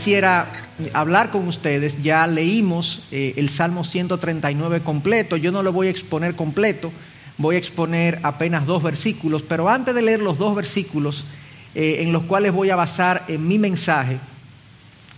quisiera 0.00 0.50
hablar 0.94 1.30
con 1.30 1.46
ustedes. 1.46 2.02
Ya 2.02 2.26
leímos 2.26 3.02
eh, 3.10 3.34
el 3.36 3.50
Salmo 3.50 3.84
139 3.84 4.80
completo. 4.80 5.36
Yo 5.36 5.52
no 5.52 5.62
lo 5.62 5.74
voy 5.74 5.88
a 5.88 5.90
exponer 5.90 6.36
completo, 6.36 6.90
voy 7.36 7.56
a 7.56 7.58
exponer 7.58 8.18
apenas 8.22 8.64
dos 8.64 8.82
versículos. 8.82 9.42
Pero 9.42 9.68
antes 9.68 9.94
de 9.94 10.00
leer 10.00 10.20
los 10.20 10.38
dos 10.38 10.56
versículos 10.56 11.26
eh, 11.74 11.98
en 12.00 12.14
los 12.14 12.22
cuales 12.22 12.54
voy 12.54 12.70
a 12.70 12.76
basar 12.76 13.26
en 13.28 13.46
mi 13.46 13.58
mensaje, 13.58 14.16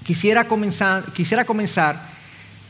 quisiera 0.05 0.49
comenzar, 0.49 1.13
quisiera 1.13 1.45
comenzar 1.45 2.09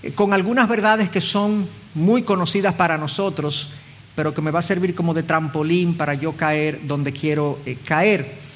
eh, 0.03 0.13
con 0.13 0.35
algunas 0.35 0.69
verdades 0.69 1.09
que 1.09 1.23
son 1.23 1.67
muy 1.95 2.25
conocidas 2.25 2.75
para 2.75 2.99
nosotros, 2.99 3.71
pero 4.15 4.35
que 4.35 4.43
me 4.43 4.51
va 4.51 4.59
a 4.59 4.63
servir 4.63 4.95
como 4.95 5.15
de 5.15 5.23
trampolín 5.23 5.97
para 5.97 6.13
yo 6.13 6.33
caer 6.33 6.81
donde 6.83 7.11
quiero 7.15 7.59
caer. 7.87 8.52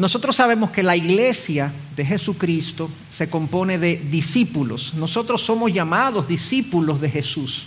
Nosotros 0.00 0.34
sabemos 0.34 0.70
que 0.70 0.82
la 0.82 0.96
iglesia 0.96 1.70
de 1.94 2.06
Jesucristo 2.06 2.88
se 3.10 3.28
compone 3.28 3.78
de 3.78 3.96
discípulos. 3.96 4.94
Nosotros 4.94 5.42
somos 5.42 5.70
llamados 5.74 6.26
discípulos 6.26 7.02
de 7.02 7.10
Jesús. 7.10 7.66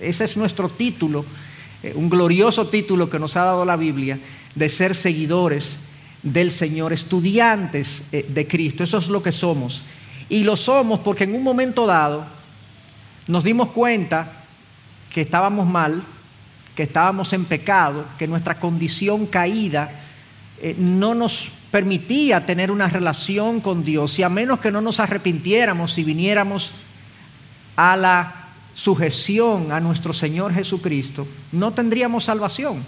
Ese 0.00 0.22
es 0.22 0.36
nuestro 0.36 0.68
título, 0.68 1.24
eh, 1.82 1.92
un 1.96 2.08
glorioso 2.08 2.68
título 2.68 3.10
que 3.10 3.18
nos 3.18 3.36
ha 3.36 3.42
dado 3.42 3.64
la 3.64 3.74
Biblia, 3.74 4.20
de 4.54 4.68
ser 4.68 4.94
seguidores 4.94 5.78
del 6.22 6.52
Señor, 6.52 6.92
estudiantes 6.92 8.04
eh, 8.12 8.24
de 8.28 8.46
Cristo. 8.46 8.84
Eso 8.84 8.98
es 8.98 9.08
lo 9.08 9.20
que 9.20 9.32
somos. 9.32 9.82
Y 10.28 10.44
lo 10.44 10.54
somos 10.54 11.00
porque 11.00 11.24
en 11.24 11.34
un 11.34 11.42
momento 11.42 11.84
dado 11.84 12.26
nos 13.26 13.42
dimos 13.42 13.70
cuenta 13.70 14.44
que 15.12 15.22
estábamos 15.22 15.66
mal, 15.66 16.04
que 16.76 16.84
estábamos 16.84 17.32
en 17.32 17.44
pecado, 17.44 18.04
que 18.20 18.28
nuestra 18.28 18.60
condición 18.60 19.26
caída 19.26 20.06
eh, 20.62 20.74
no 20.78 21.14
nos 21.14 21.50
permitía 21.70 22.44
tener 22.44 22.70
una 22.70 22.88
relación 22.88 23.60
con 23.60 23.84
Dios 23.84 24.18
y 24.18 24.22
a 24.22 24.28
menos 24.28 24.60
que 24.60 24.70
no 24.70 24.80
nos 24.80 25.00
arrepintiéramos 25.00 25.96
y 25.98 26.04
viniéramos 26.04 26.72
a 27.76 27.96
la 27.96 28.48
sujeción 28.74 29.72
a 29.72 29.80
nuestro 29.80 30.12
Señor 30.12 30.52
Jesucristo, 30.52 31.26
no 31.52 31.72
tendríamos 31.72 32.24
salvación. 32.24 32.84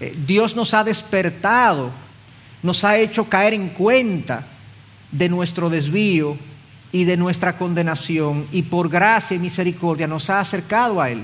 Eh, 0.00 0.16
Dios 0.26 0.56
nos 0.56 0.74
ha 0.74 0.82
despertado, 0.82 1.90
nos 2.62 2.84
ha 2.84 2.96
hecho 2.96 3.28
caer 3.28 3.54
en 3.54 3.68
cuenta 3.68 4.46
de 5.12 5.28
nuestro 5.28 5.70
desvío 5.70 6.36
y 6.90 7.04
de 7.04 7.16
nuestra 7.16 7.56
condenación 7.56 8.46
y 8.50 8.62
por 8.62 8.88
gracia 8.88 9.36
y 9.36 9.40
misericordia 9.40 10.06
nos 10.06 10.28
ha 10.30 10.40
acercado 10.40 11.00
a 11.00 11.10
Él. 11.10 11.22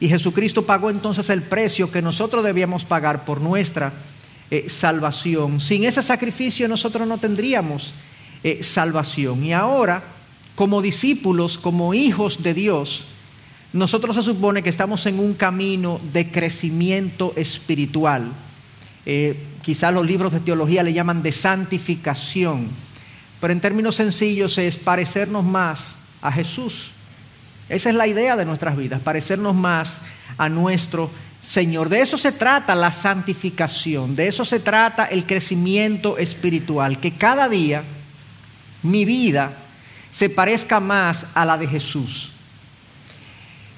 Y 0.00 0.08
Jesucristo 0.08 0.64
pagó 0.64 0.90
entonces 0.90 1.28
el 1.30 1.42
precio 1.42 1.90
que 1.90 2.02
nosotros 2.02 2.42
debíamos 2.42 2.84
pagar 2.84 3.24
por 3.24 3.40
nuestra 3.40 3.92
eh, 4.50 4.68
salvación. 4.68 5.60
Sin 5.60 5.84
ese 5.84 6.02
sacrificio 6.02 6.66
nosotros 6.66 7.06
no 7.06 7.18
tendríamos 7.18 7.94
eh, 8.42 8.62
salvación. 8.62 9.44
Y 9.44 9.52
ahora, 9.52 10.02
como 10.54 10.82
discípulos, 10.82 11.58
como 11.58 11.94
hijos 11.94 12.42
de 12.42 12.54
Dios, 12.54 13.06
nosotros 13.72 14.16
se 14.16 14.22
supone 14.22 14.62
que 14.62 14.70
estamos 14.70 15.06
en 15.06 15.20
un 15.20 15.34
camino 15.34 16.00
de 16.12 16.30
crecimiento 16.30 17.32
espiritual. 17.36 18.32
Eh, 19.06 19.36
quizás 19.62 19.94
los 19.94 20.04
libros 20.04 20.32
de 20.32 20.40
teología 20.40 20.82
le 20.82 20.92
llaman 20.92 21.22
de 21.22 21.32
santificación, 21.32 22.68
pero 23.40 23.52
en 23.52 23.60
términos 23.60 23.94
sencillos 23.94 24.58
es 24.58 24.76
parecernos 24.76 25.44
más 25.44 25.94
a 26.20 26.32
Jesús. 26.32 26.90
Esa 27.68 27.90
es 27.90 27.94
la 27.94 28.08
idea 28.08 28.36
de 28.36 28.44
nuestras 28.44 28.76
vidas, 28.76 29.00
parecernos 29.00 29.54
más 29.54 30.00
a 30.36 30.48
nuestro 30.48 31.10
Señor. 31.42 31.88
De 31.88 32.00
eso 32.00 32.18
se 32.18 32.32
trata 32.32 32.74
la 32.74 32.92
santificación, 32.92 34.14
de 34.14 34.28
eso 34.28 34.44
se 34.44 34.60
trata 34.60 35.06
el 35.06 35.26
crecimiento 35.26 36.18
espiritual, 36.18 37.00
que 37.00 37.12
cada 37.12 37.48
día 37.48 37.82
mi 38.82 39.04
vida 39.04 39.52
se 40.12 40.28
parezca 40.28 40.80
más 40.80 41.26
a 41.34 41.44
la 41.44 41.56
de 41.56 41.66
Jesús, 41.66 42.30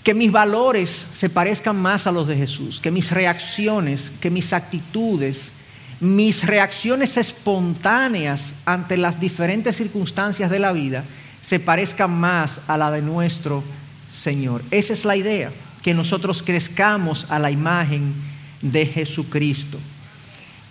que 0.03 0.15
mis 0.15 0.33
valores 0.33 1.07
se 1.15 1.31
parezcan 1.31 1.81
más 1.81 2.07
a 2.07 2.13
los 2.13 2.27
de 2.27 2.37
Jesús, 2.37 2.81
que 2.81 2.91
mis 2.91 3.11
reacciones, 3.11 4.11
que 4.21 4.31
mis 4.31 4.53
actitudes, 4.53 5.53
mis 6.01 6.45
reacciones 6.45 7.17
espontáneas 7.17 8.55
ante 8.65 8.97
las 8.97 9.21
diferentes 9.21 9.77
circunstancias 9.77 10.51
de 10.51 10.59
la 10.59 10.73
vida 10.73 11.05
se 11.41 11.61
parezcan 11.61 12.11
más 12.11 12.61
a 12.67 12.77
la 12.77 12.91
de 12.91 13.03
nuestro 13.03 13.63
Señor. 14.11 14.63
Esa 14.73 14.93
es 14.95 15.05
la 15.05 15.17
idea 15.17 15.53
que 15.83 15.95
nosotros 15.95 16.43
crezcamos 16.43 17.27
a 17.29 17.39
la 17.39 17.51
imagen 17.51 18.15
de 18.61 18.87
Jesucristo. 18.87 19.79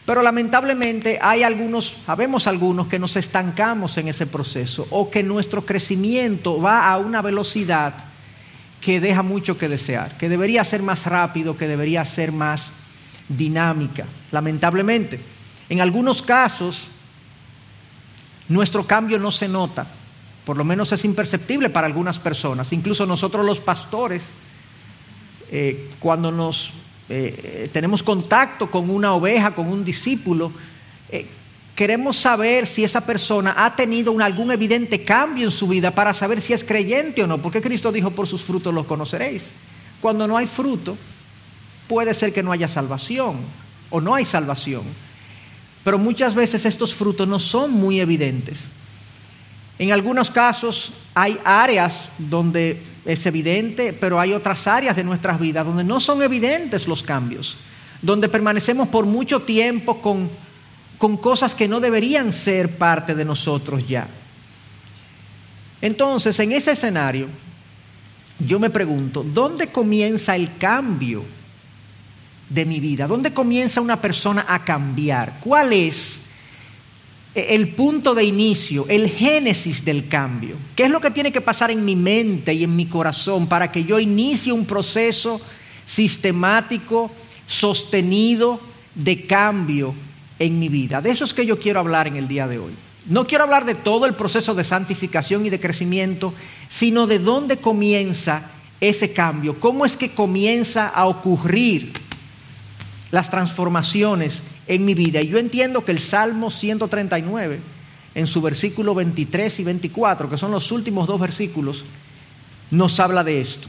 Pero 0.06 0.24
lamentablemente 0.24 1.20
hay 1.22 1.44
algunos, 1.44 1.96
sabemos 2.06 2.48
algunos 2.48 2.88
que 2.88 3.00
nos 3.00 3.16
estancamos 3.16 3.98
en 3.98 4.08
ese 4.08 4.26
proceso 4.26 4.88
o 4.90 5.12
que 5.12 5.22
nuestro 5.22 5.66
crecimiento 5.66 6.60
va 6.60 6.92
a 6.92 6.98
una 6.98 7.22
velocidad 7.22 7.94
que 8.82 9.00
deja 9.00 9.22
mucho 9.22 9.58
que 9.58 9.70
desear, 9.70 10.18
que 10.18 10.28
debería 10.28 10.64
ser 10.64 10.82
más 10.82 11.06
rápido, 11.06 11.56
que 11.56 11.68
debería 11.68 12.04
ser 12.04 12.32
más 12.32 12.72
dinámica, 13.30 14.06
lamentablemente. 14.32 15.20
En 15.70 15.82
algunos 15.82 16.22
casos, 16.22 16.88
nuestro 18.50 18.86
cambio 18.86 19.20
no 19.20 19.32
se 19.32 19.48
nota, 19.48 19.86
por 20.44 20.58
lo 20.58 20.64
menos 20.64 20.92
es 20.92 21.06
imperceptible 21.06 21.70
para 21.70 21.86
algunas 21.88 22.20
personas, 22.20 22.74
incluso 22.74 23.06
nosotros 23.06 23.46
los 23.46 23.60
pastores, 23.60 24.32
eh, 25.52 25.90
cuando 26.00 26.32
nos 26.32 26.72
eh, 27.10 27.70
tenemos 27.74 28.02
contacto 28.02 28.72
con 28.72 28.90
una 28.90 29.14
oveja, 29.14 29.54
con 29.54 29.68
un 29.68 29.84
discípulo, 29.84 30.54
eh, 31.10 31.26
queremos 31.76 32.16
saber 32.16 32.66
si 32.66 32.86
esa 32.86 33.06
persona 33.06 33.54
ha 33.58 33.76
tenido 33.76 34.18
algún 34.22 34.50
evidente 34.52 35.04
cambio 35.04 35.44
en 35.44 35.52
su 35.52 35.68
vida 35.68 35.92
para 35.92 36.14
saber 36.14 36.40
si 36.40 36.54
es 36.54 36.64
creyente 36.64 37.22
o 37.22 37.28
no, 37.28 37.42
porque 37.42 37.62
Cristo 37.62 37.92
dijo, 37.92 38.12
por 38.12 38.28
sus 38.28 38.42
frutos 38.42 38.74
los 38.74 38.86
conoceréis. 38.86 39.52
Cuando 40.00 40.26
no 40.26 40.38
hay 40.38 40.48
fruto, 40.48 40.98
puede 41.90 42.14
ser 42.14 42.32
que 42.32 42.44
no 42.44 42.54
haya 42.54 42.70
salvación 42.70 43.40
o 43.90 44.00
no 44.00 44.16
hay 44.16 44.24
salvación. 44.24 44.84
Pero 45.84 45.98
muchas 45.98 46.34
veces 46.34 46.66
estos 46.66 46.94
frutos 46.94 47.28
no 47.28 47.40
son 47.40 47.72
muy 47.72 48.00
evidentes. 48.00 48.70
En 49.78 49.92
algunos 49.92 50.32
casos 50.32 50.94
hay 51.14 51.38
áreas 51.44 52.08
donde 52.18 52.82
es 53.06 53.26
evidente, 53.26 53.94
pero 53.94 54.20
hay 54.20 54.34
otras 54.34 54.68
áreas 54.68 54.96
de 54.96 55.04
nuestras 55.04 55.40
vidas 55.40 55.66
donde 55.66 55.84
no 55.84 56.00
son 56.00 56.22
evidentes 56.22 56.88
los 56.88 57.02
cambios, 57.04 57.58
donde 58.02 58.30
permanecemos 58.30 58.88
por 58.90 59.06
mucho 59.06 59.42
tiempo 59.42 60.02
con, 60.02 60.30
con 60.98 61.18
cosas 61.18 61.56
que 61.56 61.68
no 61.68 61.80
deberían 61.80 62.32
ser 62.32 62.78
parte 62.78 63.16
de 63.16 63.26
nosotros 63.26 63.88
ya. 63.88 64.08
Entonces, 65.82 66.40
en 66.40 66.52
ese 66.52 66.72
escenario, 66.72 67.28
yo 68.40 68.60
me 68.60 68.70
pregunto, 68.70 69.24
¿dónde 69.24 69.68
comienza 69.68 70.36
el 70.36 70.58
cambio 70.58 71.24
de 72.50 72.66
mi 72.66 72.80
vida? 72.80 73.08
¿Dónde 73.08 73.34
comienza 73.34 73.82
una 73.82 74.00
persona 74.00 74.46
a 74.48 74.64
cambiar? 74.64 75.40
¿Cuál 75.40 75.74
es 75.74 76.21
el 77.34 77.70
punto 77.70 78.14
de 78.14 78.26
inicio, 78.26 78.86
el 78.90 79.10
génesis 79.10 79.86
del 79.86 80.08
cambio. 80.08 80.56
¿Qué 80.76 80.84
es 80.84 80.90
lo 80.90 81.00
que 81.00 81.12
tiene 81.12 81.32
que 81.32 81.42
pasar 81.42 81.72
en 81.72 81.86
mi 81.86 81.96
mente 81.96 82.54
y 82.54 82.64
en 82.64 82.76
mi 82.76 82.88
corazón 82.88 83.48
para 83.48 83.72
que 83.72 83.84
yo 83.84 84.00
inicie 84.00 84.52
un 84.52 84.66
proceso 84.66 85.40
sistemático, 85.86 87.10
sostenido 87.48 88.60
de 88.96 89.26
cambio 89.26 89.96
en 90.40 90.60
mi 90.60 90.68
vida? 90.68 91.02
De 91.02 91.12
eso 91.12 91.24
es 91.24 91.34
que 91.34 91.46
yo 91.46 91.60
quiero 91.60 91.80
hablar 91.80 92.08
en 92.08 92.18
el 92.18 92.28
día 92.28 92.48
de 92.48 92.60
hoy. 92.60 92.74
No 93.06 93.26
quiero 93.26 93.46
hablar 93.46 93.66
de 93.66 93.76
todo 93.76 94.06
el 94.06 94.14
proceso 94.14 94.54
de 94.54 94.64
santificación 94.64 95.46
y 95.46 95.50
de 95.50 95.60
crecimiento, 95.60 96.34
sino 96.68 97.08
de 97.08 97.20
dónde 97.20 97.58
comienza 97.58 98.52
ese 98.82 99.14
cambio, 99.14 99.60
cómo 99.60 99.86
es 99.86 99.96
que 99.96 100.12
comienza 100.12 100.88
a 100.88 101.06
ocurrir 101.06 101.94
las 103.12 103.30
transformaciones 103.30 104.42
en 104.68 104.86
mi 104.86 104.94
vida. 104.94 105.22
Y 105.22 105.28
yo 105.28 105.38
entiendo 105.38 105.84
que 105.84 105.92
el 105.92 106.00
Salmo 106.00 106.52
139, 106.52 107.60
en 108.16 108.28
su 108.28 108.42
versículo 108.42 108.94
23 108.94 109.60
y 109.60 109.64
24, 109.64 110.30
que 110.30 110.38
son 110.38 110.52
los 110.52 110.72
últimos 110.72 111.08
dos 111.08 111.20
versículos, 111.20 111.86
nos 112.70 113.00
habla 113.00 113.24
de 113.24 113.42
esto. 113.42 113.68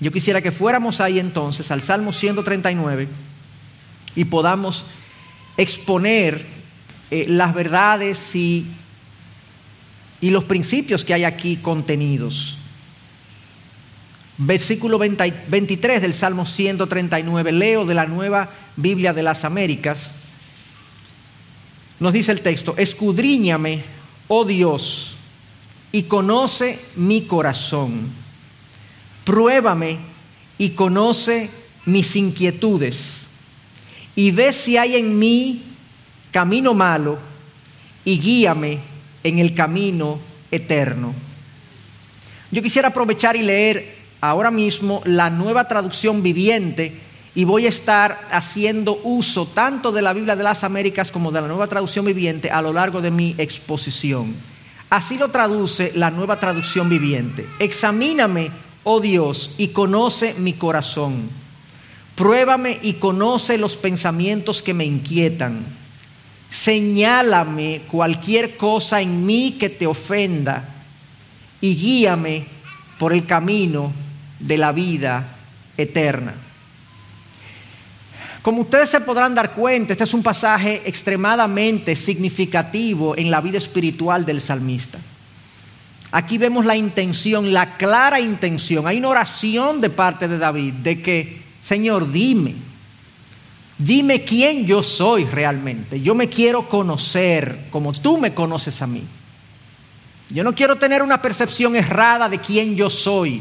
Yo 0.00 0.12
quisiera 0.12 0.42
que 0.42 0.50
fuéramos 0.50 1.00
ahí 1.00 1.18
entonces 1.18 1.70
al 1.70 1.82
Salmo 1.82 2.12
139 2.12 3.08
y 4.14 4.24
podamos 4.24 4.84
exponer 5.56 6.44
eh, 7.10 7.26
las 7.28 7.54
verdades 7.54 8.34
y, 8.34 8.66
y 10.20 10.30
los 10.30 10.44
principios 10.44 11.04
que 11.04 11.14
hay 11.14 11.24
aquí 11.24 11.56
contenidos. 11.56 12.58
Versículo 14.38 14.98
23 14.98 16.02
del 16.02 16.14
Salmo 16.14 16.46
139, 16.46 17.52
leo 17.52 17.84
de 17.84 17.94
la 17.94 18.06
nueva 18.06 18.50
Biblia 18.76 19.12
de 19.12 19.22
las 19.22 19.44
Américas. 19.44 20.10
Nos 22.02 22.12
dice 22.12 22.32
el 22.32 22.40
texto, 22.40 22.74
escudriñame, 22.76 23.80
oh 24.26 24.44
Dios, 24.44 25.14
y 25.92 26.02
conoce 26.02 26.80
mi 26.96 27.26
corazón. 27.26 28.10
Pruébame 29.22 29.98
y 30.58 30.70
conoce 30.70 31.48
mis 31.86 32.16
inquietudes. 32.16 33.28
Y 34.16 34.32
ve 34.32 34.52
si 34.52 34.76
hay 34.76 34.96
en 34.96 35.16
mí 35.16 35.62
camino 36.32 36.74
malo 36.74 37.20
y 38.04 38.18
guíame 38.18 38.80
en 39.22 39.38
el 39.38 39.54
camino 39.54 40.18
eterno. 40.50 41.14
Yo 42.50 42.62
quisiera 42.64 42.88
aprovechar 42.88 43.36
y 43.36 43.42
leer 43.42 43.94
ahora 44.20 44.50
mismo 44.50 45.02
la 45.04 45.30
nueva 45.30 45.68
traducción 45.68 46.20
viviente 46.20 46.98
y 47.34 47.44
voy 47.44 47.66
a 47.66 47.70
estar 47.70 48.28
haciendo 48.30 49.00
uso 49.04 49.46
tanto 49.46 49.90
de 49.90 50.02
la 50.02 50.12
Biblia 50.12 50.36
de 50.36 50.44
las 50.44 50.64
Américas 50.64 51.10
como 51.10 51.32
de 51.32 51.40
la 51.40 51.48
nueva 51.48 51.66
traducción 51.66 52.04
viviente 52.04 52.50
a 52.50 52.60
lo 52.60 52.72
largo 52.72 53.00
de 53.00 53.10
mi 53.10 53.34
exposición. 53.38 54.34
Así 54.90 55.16
lo 55.16 55.28
traduce 55.28 55.92
la 55.94 56.10
nueva 56.10 56.38
traducción 56.38 56.90
viviente. 56.90 57.46
Examíname, 57.58 58.50
oh 58.84 59.00
Dios, 59.00 59.54
y 59.56 59.68
conoce 59.68 60.34
mi 60.34 60.52
corazón. 60.52 61.30
Pruébame 62.14 62.78
y 62.82 62.94
conoce 62.94 63.56
los 63.56 63.78
pensamientos 63.78 64.62
que 64.62 64.74
me 64.74 64.84
inquietan. 64.84 65.64
Señálame 66.50 67.82
cualquier 67.90 68.58
cosa 68.58 69.00
en 69.00 69.24
mí 69.24 69.56
que 69.58 69.70
te 69.70 69.86
ofenda 69.86 70.68
y 71.62 71.74
guíame 71.74 72.44
por 72.98 73.14
el 73.14 73.24
camino 73.24 73.94
de 74.38 74.58
la 74.58 74.72
vida 74.72 75.38
eterna. 75.78 76.34
Como 78.42 78.62
ustedes 78.62 78.90
se 78.90 79.00
podrán 79.00 79.36
dar 79.36 79.52
cuenta, 79.52 79.92
este 79.92 80.02
es 80.02 80.14
un 80.14 80.22
pasaje 80.22 80.82
extremadamente 80.84 81.94
significativo 81.94 83.16
en 83.16 83.30
la 83.30 83.40
vida 83.40 83.58
espiritual 83.58 84.24
del 84.26 84.40
salmista. 84.40 84.98
Aquí 86.10 86.38
vemos 86.38 86.66
la 86.66 86.76
intención, 86.76 87.52
la 87.52 87.76
clara 87.76 88.20
intención. 88.20 88.86
Hay 88.88 88.98
una 88.98 89.10
oración 89.10 89.80
de 89.80 89.90
parte 89.90 90.26
de 90.26 90.38
David 90.38 90.74
de 90.74 91.00
que, 91.00 91.40
Señor, 91.60 92.10
dime, 92.10 92.56
dime 93.78 94.24
quién 94.24 94.66
yo 94.66 94.82
soy 94.82 95.24
realmente. 95.24 96.00
Yo 96.00 96.16
me 96.16 96.28
quiero 96.28 96.68
conocer 96.68 97.68
como 97.70 97.92
tú 97.92 98.18
me 98.18 98.34
conoces 98.34 98.82
a 98.82 98.88
mí. 98.88 99.04
Yo 100.30 100.42
no 100.42 100.52
quiero 100.52 100.76
tener 100.76 101.02
una 101.02 101.22
percepción 101.22 101.76
errada 101.76 102.28
de 102.28 102.40
quién 102.40 102.74
yo 102.74 102.90
soy 102.90 103.40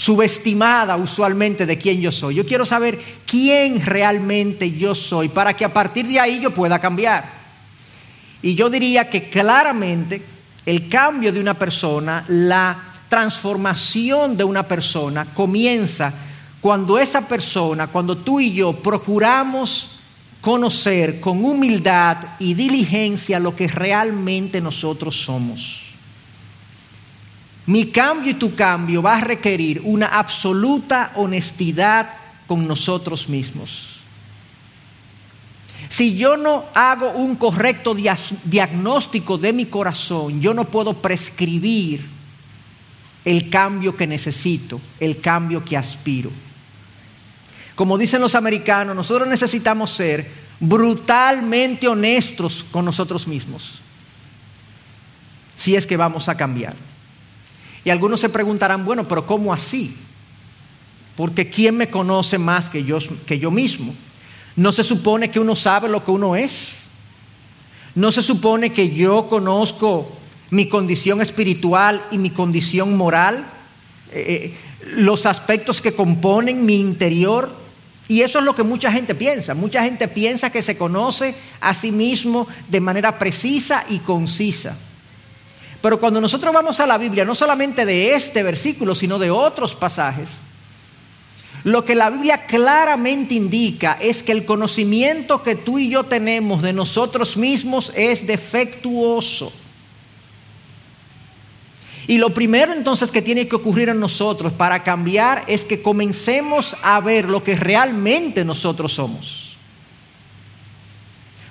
subestimada 0.00 0.96
usualmente 0.96 1.66
de 1.66 1.76
quién 1.76 2.00
yo 2.00 2.10
soy. 2.10 2.36
Yo 2.36 2.46
quiero 2.46 2.64
saber 2.64 2.98
quién 3.26 3.84
realmente 3.84 4.72
yo 4.72 4.94
soy 4.94 5.28
para 5.28 5.52
que 5.52 5.62
a 5.62 5.74
partir 5.74 6.06
de 6.06 6.18
ahí 6.18 6.40
yo 6.40 6.54
pueda 6.54 6.78
cambiar. 6.78 7.30
Y 8.40 8.54
yo 8.54 8.70
diría 8.70 9.10
que 9.10 9.28
claramente 9.28 10.22
el 10.64 10.88
cambio 10.88 11.34
de 11.34 11.40
una 11.40 11.52
persona, 11.52 12.24
la 12.28 12.82
transformación 13.10 14.38
de 14.38 14.44
una 14.44 14.62
persona 14.62 15.34
comienza 15.34 16.14
cuando 16.62 16.98
esa 16.98 17.28
persona, 17.28 17.88
cuando 17.88 18.16
tú 18.16 18.40
y 18.40 18.54
yo 18.54 18.72
procuramos 18.72 20.00
conocer 20.40 21.20
con 21.20 21.44
humildad 21.44 22.16
y 22.38 22.54
diligencia 22.54 23.38
lo 23.38 23.54
que 23.54 23.68
realmente 23.68 24.62
nosotros 24.62 25.14
somos. 25.14 25.79
Mi 27.70 27.92
cambio 27.92 28.32
y 28.32 28.34
tu 28.34 28.56
cambio 28.56 29.00
va 29.00 29.18
a 29.18 29.20
requerir 29.20 29.80
una 29.84 30.06
absoluta 30.06 31.12
honestidad 31.14 32.10
con 32.48 32.66
nosotros 32.66 33.28
mismos. 33.28 34.00
Si 35.88 36.16
yo 36.16 36.36
no 36.36 36.64
hago 36.74 37.12
un 37.12 37.36
correcto 37.36 37.94
diagnóstico 37.94 39.38
de 39.38 39.52
mi 39.52 39.66
corazón, 39.66 40.40
yo 40.40 40.52
no 40.52 40.64
puedo 40.64 40.94
prescribir 40.94 42.04
el 43.24 43.48
cambio 43.50 43.96
que 43.96 44.08
necesito, 44.08 44.80
el 44.98 45.20
cambio 45.20 45.64
que 45.64 45.76
aspiro. 45.76 46.32
Como 47.76 47.96
dicen 47.96 48.20
los 48.20 48.34
americanos, 48.34 48.96
nosotros 48.96 49.28
necesitamos 49.28 49.92
ser 49.92 50.28
brutalmente 50.58 51.86
honestos 51.86 52.66
con 52.68 52.84
nosotros 52.84 53.28
mismos, 53.28 53.78
si 55.54 55.76
es 55.76 55.86
que 55.86 55.96
vamos 55.96 56.28
a 56.28 56.36
cambiar. 56.36 56.89
Y 57.84 57.90
algunos 57.90 58.20
se 58.20 58.28
preguntarán, 58.28 58.84
bueno, 58.84 59.08
pero 59.08 59.26
¿cómo 59.26 59.52
así? 59.52 59.96
Porque 61.16 61.48
¿quién 61.48 61.76
me 61.76 61.90
conoce 61.90 62.38
más 62.38 62.68
que 62.68 62.84
yo, 62.84 62.98
que 63.26 63.38
yo 63.38 63.50
mismo? 63.50 63.94
¿No 64.56 64.72
se 64.72 64.84
supone 64.84 65.30
que 65.30 65.40
uno 65.40 65.56
sabe 65.56 65.88
lo 65.88 66.04
que 66.04 66.10
uno 66.10 66.36
es? 66.36 66.80
¿No 67.94 68.12
se 68.12 68.22
supone 68.22 68.72
que 68.72 68.90
yo 68.94 69.28
conozco 69.28 70.12
mi 70.50 70.68
condición 70.68 71.20
espiritual 71.22 72.02
y 72.10 72.18
mi 72.18 72.30
condición 72.30 72.96
moral? 72.96 73.46
Eh, 74.12 74.54
eh, 74.54 74.56
los 74.96 75.26
aspectos 75.26 75.80
que 75.80 75.94
componen 75.94 76.64
mi 76.64 76.80
interior. 76.80 77.54
Y 78.08 78.22
eso 78.22 78.40
es 78.40 78.44
lo 78.44 78.54
que 78.54 78.62
mucha 78.62 78.90
gente 78.90 79.14
piensa. 79.14 79.54
Mucha 79.54 79.82
gente 79.84 80.08
piensa 80.08 80.50
que 80.50 80.62
se 80.62 80.76
conoce 80.76 81.34
a 81.60 81.74
sí 81.74 81.92
mismo 81.92 82.48
de 82.68 82.80
manera 82.80 83.18
precisa 83.18 83.84
y 83.88 83.98
concisa. 84.00 84.76
Pero 85.80 85.98
cuando 85.98 86.20
nosotros 86.20 86.52
vamos 86.52 86.78
a 86.80 86.86
la 86.86 86.98
Biblia, 86.98 87.24
no 87.24 87.34
solamente 87.34 87.86
de 87.86 88.14
este 88.14 88.42
versículo, 88.42 88.94
sino 88.94 89.18
de 89.18 89.30
otros 89.30 89.74
pasajes, 89.74 90.30
lo 91.64 91.84
que 91.84 91.94
la 91.94 92.10
Biblia 92.10 92.46
claramente 92.46 93.34
indica 93.34 93.98
es 94.00 94.22
que 94.22 94.32
el 94.32 94.44
conocimiento 94.44 95.42
que 95.42 95.56
tú 95.56 95.78
y 95.78 95.88
yo 95.88 96.04
tenemos 96.04 96.62
de 96.62 96.72
nosotros 96.72 97.36
mismos 97.36 97.92
es 97.94 98.26
defectuoso. 98.26 99.52
Y 102.06 102.18
lo 102.18 102.30
primero 102.30 102.72
entonces 102.72 103.10
que 103.10 103.22
tiene 103.22 103.46
que 103.46 103.56
ocurrir 103.56 103.88
en 103.88 104.00
nosotros 104.00 104.52
para 104.52 104.82
cambiar 104.82 105.44
es 105.46 105.64
que 105.64 105.82
comencemos 105.82 106.76
a 106.82 106.98
ver 107.00 107.28
lo 107.28 107.44
que 107.44 107.56
realmente 107.56 108.44
nosotros 108.44 108.94
somos. 108.94 109.56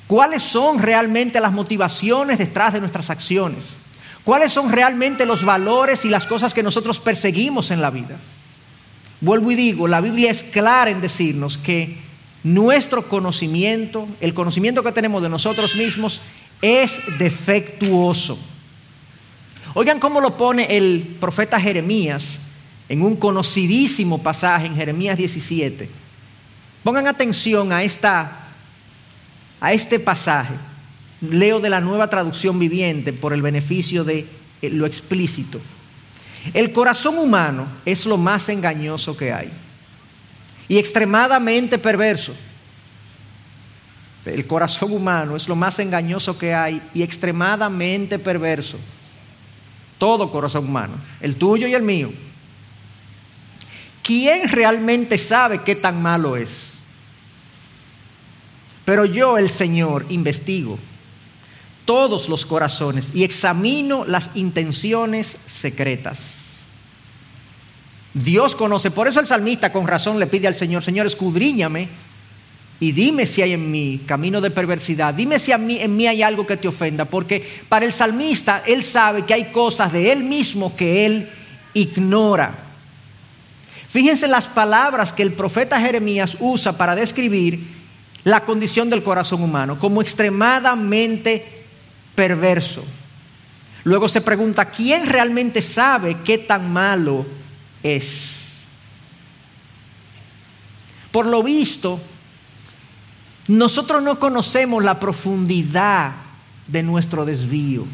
¿Cuáles 0.07 0.41
son 0.41 0.79
realmente 0.79 1.39
las 1.39 1.53
motivaciones 1.53 2.39
detrás 2.39 2.73
de 2.73 2.79
nuestras 2.79 3.11
acciones? 3.11 3.77
¿Cuáles 4.29 4.53
son 4.53 4.71
realmente 4.71 5.25
los 5.25 5.43
valores 5.43 6.05
y 6.05 6.07
las 6.07 6.27
cosas 6.27 6.53
que 6.53 6.61
nosotros 6.61 6.99
perseguimos 6.99 7.71
en 7.71 7.81
la 7.81 7.89
vida? 7.89 8.19
Vuelvo 9.21 9.49
y 9.49 9.55
digo, 9.55 9.87
la 9.87 10.01
Biblia 10.01 10.29
es 10.29 10.43
clara 10.43 10.91
en 10.91 11.01
decirnos 11.01 11.57
que 11.57 11.97
nuestro 12.43 13.09
conocimiento, 13.09 14.07
el 14.21 14.35
conocimiento 14.35 14.83
que 14.83 14.91
tenemos 14.91 15.23
de 15.23 15.29
nosotros 15.29 15.75
mismos, 15.77 16.21
es 16.61 17.01
defectuoso. 17.17 18.37
Oigan 19.73 19.99
cómo 19.99 20.21
lo 20.21 20.37
pone 20.37 20.77
el 20.77 21.17
profeta 21.19 21.59
Jeremías 21.59 22.37
en 22.87 23.01
un 23.01 23.15
conocidísimo 23.15 24.21
pasaje 24.21 24.67
en 24.67 24.75
Jeremías 24.75 25.17
17. 25.17 25.89
Pongan 26.83 27.07
atención 27.07 27.73
a, 27.73 27.81
esta, 27.81 28.49
a 29.59 29.73
este 29.73 29.97
pasaje 29.97 30.53
leo 31.21 31.59
de 31.59 31.69
la 31.69 31.81
nueva 31.81 32.09
traducción 32.09 32.59
viviente 32.59 33.13
por 33.13 33.33
el 33.33 33.41
beneficio 33.41 34.03
de 34.03 34.25
eh, 34.61 34.69
lo 34.69 34.85
explícito. 34.85 35.59
El 36.53 36.71
corazón 36.71 37.17
humano 37.17 37.67
es 37.85 38.05
lo 38.05 38.17
más 38.17 38.47
engañoso 38.49 39.15
que 39.15 39.31
hay 39.31 39.51
y 40.67 40.77
extremadamente 40.77 41.77
perverso. 41.77 42.33
El 44.25 44.45
corazón 44.47 44.93
humano 44.93 45.35
es 45.35 45.47
lo 45.47 45.55
más 45.55 45.79
engañoso 45.79 46.37
que 46.37 46.53
hay 46.53 46.81
y 46.93 47.01
extremadamente 47.01 48.19
perverso. 48.19 48.77
Todo 49.97 50.31
corazón 50.31 50.65
humano, 50.65 50.93
el 51.19 51.35
tuyo 51.35 51.67
y 51.67 51.73
el 51.73 51.81
mío. 51.81 52.11
¿Quién 54.03 54.47
realmente 54.49 55.17
sabe 55.17 55.61
qué 55.63 55.75
tan 55.75 56.01
malo 56.01 56.37
es? 56.37 56.75
Pero 58.85 59.05
yo, 59.05 59.37
el 59.37 59.49
Señor, 59.49 60.05
investigo 60.09 60.79
todos 61.89 62.29
los 62.29 62.45
corazones 62.45 63.09
y 63.15 63.23
examino 63.23 64.05
las 64.05 64.29
intenciones 64.35 65.39
secretas. 65.47 66.35
Dios 68.13 68.53
conoce, 68.53 68.91
por 68.91 69.07
eso 69.07 69.19
el 69.19 69.25
salmista 69.25 69.71
con 69.71 69.87
razón 69.87 70.19
le 70.19 70.27
pide 70.27 70.47
al 70.47 70.53
Señor, 70.53 70.83
Señor, 70.83 71.07
escudriñame 71.07 71.89
y 72.79 72.91
dime 72.91 73.25
si 73.25 73.41
hay 73.41 73.53
en 73.53 73.71
mí 73.71 74.01
camino 74.05 74.39
de 74.39 74.51
perversidad, 74.51 75.15
dime 75.15 75.39
si 75.39 75.51
en 75.51 75.95
mí 75.97 76.05
hay 76.05 76.21
algo 76.21 76.45
que 76.45 76.57
te 76.57 76.67
ofenda, 76.67 77.05
porque 77.05 77.63
para 77.67 77.87
el 77.87 77.91
salmista 77.91 78.61
él 78.67 78.83
sabe 78.83 79.25
que 79.25 79.33
hay 79.33 79.45
cosas 79.45 79.91
de 79.91 80.11
él 80.11 80.23
mismo 80.23 80.75
que 80.75 81.07
él 81.07 81.27
ignora. 81.73 82.53
Fíjense 83.87 84.27
las 84.27 84.45
palabras 84.45 85.11
que 85.11 85.23
el 85.23 85.33
profeta 85.33 85.81
Jeremías 85.81 86.37
usa 86.39 86.77
para 86.77 86.93
describir 86.93 87.79
la 88.25 88.41
condición 88.41 88.91
del 88.91 89.01
corazón 89.01 89.41
humano 89.41 89.79
como 89.79 90.03
extremadamente 90.03 91.58
perverso. 92.19 92.83
Luego 93.85 94.09
se 94.09 94.19
pregunta, 94.19 94.65
¿quién 94.65 95.05
realmente 95.05 95.61
sabe 95.61 96.17
qué 96.25 96.37
tan 96.37 96.69
malo 96.69 97.25
es? 97.81 98.57
Por 101.13 101.25
lo 101.27 101.41
visto, 101.41 101.97
nosotros 103.47 104.03
no 104.03 104.19
conocemos 104.19 104.83
la 104.83 104.99
profundidad 104.99 106.11
de 106.67 106.83
nuestro 106.83 107.23
desvío. 107.23 107.85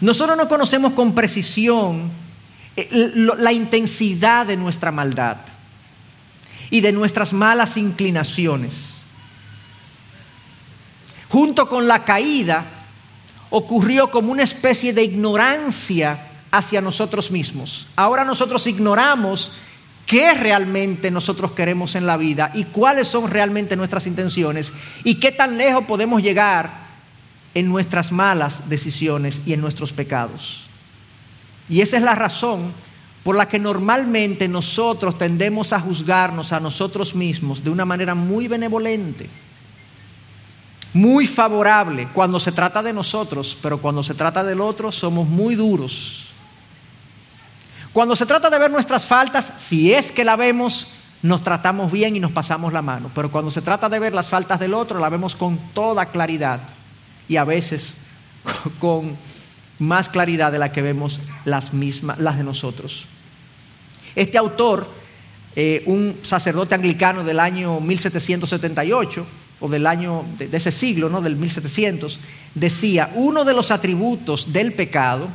Nosotros 0.00 0.36
no 0.36 0.48
conocemos 0.48 0.92
con 0.92 1.14
precisión 1.14 2.10
eh, 2.74 3.12
la 3.14 3.52
intensidad 3.52 4.44
de 4.44 4.56
nuestra 4.56 4.90
maldad 4.90 5.36
y 6.68 6.80
de 6.80 6.90
nuestras 6.90 7.32
malas 7.32 7.76
inclinaciones 7.76 8.91
junto 11.32 11.66
con 11.66 11.88
la 11.88 12.04
caída, 12.04 12.62
ocurrió 13.48 14.10
como 14.10 14.30
una 14.30 14.42
especie 14.42 14.92
de 14.92 15.02
ignorancia 15.02 16.28
hacia 16.50 16.82
nosotros 16.82 17.30
mismos. 17.30 17.86
Ahora 17.96 18.22
nosotros 18.22 18.66
ignoramos 18.66 19.52
qué 20.04 20.34
realmente 20.34 21.10
nosotros 21.10 21.52
queremos 21.52 21.94
en 21.94 22.04
la 22.04 22.18
vida 22.18 22.50
y 22.52 22.64
cuáles 22.64 23.08
son 23.08 23.30
realmente 23.30 23.76
nuestras 23.76 24.06
intenciones 24.06 24.74
y 25.04 25.14
qué 25.14 25.32
tan 25.32 25.56
lejos 25.56 25.86
podemos 25.86 26.22
llegar 26.22 26.70
en 27.54 27.66
nuestras 27.66 28.12
malas 28.12 28.68
decisiones 28.68 29.40
y 29.46 29.54
en 29.54 29.62
nuestros 29.62 29.90
pecados. 29.90 30.64
Y 31.66 31.80
esa 31.80 31.96
es 31.96 32.02
la 32.02 32.14
razón 32.14 32.74
por 33.22 33.36
la 33.36 33.48
que 33.48 33.58
normalmente 33.58 34.48
nosotros 34.48 35.16
tendemos 35.16 35.72
a 35.72 35.80
juzgarnos 35.80 36.52
a 36.52 36.60
nosotros 36.60 37.14
mismos 37.14 37.64
de 37.64 37.70
una 37.70 37.86
manera 37.86 38.14
muy 38.14 38.48
benevolente 38.48 39.30
muy 40.94 41.26
favorable 41.26 42.08
cuando 42.12 42.38
se 42.38 42.52
trata 42.52 42.82
de 42.82 42.92
nosotros, 42.92 43.56
pero 43.62 43.78
cuando 43.78 44.02
se 44.02 44.14
trata 44.14 44.44
del 44.44 44.60
otro 44.60 44.92
somos 44.92 45.26
muy 45.26 45.54
duros. 45.54 46.28
Cuando 47.92 48.16
se 48.16 48.26
trata 48.26 48.48
de 48.48 48.58
ver 48.58 48.70
nuestras 48.70 49.04
faltas, 49.04 49.52
si 49.56 49.92
es 49.92 50.12
que 50.12 50.24
la 50.24 50.36
vemos, 50.36 50.88
nos 51.22 51.42
tratamos 51.42 51.92
bien 51.92 52.16
y 52.16 52.20
nos 52.20 52.32
pasamos 52.32 52.72
la 52.72 52.82
mano, 52.82 53.10
pero 53.14 53.30
cuando 53.30 53.50
se 53.50 53.60
trata 53.60 53.88
de 53.88 53.98
ver 53.98 54.14
las 54.14 54.28
faltas 54.28 54.58
del 54.60 54.74
otro, 54.74 54.98
la 54.98 55.08
vemos 55.08 55.36
con 55.36 55.58
toda 55.74 56.06
claridad 56.06 56.60
y 57.28 57.36
a 57.36 57.44
veces 57.44 57.94
con 58.78 59.16
más 59.78 60.08
claridad 60.08 60.52
de 60.52 60.58
la 60.58 60.72
que 60.72 60.82
vemos 60.82 61.20
las 61.44 61.72
mismas, 61.72 62.18
las 62.18 62.38
de 62.38 62.44
nosotros. 62.44 63.06
Este 64.14 64.38
autor, 64.38 64.88
eh, 65.56 65.82
un 65.86 66.18
sacerdote 66.22 66.74
anglicano 66.74 67.24
del 67.24 67.40
año 67.40 67.80
1778, 67.80 69.26
o 69.62 69.68
del 69.68 69.86
año 69.86 70.24
de, 70.36 70.54
ese 70.54 70.72
siglo, 70.72 71.08
¿no? 71.08 71.22
del 71.22 71.36
1700, 71.36 72.18
decía, 72.52 73.12
uno 73.14 73.44
de 73.44 73.54
los 73.54 73.70
atributos 73.70 74.52
del 74.52 74.72
pecado, 74.72 75.28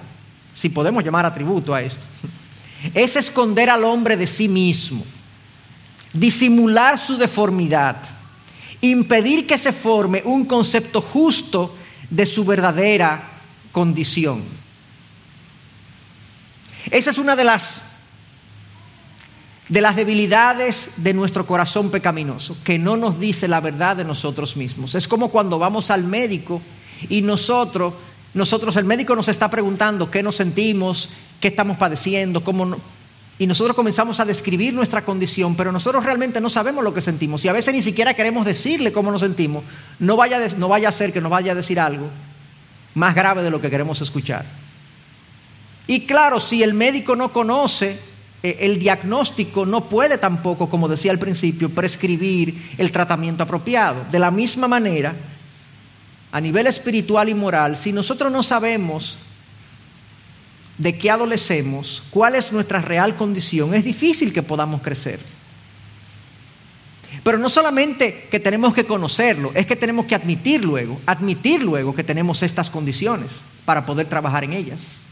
si 0.54 0.68
podemos 0.68 1.04
llamar 1.04 1.26
atributo 1.26 1.74
a 1.74 1.82
esto, 1.82 2.04
es 2.94 3.16
esconder 3.16 3.70
al 3.70 3.86
hombre 3.86 4.18
de 4.18 4.28
sí 4.28 4.50
mismo, 4.50 5.04
disimular 6.12 7.00
su 7.00 7.18
deformidad, 7.18 8.04
impedir 8.82 9.48
que 9.48 9.58
se 9.58 9.72
forme 9.72 10.22
un 10.26 10.44
concepto 10.44 11.00
justo 11.00 11.78
de 12.10 12.26
su 12.26 12.44
verdadera 12.44 13.24
condición. 13.72 14.44
Esa 16.92 17.12
es 17.12 17.18
una 17.18 17.38
de 17.38 17.46
las 17.46 17.82
de 19.70 19.82
las 19.82 19.96
debilidades 19.96 20.92
de 20.98 21.14
nuestro 21.14 21.46
corazón 21.46 21.92
pecaminoso, 21.92 22.58
que 22.64 22.80
no 22.80 22.96
nos 22.96 23.20
dice 23.20 23.48
la 23.48 23.60
verdad 23.60 23.98
de 23.98 24.06
nosotros 24.06 24.56
mismos. 24.56 24.96
Es 24.96 25.08
como 25.08 25.30
cuando 25.30 25.60
vamos 25.60 25.92
al 25.92 26.04
médico 26.04 26.62
y 27.10 27.22
nosotros, 27.22 27.94
nosotros 28.34 28.76
el 28.78 28.86
médico 28.86 29.16
nos 29.16 29.28
está 29.28 29.50
preguntando 29.50 30.10
qué 30.10 30.24
nos 30.24 30.36
sentimos, 30.36 31.10
qué 31.40 31.50
estamos 31.50 31.78
padeciendo, 31.78 32.44
cómo 32.44 32.78
y 33.40 33.46
nosotros 33.46 33.76
comenzamos 33.76 34.20
a 34.20 34.26
describir 34.26 34.74
nuestra 34.74 35.06
condición, 35.06 35.56
pero 35.56 35.72
nosotros 35.72 36.04
realmente 36.04 36.42
no 36.42 36.50
sabemos 36.50 36.84
lo 36.84 36.94
que 36.94 37.02
sentimos 37.02 37.46
y 37.46 37.48
a 37.48 37.54
veces 37.54 37.72
ni 37.72 37.84
siquiera 37.84 38.16
queremos 38.16 38.46
decirle 38.46 38.92
cómo 38.92 39.12
nos 39.12 39.22
sentimos. 39.22 39.64
No 40.00 40.16
vaya, 40.16 40.40
no 40.58 40.68
vaya 40.68 40.90
a 40.90 40.92
ser 40.92 41.14
que 41.14 41.22
nos 41.22 41.30
vaya 41.30 41.52
a 41.52 41.56
decir 41.56 41.80
algo 41.80 42.10
más 42.96 43.14
grave 43.14 43.44
de 43.44 43.52
lo 43.52 43.62
que 43.62 43.70
queremos 43.70 44.02
escuchar. 44.02 44.44
Y 45.86 46.08
claro, 46.08 46.40
si 46.40 46.64
el 46.64 46.74
médico 46.74 47.16
no 47.16 47.32
conoce 47.32 48.00
el 48.44 48.80
diagnóstico 48.80 49.66
no 49.66 49.90
puede 49.90 50.18
tampoco, 50.18 50.70
como 50.70 50.88
decía 50.88 51.12
al 51.12 51.20
principio, 51.20 51.70
prescribir 51.70 52.72
el 52.78 52.92
tratamiento 52.92 53.44
apropiado. 53.44 54.06
De 54.12 54.20
la 54.20 54.32
misma 54.32 54.68
manera, 54.68 55.16
a 56.32 56.40
nivel 56.40 56.68
espiritual 56.68 57.30
y 57.30 57.34
moral, 57.34 57.78
si 57.78 57.92
nosotros 57.92 58.32
no 58.32 58.44
sabemos 58.44 59.18
de 60.78 60.98
qué 60.98 61.10
adolecemos, 61.10 62.04
cuál 62.12 62.36
es 62.36 62.52
nuestra 62.52 62.80
real 62.80 63.16
condición, 63.16 63.74
es 63.74 63.84
difícil 63.84 64.32
que 64.32 64.44
podamos 64.44 64.82
crecer. 64.82 65.20
Pero 67.24 67.38
no 67.40 67.50
solamente 67.50 68.28
que 68.30 68.40
tenemos 68.40 68.74
que 68.74 68.86
conocerlo, 68.86 69.52
es 69.56 69.66
que 69.66 69.76
tenemos 69.76 70.06
que 70.06 70.16
admitir 70.16 70.64
luego, 70.64 71.00
admitir 71.06 71.64
luego 71.64 71.96
que 71.96 72.04
tenemos 72.04 72.44
estas 72.44 72.70
condiciones 72.70 73.32
para 73.66 73.86
poder 73.86 74.08
trabajar 74.08 74.44
en 74.44 74.54
ellas. 74.54 75.07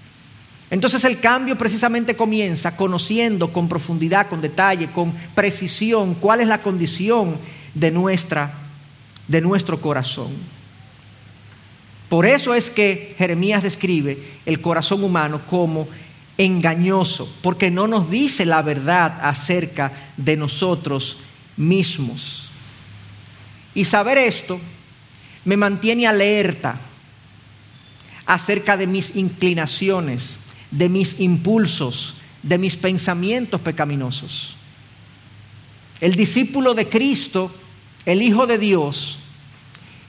Entonces 0.70 1.04
el 1.04 1.20
cambio 1.20 1.58
precisamente 1.58 2.16
comienza 2.16 2.76
conociendo 2.76 3.54
con 3.54 3.70
profundidad, 3.70 4.28
con 4.28 4.42
detalle, 4.42 4.88
con 4.88 5.14
precisión 5.36 6.16
cuál 6.16 6.42
es 6.42 6.48
la 6.48 6.62
condición 6.62 7.38
de, 7.74 7.92
nuestra, 7.92 8.54
de 9.28 9.42
nuestro 9.42 9.80
corazón. 9.80 10.32
Por 12.10 12.26
eso 12.26 12.54
es 12.54 12.70
que 12.70 13.16
Jeremías 13.18 13.64
describe 13.64 14.18
el 14.46 14.62
corazón 14.62 15.04
humano 15.04 15.42
como 15.46 15.88
engañoso, 16.38 17.34
porque 17.42 17.72
no 17.72 17.88
nos 17.88 18.10
dice 18.10 18.46
la 18.46 18.62
verdad 18.62 19.20
acerca 19.22 19.92
de 20.18 20.36
nosotros 20.36 21.18
mismos. 21.58 22.50
Y 23.74 23.86
saber 23.86 24.18
esto 24.18 24.60
me 25.46 25.58
mantiene 25.58 26.08
alerta 26.08 26.80
acerca 28.26 28.76
de 28.78 28.88
mis 28.88 29.16
inclinaciones, 29.16 30.38
de 30.76 30.90
mis 30.90 31.20
impulsos, 31.22 32.16
de 32.44 32.58
mis 32.58 32.76
pensamientos 32.76 33.62
pecaminosos. 33.62 34.58
El 36.02 36.16
discípulo 36.16 36.74
de 36.74 36.90
Cristo, 36.90 37.56
el 38.06 38.22
Hijo 38.22 38.46
de 38.46 38.58
Dios, 38.58 39.20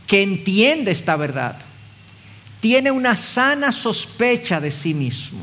que 0.08 0.22
entiende 0.22 0.90
esta 0.90 1.14
verdad, 1.14 1.60
tiene 2.58 2.90
una 2.90 3.14
sana 3.14 3.70
sospecha 3.70 4.60
de 4.60 4.72
sí 4.72 4.92
mismo. 4.92 5.38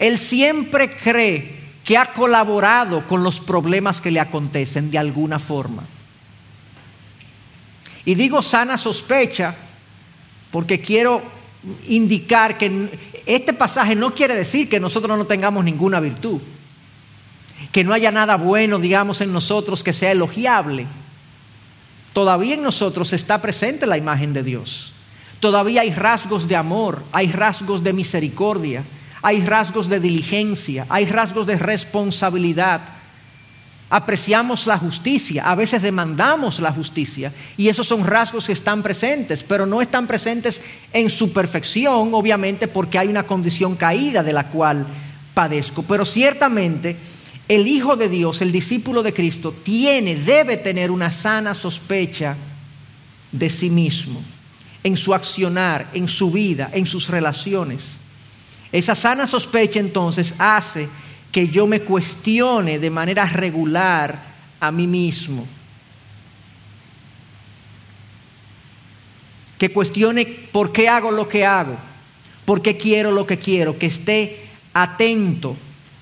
Él 0.00 0.18
siempre 0.18 0.96
cree 0.96 1.60
que 1.84 1.96
ha 1.96 2.12
colaborado 2.12 3.06
con 3.06 3.22
los 3.22 3.38
problemas 3.38 4.00
que 4.00 4.10
le 4.10 4.18
acontecen 4.18 4.90
de 4.90 4.98
alguna 4.98 5.38
forma. 5.38 5.84
Y 8.04 8.16
digo 8.16 8.42
sana 8.42 8.76
sospecha 8.78 9.54
porque 10.50 10.80
quiero 10.80 11.39
indicar 11.88 12.58
que 12.58 12.88
este 13.26 13.52
pasaje 13.52 13.94
no 13.94 14.14
quiere 14.14 14.34
decir 14.34 14.68
que 14.68 14.80
nosotros 14.80 15.16
no 15.16 15.26
tengamos 15.26 15.64
ninguna 15.64 16.00
virtud, 16.00 16.40
que 17.72 17.84
no 17.84 17.92
haya 17.92 18.10
nada 18.10 18.36
bueno, 18.36 18.78
digamos, 18.78 19.20
en 19.20 19.32
nosotros 19.32 19.84
que 19.84 19.92
sea 19.92 20.12
elogiable. 20.12 20.86
Todavía 22.12 22.54
en 22.54 22.62
nosotros 22.62 23.12
está 23.12 23.40
presente 23.40 23.86
la 23.86 23.98
imagen 23.98 24.32
de 24.32 24.42
Dios. 24.42 24.92
Todavía 25.38 25.82
hay 25.82 25.92
rasgos 25.92 26.48
de 26.48 26.56
amor, 26.56 27.02
hay 27.12 27.32
rasgos 27.32 27.82
de 27.82 27.92
misericordia, 27.92 28.84
hay 29.22 29.40
rasgos 29.40 29.88
de 29.88 30.00
diligencia, 30.00 30.86
hay 30.88 31.06
rasgos 31.06 31.46
de 31.46 31.56
responsabilidad 31.56 32.99
apreciamos 33.90 34.68
la 34.68 34.78
justicia, 34.78 35.50
a 35.50 35.56
veces 35.56 35.82
demandamos 35.82 36.60
la 36.60 36.72
justicia 36.72 37.32
y 37.56 37.68
esos 37.68 37.88
son 37.88 38.06
rasgos 38.06 38.46
que 38.46 38.52
están 38.52 38.84
presentes, 38.84 39.42
pero 39.42 39.66
no 39.66 39.82
están 39.82 40.06
presentes 40.06 40.62
en 40.92 41.10
su 41.10 41.32
perfección, 41.32 42.14
obviamente, 42.14 42.68
porque 42.68 42.98
hay 42.98 43.08
una 43.08 43.26
condición 43.26 43.74
caída 43.74 44.22
de 44.22 44.32
la 44.32 44.48
cual 44.48 44.86
padezco. 45.34 45.82
Pero 45.82 46.04
ciertamente 46.04 46.96
el 47.48 47.66
Hijo 47.66 47.96
de 47.96 48.08
Dios, 48.08 48.40
el 48.42 48.52
discípulo 48.52 49.02
de 49.02 49.12
Cristo, 49.12 49.52
tiene, 49.64 50.14
debe 50.14 50.56
tener 50.56 50.92
una 50.92 51.10
sana 51.10 51.52
sospecha 51.52 52.36
de 53.32 53.50
sí 53.50 53.70
mismo, 53.70 54.22
en 54.84 54.96
su 54.96 55.12
accionar, 55.12 55.88
en 55.94 56.06
su 56.06 56.30
vida, 56.30 56.70
en 56.72 56.86
sus 56.86 57.08
relaciones. 57.08 57.96
Esa 58.70 58.94
sana 58.94 59.26
sospecha 59.26 59.80
entonces 59.80 60.32
hace 60.38 60.88
que 61.32 61.48
yo 61.48 61.66
me 61.66 61.82
cuestione 61.82 62.78
de 62.78 62.90
manera 62.90 63.24
regular 63.26 64.22
a 64.58 64.70
mí 64.70 64.86
mismo. 64.86 65.46
Que 69.58 69.72
cuestione 69.72 70.24
por 70.24 70.72
qué 70.72 70.88
hago 70.88 71.10
lo 71.10 71.28
que 71.28 71.44
hago, 71.44 71.76
por 72.44 72.62
qué 72.62 72.76
quiero 72.76 73.12
lo 73.12 73.26
que 73.26 73.38
quiero, 73.38 73.78
que 73.78 73.86
esté 73.86 74.48
atento, 74.72 75.56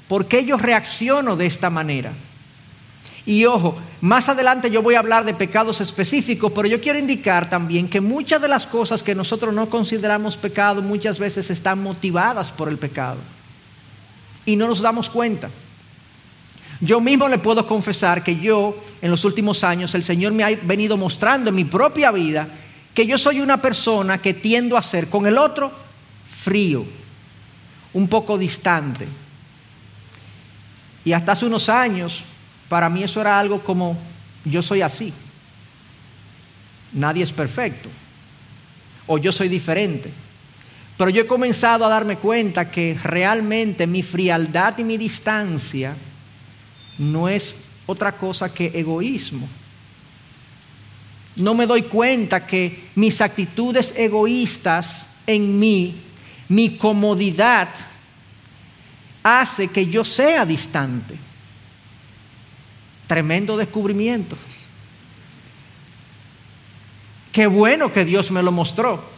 por 0.07 0.27
qué 0.27 0.45
yo 0.45 0.57
reacciono 0.57 1.37
de 1.37 1.47
esta 1.47 1.69
manera. 1.69 2.13
Y 3.27 3.45
ojo, 3.45 3.77
más 4.01 4.31
adelante 4.31 4.71
yo 4.71 4.81
voy 4.81 4.95
a 4.95 5.01
hablar 5.01 5.25
de 5.27 5.35
pecados 5.35 5.83
específicos, 5.83 6.51
pero 6.55 6.67
yo 6.67 6.81
quiero 6.81 6.99
indicar 6.99 7.51
también 7.51 7.89
que 7.89 8.01
muchas 8.01 8.41
de 8.41 8.49
las 8.49 8.67
cosas 8.67 9.03
que 9.03 9.15
nosotros 9.15 9.53
no 9.53 9.69
consideramos 9.69 10.39
pecado 10.39 10.81
muchas 10.81 11.19
veces 11.19 11.51
están 11.51 11.83
motivadas 11.83 12.51
por 12.51 12.71
el 12.71 12.79
pecado 12.79 13.19
y 14.49 14.57
no 14.57 14.67
nos 14.67 14.81
damos 14.81 15.11
cuenta. 15.11 15.51
Yo 16.81 17.03
mismo 17.03 17.29
le 17.29 17.37
puedo 17.37 17.67
confesar 17.67 18.25
que 18.25 18.37
yo, 18.37 18.83
en 19.03 19.11
los 19.11 19.27
últimos 19.27 19.63
años, 19.63 19.95
el 19.95 20.03
Señor 20.03 20.33
me 20.33 20.43
ha 20.43 20.49
venido 20.63 20.97
mostrando 20.97 21.51
en 21.51 21.57
mi 21.57 21.67
propia 21.67 22.11
vida 22.13 22.49
que 22.95 23.07
yo 23.07 23.19
soy 23.19 23.43
una 23.43 23.61
persona 23.61 24.23
que 24.23 24.33
tiendo 24.33 24.79
a 24.79 24.83
ser 24.83 25.11
con 25.11 25.27
el 25.27 25.37
otro 25.37 25.71
frío, 26.27 26.87
un 27.93 28.09
poco 28.09 28.39
distante. 28.39 29.07
Y 31.05 31.13
hasta 31.13 31.33
hace 31.33 31.45
unos 31.45 31.69
años, 31.69 32.25
para 32.71 32.89
mí 32.89 33.03
eso 33.03 33.21
era 33.21 33.39
algo 33.39 33.63
como, 33.63 33.99
yo 34.47 34.63
soy 34.63 34.81
así. 34.81 35.13
Nadie 36.95 37.23
es 37.23 37.33
perfecto. 37.33 37.91
o 39.07 39.19
yo 39.19 39.31
soy 39.31 39.49
diferente. 39.49 40.11
Pero 40.99 41.11
yo 41.11 41.23
he 41.23 41.27
comenzado 41.29 41.87
a 41.87 41.89
darme 41.89 42.19
cuenta 42.19 42.73
que 42.73 42.99
realmente 43.01 43.87
mi 43.87 44.03
frialdad 44.03 44.77
y 44.79 44.85
mi 44.85 44.99
distancia 44.99 45.97
no 46.99 47.29
es 47.29 47.55
otra 47.87 48.19
cosa 48.19 48.53
que 48.53 48.73
egoísmo. 48.75 49.49
No 51.37 51.55
me 51.55 51.69
doy 51.69 51.83
cuenta 51.83 52.45
que 52.45 52.89
mis 52.97 53.21
actitudes 53.21 53.95
egoístas 53.97 55.07
en 55.25 55.57
mí, 55.61 55.95
mi 56.49 56.77
comodidad, 56.77 57.69
hace 59.23 59.69
que 59.69 59.87
yo 59.87 60.05
sea 60.05 60.45
distante. 60.45 61.15
Tremendo 63.07 63.57
descubrimiento. 63.57 64.37
Qué 67.31 67.47
bueno 67.47 67.93
que 67.93 68.05
Dios 68.05 68.33
me 68.33 68.43
lo 68.43 68.51
mostró. 68.51 69.18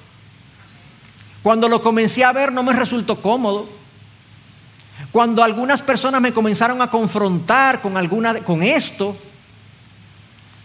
Cuando 1.43 1.69
lo 1.69 1.83
comencé 1.83 2.25
a 2.25 2.33
ver 2.33 2.53
no 2.53 2.63
me 2.63 2.73
resultó 2.73 3.21
cómodo. 3.21 3.69
Cuando 5.11 5.43
algunas 5.43 5.83
personas 5.83 6.21
me 6.21 6.33
comenzaron 6.33 6.81
a 6.83 6.91
confrontar 6.91 7.81
con, 7.81 7.97
alguna, 7.97 8.41
con 8.41 8.63
esto, 8.63 9.17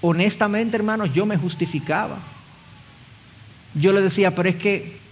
honestamente 0.02 0.76
hermanos, 0.76 1.12
yo 1.14 1.26
me 1.26 1.38
justificaba. 1.38 2.18
Yo 3.74 3.92
le 3.92 4.02
decía, 4.02 4.36
pero 4.36 4.50
es 4.50 4.56
que 4.56 5.06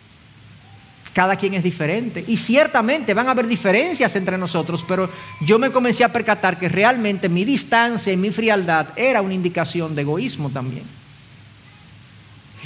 cada 1.13 1.35
quien 1.35 1.53
es 1.53 1.63
diferente. 1.63 2.23
Y 2.27 2.37
ciertamente 2.37 3.13
van 3.13 3.27
a 3.27 3.31
haber 3.31 3.47
diferencias 3.47 4.15
entre 4.15 4.37
nosotros, 4.37 4.83
pero 4.87 5.09
yo 5.41 5.59
me 5.59 5.71
comencé 5.71 6.03
a 6.03 6.11
percatar 6.11 6.57
que 6.57 6.69
realmente 6.69 7.29
mi 7.29 7.45
distancia 7.45 8.11
y 8.11 8.17
mi 8.17 8.31
frialdad 8.31 8.87
era 8.95 9.21
una 9.21 9.33
indicación 9.33 9.95
de 9.95 10.01
egoísmo 10.01 10.49
también. 10.49 11.02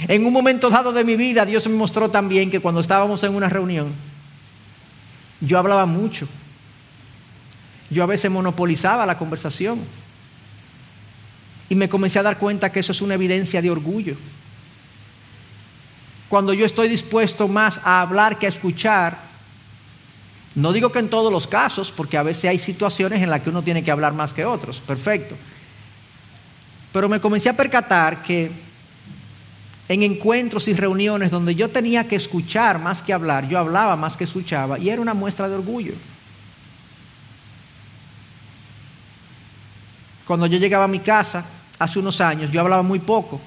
En 0.06 0.24
un 0.24 0.32
momento 0.32 0.70
dado 0.70 0.92
de 0.92 1.04
mi 1.04 1.16
vida, 1.16 1.44
Dios 1.44 1.66
me 1.66 1.74
mostró 1.74 2.10
también 2.10 2.50
que 2.50 2.60
cuando 2.60 2.80
estábamos 2.80 3.22
en 3.24 3.34
una 3.34 3.48
reunión, 3.48 3.92
yo 5.40 5.58
hablaba 5.58 5.86
mucho. 5.86 6.28
Yo 7.90 8.02
a 8.02 8.06
veces 8.06 8.30
monopolizaba 8.30 9.06
la 9.06 9.18
conversación. 9.18 9.80
Y 11.68 11.74
me 11.74 11.88
comencé 11.88 12.18
a 12.18 12.22
dar 12.22 12.38
cuenta 12.38 12.70
que 12.70 12.80
eso 12.80 12.92
es 12.92 13.02
una 13.02 13.14
evidencia 13.14 13.60
de 13.60 13.70
orgullo 13.70 14.16
cuando 16.28 16.52
yo 16.52 16.66
estoy 16.66 16.88
dispuesto 16.88 17.48
más 17.48 17.80
a 17.82 18.00
hablar 18.00 18.38
que 18.38 18.46
a 18.46 18.50
escuchar. 18.50 19.18
No 20.54 20.72
digo 20.72 20.92
que 20.92 20.98
en 20.98 21.08
todos 21.08 21.32
los 21.32 21.46
casos, 21.46 21.90
porque 21.90 22.18
a 22.18 22.22
veces 22.22 22.50
hay 22.50 22.58
situaciones 22.58 23.22
en 23.22 23.30
las 23.30 23.40
que 23.40 23.50
uno 23.50 23.62
tiene 23.62 23.82
que 23.82 23.90
hablar 23.90 24.12
más 24.12 24.32
que 24.32 24.44
otros, 24.44 24.80
perfecto. 24.80 25.34
Pero 26.92 27.08
me 27.08 27.20
comencé 27.20 27.48
a 27.48 27.56
percatar 27.56 28.22
que 28.22 28.50
en 29.88 30.02
encuentros 30.02 30.68
y 30.68 30.74
reuniones 30.74 31.30
donde 31.30 31.54
yo 31.54 31.70
tenía 31.70 32.06
que 32.06 32.16
escuchar 32.16 32.78
más 32.78 33.00
que 33.00 33.12
hablar, 33.12 33.48
yo 33.48 33.58
hablaba 33.58 33.96
más 33.96 34.16
que 34.16 34.24
escuchaba 34.24 34.78
y 34.78 34.90
era 34.90 35.00
una 35.00 35.14
muestra 35.14 35.48
de 35.48 35.54
orgullo. 35.54 35.94
Cuando 40.26 40.46
yo 40.46 40.58
llegaba 40.58 40.84
a 40.84 40.88
mi 40.88 41.00
casa 41.00 41.46
hace 41.78 41.98
unos 41.98 42.20
años, 42.20 42.50
yo 42.50 42.60
hablaba 42.60 42.82
muy 42.82 42.98
poco. 42.98 43.40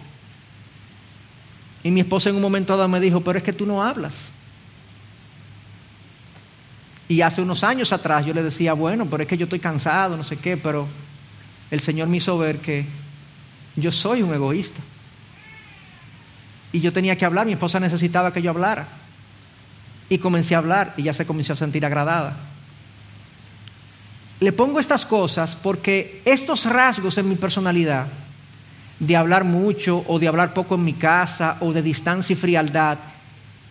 Y 1.84 1.92
mi 1.92 2.02
esposa 2.02 2.32
en 2.32 2.36
un 2.38 2.42
momento 2.42 2.76
dado 2.76 2.90
me 2.90 3.00
dijo, 3.00 3.22
pero 3.22 3.38
es 3.38 3.44
que 3.44 3.54
tú 3.54 3.68
no 3.68 3.84
hablas. 3.84 4.32
Y 7.08 7.22
hace 7.22 7.42
unos 7.42 7.64
años 7.64 7.94
atrás 7.94 8.26
yo 8.26 8.34
le 8.34 8.42
decía, 8.42 8.74
bueno, 8.74 9.06
pero 9.06 9.22
es 9.22 9.30
que 9.30 9.38
yo 9.38 9.44
estoy 9.44 9.60
cansado, 9.60 10.18
no 10.18 10.24
sé 10.24 10.38
qué, 10.38 10.58
pero 10.58 10.88
el 11.70 11.82
Señor 11.82 12.08
me 12.08 12.18
hizo 12.18 12.36
ver 12.38 12.60
que 12.60 12.86
yo 13.76 13.92
soy 13.92 14.24
un 14.24 14.34
egoísta. 14.34 14.82
Y 16.72 16.80
yo 16.80 16.94
tenía 16.94 17.18
que 17.18 17.26
hablar, 17.26 17.46
mi 17.46 17.54
esposa 17.54 17.80
necesitaba 17.80 18.32
que 18.32 18.42
yo 18.42 18.52
hablara. 18.52 18.88
Y 20.10 20.18
comencé 20.18 20.56
a 20.56 20.60
hablar 20.60 20.94
y 20.98 21.04
ya 21.04 21.14
se 21.14 21.26
comenzó 21.26 21.54
a 21.54 21.58
sentir 21.58 21.86
agradada. 21.86 22.38
Le 24.40 24.52
pongo 24.52 24.80
estas 24.80 25.06
cosas 25.06 25.56
porque 25.56 26.22
estos 26.26 26.66
rasgos 26.66 27.18
en 27.18 27.30
mi 27.30 27.36
personalidad 27.36 28.08
de 29.00 29.16
hablar 29.16 29.44
mucho 29.44 30.04
o 30.08 30.20
de 30.20 30.28
hablar 30.28 30.54
poco 30.54 30.76
en 30.76 30.84
mi 30.84 30.94
casa 30.94 31.58
o 31.60 31.74
de 31.74 31.82
distancia 31.82 32.34
y 32.34 32.36
frialdad, 32.36 33.00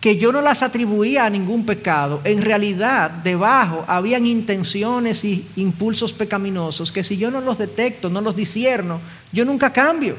que 0.01 0.17
yo 0.17 0.31
no 0.31 0.41
las 0.41 0.63
atribuía 0.63 1.25
a 1.25 1.29
ningún 1.29 1.65
pecado, 1.65 2.21
en 2.23 2.41
realidad 2.41 3.11
debajo 3.11 3.85
habían 3.87 4.25
intenciones 4.25 5.23
y 5.23 5.47
impulsos 5.55 6.11
pecaminosos 6.11 6.91
que 6.91 7.03
si 7.03 7.17
yo 7.17 7.31
no 7.31 7.39
los 7.39 7.57
detecto, 7.57 8.09
no 8.09 8.19
los 8.19 8.35
disierno, 8.35 8.99
yo 9.31 9.45
nunca 9.45 9.71
cambio. 9.71 10.15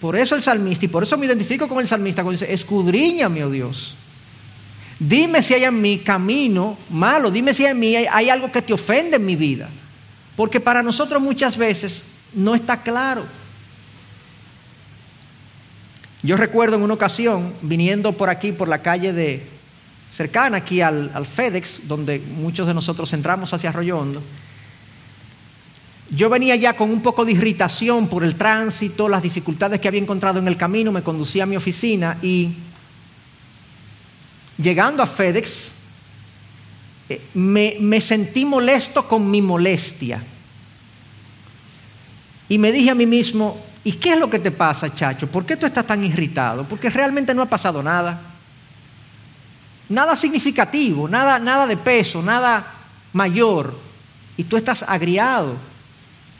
Por 0.00 0.16
eso 0.16 0.34
el 0.34 0.42
salmista, 0.42 0.84
y 0.84 0.88
por 0.88 1.02
eso 1.02 1.18
me 1.18 1.26
identifico 1.26 1.68
con 1.68 1.80
el 1.80 1.88
salmista 1.88 2.22
cuando 2.22 2.40
dice, 2.40 2.52
escudriñame, 2.52 3.44
oh 3.44 3.50
Dios. 3.50 3.96
Dime 4.98 5.42
si 5.42 5.54
hay 5.54 5.64
en 5.64 5.80
mí 5.80 5.98
camino 5.98 6.76
malo, 6.90 7.30
dime 7.30 7.54
si 7.54 7.64
en 7.64 7.78
mí 7.78 7.94
hay 7.96 8.30
algo 8.30 8.50
que 8.50 8.62
te 8.62 8.72
ofende 8.72 9.16
en 9.16 9.26
mi 9.26 9.36
vida. 9.36 9.68
Porque 10.36 10.60
para 10.60 10.82
nosotros 10.82 11.20
muchas 11.20 11.56
veces 11.56 12.02
no 12.32 12.54
está 12.54 12.82
claro. 12.82 13.26
Yo 16.22 16.36
recuerdo 16.36 16.76
en 16.76 16.82
una 16.82 16.94
ocasión, 16.94 17.54
viniendo 17.62 18.12
por 18.12 18.28
aquí, 18.28 18.52
por 18.52 18.68
la 18.68 18.82
calle 18.82 19.12
de 19.12 19.46
cercana 20.10 20.58
aquí 20.58 20.80
al, 20.80 21.26
FedEx, 21.26 21.86
donde 21.86 22.18
muchos 22.18 22.66
de 22.66 22.74
nosotros 22.74 23.12
entramos 23.12 23.52
hacia 23.52 23.70
Arroyo 23.70 23.98
Hondo, 23.98 24.22
yo 26.10 26.30
venía 26.30 26.56
ya 26.56 26.74
con 26.74 26.90
un 26.90 27.02
poco 27.02 27.24
de 27.24 27.32
irritación 27.32 28.08
por 28.08 28.24
el 28.24 28.36
tránsito, 28.36 29.08
las 29.08 29.22
dificultades 29.22 29.80
que 29.80 29.88
había 29.88 30.00
encontrado 30.00 30.38
en 30.38 30.48
el 30.48 30.56
camino, 30.56 30.92
me 30.92 31.02
conducía 31.02 31.42
a 31.42 31.46
mi 31.46 31.56
oficina 31.56 32.18
y 32.22 32.54
llegando 34.56 35.02
a 35.02 35.06
FedEx, 35.06 35.72
eh, 37.08 37.22
me 37.34 38.00
sentí 38.00 38.44
molesto 38.44 39.06
con 39.06 39.30
mi 39.30 39.42
molestia. 39.42 40.22
Y 42.48 42.58
me 42.58 42.72
dije 42.72 42.90
a 42.90 42.94
mí 42.94 43.06
mismo, 43.06 43.60
¿y 43.84 43.92
qué 43.92 44.12
es 44.12 44.18
lo 44.18 44.30
que 44.30 44.38
te 44.38 44.50
pasa, 44.50 44.94
chacho? 44.94 45.26
¿Por 45.26 45.44
qué 45.44 45.56
tú 45.56 45.66
estás 45.66 45.86
tan 45.86 46.02
irritado? 46.04 46.66
Porque 46.66 46.88
realmente 46.88 47.34
no 47.34 47.42
ha 47.42 47.46
pasado 47.46 47.82
nada. 47.82 48.20
Nada 49.88 50.16
significativo, 50.16 51.08
nada, 51.08 51.38
nada 51.38 51.66
de 51.66 51.76
peso, 51.76 52.22
nada 52.22 52.74
mayor. 53.12 53.78
Y 54.36 54.44
tú 54.44 54.56
estás 54.56 54.82
agriado, 54.82 55.56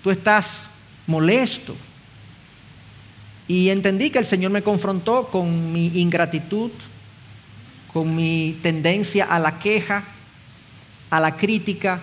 tú 0.03 0.11
estás 0.11 0.69
molesto. 1.07 1.77
Y 3.47 3.71
entendí 3.71 4.11
que 4.11 4.19
el 4.19 4.27
Señor 4.27 4.51
me 4.51 4.63
confrontó 4.63 5.29
con 5.29 5.73
mi 5.73 5.87
ingratitud, 5.99 6.71
con 7.93 8.15
mi 8.15 8.59
tendencia 8.63 9.25
a 9.25 9.39
la 9.39 9.59
queja, 9.59 10.05
a 11.11 11.21
la 11.21 11.37
crítica. 11.37 12.01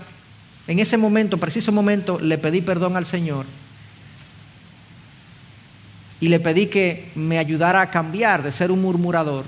En 0.67 0.79
ese 0.79 0.97
momento, 0.97 1.38
preciso 1.38 1.71
momento, 1.71 2.19
le 2.19 2.38
pedí 2.38 2.62
perdón 2.62 2.97
al 2.97 3.05
Señor 3.05 3.45
y 6.19 6.27
le 6.27 6.39
pedí 6.39 6.67
que 6.67 7.12
me 7.15 7.38
ayudara 7.38 7.81
a 7.81 7.91
cambiar 7.91 8.41
de 8.41 8.51
ser 8.51 8.71
un 8.71 8.81
murmurador 8.81 9.45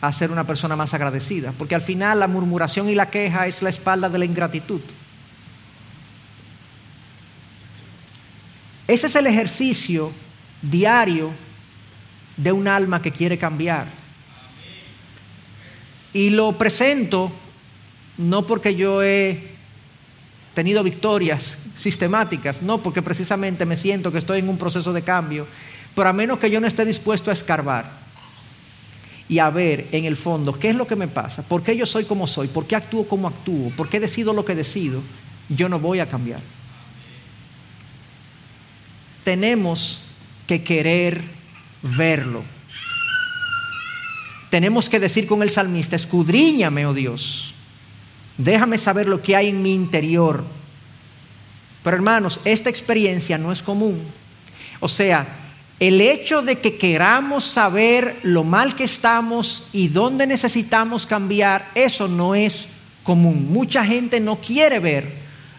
a 0.00 0.12
ser 0.12 0.30
una 0.30 0.44
persona 0.44 0.76
más 0.76 0.92
agradecida, 0.92 1.54
porque 1.56 1.74
al 1.74 1.80
final 1.80 2.20
la 2.20 2.26
murmuración 2.26 2.90
y 2.90 2.94
la 2.94 3.08
queja 3.08 3.46
es 3.46 3.62
la 3.62 3.70
espalda 3.70 4.10
de 4.10 4.18
la 4.18 4.26
ingratitud. 4.26 4.82
Ese 8.86 9.06
es 9.06 9.16
el 9.16 9.26
ejercicio 9.26 10.12
diario 10.60 11.32
de 12.36 12.52
un 12.52 12.68
alma 12.68 13.00
que 13.00 13.10
quiere 13.10 13.38
cambiar. 13.38 13.86
Y 16.12 16.30
lo 16.30 16.56
presento 16.56 17.32
no 18.18 18.46
porque 18.46 18.74
yo 18.74 19.02
he 19.02 19.54
tenido 20.54 20.82
victorias 20.82 21.58
sistemáticas, 21.76 22.62
no, 22.62 22.82
porque 22.82 23.02
precisamente 23.02 23.66
me 23.66 23.76
siento 23.76 24.12
que 24.12 24.18
estoy 24.18 24.38
en 24.38 24.48
un 24.48 24.56
proceso 24.56 24.92
de 24.92 25.02
cambio, 25.02 25.46
pero 25.94 26.08
a 26.08 26.12
menos 26.12 26.38
que 26.38 26.50
yo 26.50 26.60
no 26.60 26.66
esté 26.66 26.84
dispuesto 26.84 27.30
a 27.30 27.34
escarbar 27.34 28.04
y 29.28 29.38
a 29.38 29.50
ver 29.50 29.88
en 29.90 30.04
el 30.04 30.16
fondo 30.16 30.58
qué 30.58 30.70
es 30.70 30.76
lo 30.76 30.86
que 30.86 30.96
me 30.96 31.08
pasa, 31.08 31.42
por 31.42 31.62
qué 31.62 31.76
yo 31.76 31.86
soy 31.86 32.04
como 32.04 32.26
soy, 32.26 32.46
por 32.46 32.66
qué 32.66 32.76
actúo 32.76 33.08
como 33.08 33.26
actúo, 33.26 33.70
por 33.76 33.88
qué 33.88 33.98
decido 33.98 34.32
lo 34.32 34.44
que 34.44 34.54
decido, 34.54 35.02
yo 35.48 35.68
no 35.68 35.80
voy 35.80 35.98
a 35.98 36.08
cambiar. 36.08 36.40
Tenemos 39.24 40.00
que 40.46 40.62
querer 40.62 41.22
verlo. 41.82 42.42
Tenemos 44.50 44.88
que 44.88 45.00
decir 45.00 45.26
con 45.26 45.42
el 45.42 45.50
salmista, 45.50 45.96
escudriñame, 45.96 46.86
oh 46.86 46.94
Dios, 46.94 47.54
déjame 48.38 48.78
saber 48.78 49.08
lo 49.08 49.20
que 49.22 49.34
hay 49.34 49.48
en 49.48 49.62
mi 49.62 49.74
interior 49.74 50.44
pero 51.84 51.98
hermanos, 51.98 52.40
esta 52.46 52.70
experiencia 52.70 53.36
no 53.36 53.52
es 53.52 53.62
común. 53.62 54.02
O 54.80 54.88
sea, 54.88 55.26
el 55.78 56.00
hecho 56.00 56.40
de 56.40 56.58
que 56.58 56.78
queramos 56.78 57.44
saber 57.44 58.16
lo 58.22 58.42
mal 58.42 58.74
que 58.74 58.84
estamos 58.84 59.68
y 59.70 59.88
dónde 59.88 60.26
necesitamos 60.26 61.04
cambiar, 61.04 61.70
eso 61.74 62.08
no 62.08 62.34
es 62.34 62.66
común. 63.02 63.52
Mucha 63.52 63.84
gente 63.84 64.18
no 64.18 64.36
quiere 64.36 64.78
ver 64.78 65.12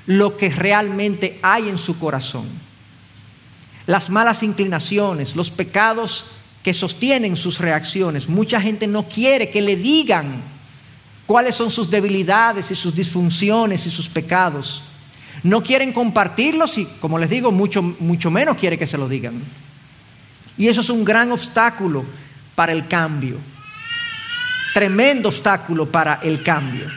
lo 0.08 0.36
que 0.36 0.50
realmente 0.50 1.38
hay 1.44 1.70
en 1.70 1.78
su 1.78 2.00
corazón. 2.00 2.65
Las 3.88 4.10
malas 4.10 4.44
inclinaciones, 4.44 5.36
los 5.36 5.52
pecados 5.52 6.26
que 6.64 6.74
sostienen 6.74 7.38
sus 7.38 7.60
reacciones. 7.60 8.28
Mucha 8.28 8.60
gente 8.60 8.88
no 8.88 9.04
quiere 9.04 9.52
que 9.52 9.62
le 9.62 9.76
digan 9.76 10.42
cuáles 11.28 11.56
son 11.56 11.70
sus 11.70 11.92
debilidades 11.92 12.72
y 12.72 12.76
sus 12.76 12.96
disfunciones 12.96 13.86
y 13.86 13.92
sus 13.92 14.10
pecados. 14.10 14.82
No 15.44 15.62
quieren 15.62 15.94
compartirlos 15.94 16.78
y, 16.80 16.86
como 17.00 17.20
les 17.20 17.30
digo, 17.30 17.52
mucho, 17.52 17.84
mucho 17.84 18.32
menos 18.32 18.58
quiere 18.58 18.80
que 18.80 18.88
se 18.88 18.98
lo 18.98 19.08
digan. 19.08 19.40
Y 20.58 20.68
eso 20.68 20.82
es 20.82 20.90
un 20.90 21.06
gran 21.06 21.32
obstáculo 21.32 22.04
para 22.56 22.72
el 22.72 22.88
cambio. 22.88 23.38
Tremendo 24.74 25.30
obstáculo 25.30 25.92
para 25.92 26.16
el 26.24 26.42
cambio. 26.42 26.88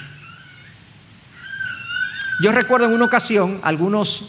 Yo 2.40 2.52
recuerdo 2.52 2.86
en 2.86 2.94
una 2.94 3.04
ocasión, 3.04 3.60
algunos 3.62 4.28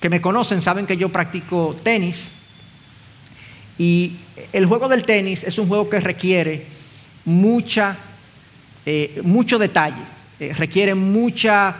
que 0.00 0.08
me 0.08 0.20
conocen 0.20 0.62
saben 0.62 0.86
que 0.86 0.96
yo 0.96 1.08
practico 1.08 1.76
tenis 1.82 2.30
y 3.78 4.16
el 4.52 4.66
juego 4.66 4.88
del 4.88 5.04
tenis 5.04 5.44
es 5.44 5.58
un 5.58 5.68
juego 5.68 5.88
que 5.88 6.00
requiere 6.00 6.66
mucha, 7.24 7.96
eh, 8.84 9.20
mucho 9.22 9.58
detalle, 9.58 10.02
eh, 10.40 10.52
requiere 10.52 10.94
mucha, 10.94 11.76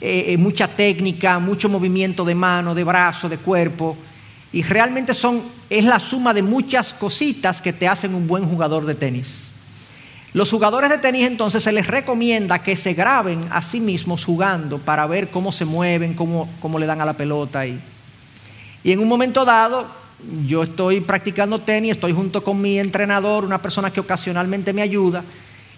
eh, 0.00 0.36
mucha 0.38 0.68
técnica, 0.68 1.38
mucho 1.40 1.68
movimiento 1.68 2.24
de 2.24 2.34
mano, 2.36 2.74
de 2.74 2.84
brazo, 2.84 3.28
de 3.28 3.38
cuerpo. 3.38 3.96
Y 4.52 4.62
realmente 4.62 5.12
son, 5.12 5.42
es 5.68 5.84
la 5.84 5.98
suma 5.98 6.32
de 6.32 6.42
muchas 6.42 6.92
cositas 6.92 7.60
que 7.60 7.72
te 7.72 7.88
hacen 7.88 8.14
un 8.14 8.26
buen 8.28 8.44
jugador 8.44 8.86
de 8.86 8.94
tenis. 8.94 9.49
Los 10.32 10.50
jugadores 10.50 10.90
de 10.90 10.98
tenis 10.98 11.26
entonces 11.26 11.62
se 11.62 11.72
les 11.72 11.86
recomienda 11.86 12.62
que 12.62 12.76
se 12.76 12.94
graben 12.94 13.46
a 13.50 13.62
sí 13.62 13.80
mismos 13.80 14.24
jugando 14.24 14.78
para 14.78 15.06
ver 15.06 15.28
cómo 15.28 15.50
se 15.50 15.64
mueven, 15.64 16.14
cómo, 16.14 16.48
cómo 16.60 16.78
le 16.78 16.86
dan 16.86 17.00
a 17.00 17.04
la 17.04 17.14
pelota. 17.14 17.66
Y, 17.66 17.80
y 18.84 18.92
en 18.92 19.00
un 19.00 19.08
momento 19.08 19.44
dado, 19.44 19.88
yo 20.46 20.62
estoy 20.62 21.00
practicando 21.00 21.60
tenis, 21.60 21.92
estoy 21.92 22.12
junto 22.12 22.44
con 22.44 22.60
mi 22.60 22.78
entrenador, 22.78 23.44
una 23.44 23.60
persona 23.60 23.92
que 23.92 23.98
ocasionalmente 23.98 24.72
me 24.72 24.82
ayuda, 24.82 25.24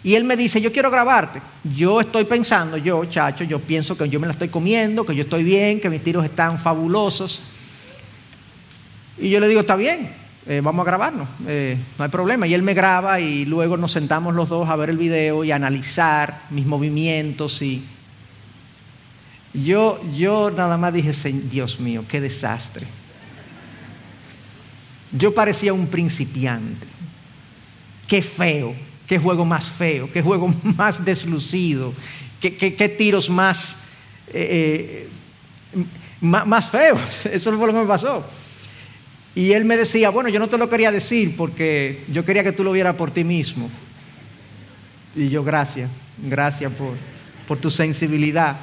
y 0.05 0.17
él 0.17 0.25
me 0.25 0.37
dice, 0.37 0.61
yo 0.61 0.73
quiero 0.73 0.91
grabarte. 0.91 1.41
Yo 1.77 2.01
estoy 2.01 2.25
pensando, 2.25 2.77
yo, 2.77 3.05
chacho, 3.07 3.45
yo 3.45 3.61
pienso 3.61 3.97
que 3.97 4.09
yo 4.09 4.19
me 4.19 4.27
la 4.27 4.33
estoy 4.33 4.49
comiendo, 4.49 5.07
que 5.07 5.15
yo 5.15 5.23
estoy 5.23 5.45
bien, 5.45 5.81
que 5.81 5.88
mis 5.88 6.03
tiros 6.03 6.25
están 6.25 6.59
fabulosos. 6.59 7.41
Y 9.17 9.31
yo 9.31 9.38
le 9.38 9.49
digo, 9.49 9.61
está 9.61 9.77
bien, 9.77 10.11
eh, 10.44 10.61
vamos 10.61 10.83
a 10.83 10.87
grabarnos, 10.87 11.28
eh, 11.46 11.78
no 11.96 12.05
hay 12.05 12.11
problema. 12.11 12.46
Y 12.46 12.55
él 12.55 12.62
me 12.62 12.74
graba 12.74 13.20
y 13.20 13.44
luego 13.44 13.76
nos 13.76 13.92
sentamos 13.92 14.35
los 14.35 14.48
dos 14.48 14.68
a 14.68 14.74
ver 14.74 14.90
el 14.90 14.96
video 14.96 15.44
y 15.44 15.52
a 15.52 15.57
analizar 15.57 16.46
mis 16.50 16.66
movimientos. 16.66 17.62
Y 17.62 17.85
yo, 19.55 20.00
yo 20.12 20.50
nada 20.50 20.76
más 20.76 20.92
dije, 20.92 21.12
Dios 21.33 21.78
mío, 21.78 22.05
qué 22.09 22.20
desastre. 22.20 22.87
Yo 25.12 25.33
parecía 25.33 25.72
un 25.72 25.87
principiante. 25.87 26.88
Qué 28.09 28.20
feo, 28.20 28.74
qué 29.07 29.18
juego 29.18 29.44
más 29.44 29.68
feo, 29.68 30.11
qué 30.11 30.22
juego 30.22 30.48
más 30.76 31.05
deslucido, 31.05 31.94
qué, 32.40 32.94
tiros 32.98 33.31
más, 33.31 33.76
eh, 34.26 35.09
más, 36.20 36.46
más 36.48 36.68
feos. 36.68 37.26
Eso 37.26 37.57
fue 37.57 37.68
lo 37.68 37.72
que 37.72 37.78
me 37.78 37.87
pasó. 37.87 38.26
Y 39.35 39.53
él 39.53 39.64
me 39.64 39.77
decía, 39.77 40.11
bueno, 40.11 40.29
yo 40.29 40.38
no 40.38 40.49
te 40.49 40.59
lo 40.59 40.68
quería 40.68 40.90
decir 40.90 41.37
porque 41.37 42.05
yo 42.09 42.25
quería 42.25 42.45
que 42.45 42.53
tú 42.53 42.64
lo 42.64 42.73
vieras 42.73 42.97
por 42.97 43.11
ti 43.11 43.25
mismo. 43.25 43.71
Y 45.16 45.29
yo, 45.29 45.42
gracias, 45.42 45.90
gracias 46.18 46.73
por, 46.73 46.95
por 47.49 47.59
tu 47.59 47.71
sensibilidad. 47.71 48.57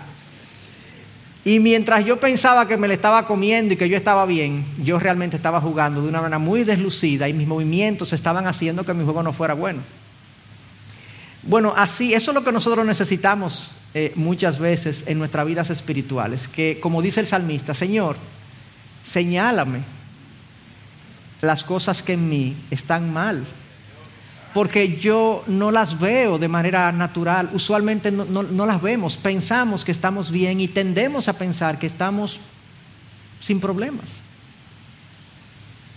Y 1.43 1.59
mientras 1.59 2.05
yo 2.05 2.19
pensaba 2.19 2.67
que 2.67 2.77
me 2.77 2.87
le 2.87 2.93
estaba 2.93 3.25
comiendo 3.25 3.73
y 3.73 3.77
que 3.77 3.89
yo 3.89 3.97
estaba 3.97 4.25
bien, 4.25 4.65
yo 4.83 4.99
realmente 4.99 5.37
estaba 5.37 5.59
jugando 5.59 6.01
de 6.01 6.09
una 6.09 6.21
manera 6.21 6.37
muy 6.37 6.63
deslucida 6.63 7.27
y 7.27 7.33
mis 7.33 7.47
movimientos 7.47 8.13
estaban 8.13 8.45
haciendo 8.45 8.85
que 8.85 8.93
mi 8.93 9.03
juego 9.03 9.23
no 9.23 9.33
fuera 9.33 9.55
bueno. 9.55 9.81
Bueno, 11.41 11.73
así, 11.75 12.13
eso 12.13 12.31
es 12.31 12.35
lo 12.35 12.43
que 12.43 12.51
nosotros 12.51 12.85
necesitamos 12.85 13.71
eh, 13.95 14.11
muchas 14.15 14.59
veces 14.59 15.05
en 15.07 15.17
nuestras 15.17 15.47
vidas 15.47 15.69
espirituales, 15.69 16.47
que 16.47 16.79
como 16.79 17.01
dice 17.01 17.21
el 17.21 17.25
salmista, 17.25 17.73
Señor, 17.73 18.17
señálame 19.03 19.98
las 21.41 21.63
cosas 21.63 22.01
que 22.01 22.13
en 22.13 22.29
mí 22.29 22.55
están 22.69 23.11
mal. 23.11 23.45
Porque 24.53 24.97
yo 24.97 25.43
no 25.47 25.71
las 25.71 25.99
veo 25.99 26.39
de 26.39 26.47
manera 26.47 26.91
natural, 26.91 27.49
usualmente 27.53 28.11
no, 28.11 28.65
las 28.65 28.81
vemos, 28.81 29.15
pensamos 29.15 29.85
que 29.85 29.91
estamos 29.91 30.31
bien 30.31 30.59
y 30.59 30.67
tendemos 30.67 31.29
a 31.29 31.33
pensar 31.33 31.77
que 31.77 31.85
estamos 31.85 32.39
sin 33.39 33.59
problemas. 33.59 34.23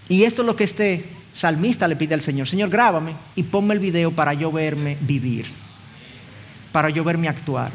Y 0.09 0.25
esto 0.25 0.43
es 0.43 0.47
lo 0.47 0.55
que 0.55 0.65
este 0.65 1.09
salmista 1.33 1.89
le 1.89 1.97
pide 1.97 2.13
al 2.13 2.21
Señor, 2.21 2.47
Señor, 2.47 2.69
grábame 2.69 3.15
y 3.35 3.43
ponme 3.45 3.73
el 3.73 3.81
video 3.81 4.13
para 4.13 4.35
yo 4.35 4.53
verme 4.53 4.99
vivir, 5.01 5.47
para 6.73 6.91
yo 6.91 7.05
verme 7.05 7.29
actuar. 7.29 7.73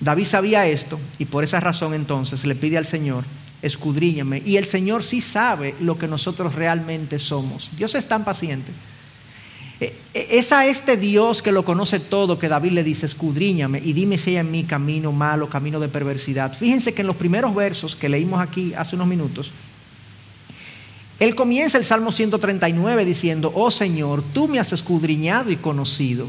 David 0.00 0.24
sabía 0.24 0.66
esto 0.66 0.98
y 1.18 1.26
por 1.26 1.44
esa 1.44 1.60
razón 1.60 1.92
entonces 1.94 2.44
le 2.44 2.54
pide 2.54 2.78
al 2.78 2.86
Señor, 2.86 3.24
escudriñame. 3.62 4.42
Y 4.44 4.56
el 4.56 4.66
Señor 4.66 5.02
sí 5.04 5.20
sabe 5.20 5.74
lo 5.80 5.98
que 5.98 6.08
nosotros 6.08 6.54
realmente 6.54 7.18
somos. 7.18 7.70
Dios 7.76 7.94
es 7.94 8.08
tan 8.08 8.24
paciente. 8.24 8.72
E, 9.78 9.94
e, 10.14 10.38
es 10.38 10.52
a 10.52 10.66
este 10.66 10.96
Dios 10.96 11.42
que 11.42 11.52
lo 11.52 11.64
conoce 11.64 12.00
todo 12.00 12.38
que 12.38 12.48
David 12.48 12.72
le 12.72 12.84
dice, 12.84 13.06
escudriñame 13.06 13.80
y 13.84 13.92
dime 13.92 14.18
si 14.18 14.30
hay 14.30 14.36
en 14.36 14.50
mí 14.50 14.64
camino 14.64 15.12
malo, 15.12 15.48
camino 15.48 15.80
de 15.80 15.88
perversidad. 15.88 16.54
Fíjense 16.54 16.94
que 16.94 17.02
en 17.02 17.06
los 17.06 17.16
primeros 17.16 17.54
versos 17.54 17.96
que 17.96 18.08
leímos 18.08 18.40
aquí 18.40 18.72
hace 18.74 18.96
unos 18.96 19.06
minutos, 19.06 19.52
él 21.18 21.34
comienza 21.34 21.76
el 21.76 21.84
Salmo 21.84 22.12
139 22.12 23.04
diciendo, 23.04 23.52
oh 23.54 23.70
Señor, 23.70 24.22
tú 24.32 24.48
me 24.48 24.58
has 24.58 24.72
escudriñado 24.72 25.50
y 25.50 25.56
conocido. 25.56 26.26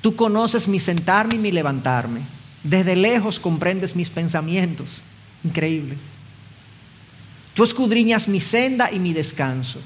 Tú 0.00 0.14
conoces 0.14 0.68
mi 0.68 0.78
sentarme 0.78 1.34
y 1.34 1.38
mi 1.38 1.50
levantarme. 1.50 2.20
Desde 2.64 2.96
lejos 2.96 3.40
comprendes 3.40 3.96
mis 3.96 4.10
pensamientos. 4.10 5.02
Increíble. 5.44 5.96
Tú 7.54 7.64
escudriñas 7.64 8.28
mi 8.28 8.40
senda 8.40 8.90
y 8.90 8.98
mi 8.98 9.12
descanso. 9.12 9.80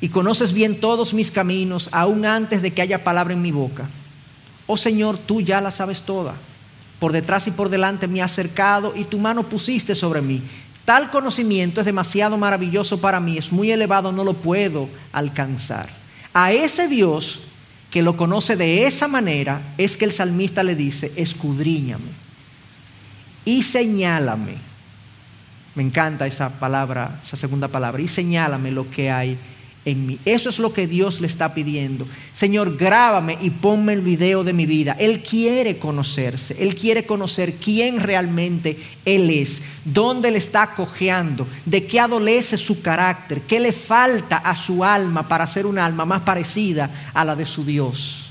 Y 0.00 0.08
conoces 0.08 0.52
bien 0.52 0.80
todos 0.80 1.14
mis 1.14 1.30
caminos, 1.30 1.88
aún 1.92 2.24
antes 2.24 2.62
de 2.62 2.72
que 2.72 2.82
haya 2.82 3.04
palabra 3.04 3.34
en 3.34 3.42
mi 3.42 3.52
boca. 3.52 3.88
Oh 4.66 4.76
Señor, 4.76 5.18
tú 5.18 5.40
ya 5.40 5.60
la 5.60 5.70
sabes 5.70 6.02
toda. 6.02 6.34
Por 6.98 7.12
detrás 7.12 7.46
y 7.46 7.50
por 7.50 7.68
delante 7.68 8.08
me 8.08 8.22
has 8.22 8.32
acercado 8.32 8.94
y 8.96 9.04
tu 9.04 9.18
mano 9.18 9.48
pusiste 9.48 9.94
sobre 9.94 10.22
mí. 10.22 10.42
Tal 10.84 11.10
conocimiento 11.10 11.80
es 11.80 11.86
demasiado 11.86 12.36
maravilloso 12.36 13.00
para 13.00 13.20
mí, 13.20 13.38
es 13.38 13.52
muy 13.52 13.70
elevado, 13.70 14.10
no 14.10 14.24
lo 14.24 14.34
puedo 14.34 14.88
alcanzar. 15.12 15.88
A 16.34 16.52
ese 16.52 16.88
Dios 16.88 17.40
que 17.92 18.02
lo 18.02 18.16
conoce 18.16 18.56
de 18.56 18.86
esa 18.86 19.06
manera, 19.06 19.74
es 19.76 19.98
que 19.98 20.06
el 20.06 20.12
salmista 20.12 20.62
le 20.62 20.74
dice, 20.74 21.12
escudriñame 21.14 22.10
y 23.44 23.62
señálame. 23.62 24.56
Me 25.74 25.82
encanta 25.82 26.26
esa 26.26 26.58
palabra, 26.58 27.20
esa 27.22 27.36
segunda 27.36 27.68
palabra, 27.68 28.00
y 28.00 28.08
señálame 28.08 28.70
lo 28.70 28.90
que 28.90 29.10
hay 29.10 29.38
en 29.84 30.06
mí. 30.06 30.18
Eso 30.24 30.48
es 30.48 30.58
lo 30.58 30.72
que 30.72 30.86
Dios 30.86 31.20
le 31.20 31.26
está 31.26 31.54
pidiendo. 31.54 32.06
Señor, 32.34 32.76
grábame 32.76 33.38
y 33.40 33.50
ponme 33.50 33.92
el 33.92 34.00
video 34.00 34.44
de 34.44 34.52
mi 34.52 34.66
vida. 34.66 34.96
Él 34.98 35.22
quiere 35.22 35.78
conocerse, 35.78 36.56
Él 36.58 36.74
quiere 36.74 37.04
conocer 37.04 37.54
quién 37.54 37.98
realmente 37.98 38.78
Él 39.04 39.30
es, 39.30 39.62
dónde 39.84 40.30
le 40.30 40.38
está 40.38 40.74
cojeando, 40.74 41.46
de 41.64 41.86
qué 41.86 42.00
adolece 42.00 42.56
su 42.56 42.80
carácter, 42.80 43.42
qué 43.42 43.58
le 43.58 43.72
falta 43.72 44.36
a 44.36 44.54
su 44.54 44.84
alma 44.84 45.26
para 45.26 45.46
ser 45.46 45.66
un 45.66 45.78
alma 45.78 46.04
más 46.04 46.22
parecida 46.22 47.10
a 47.12 47.24
la 47.24 47.34
de 47.34 47.44
su 47.44 47.64
Dios. 47.64 48.30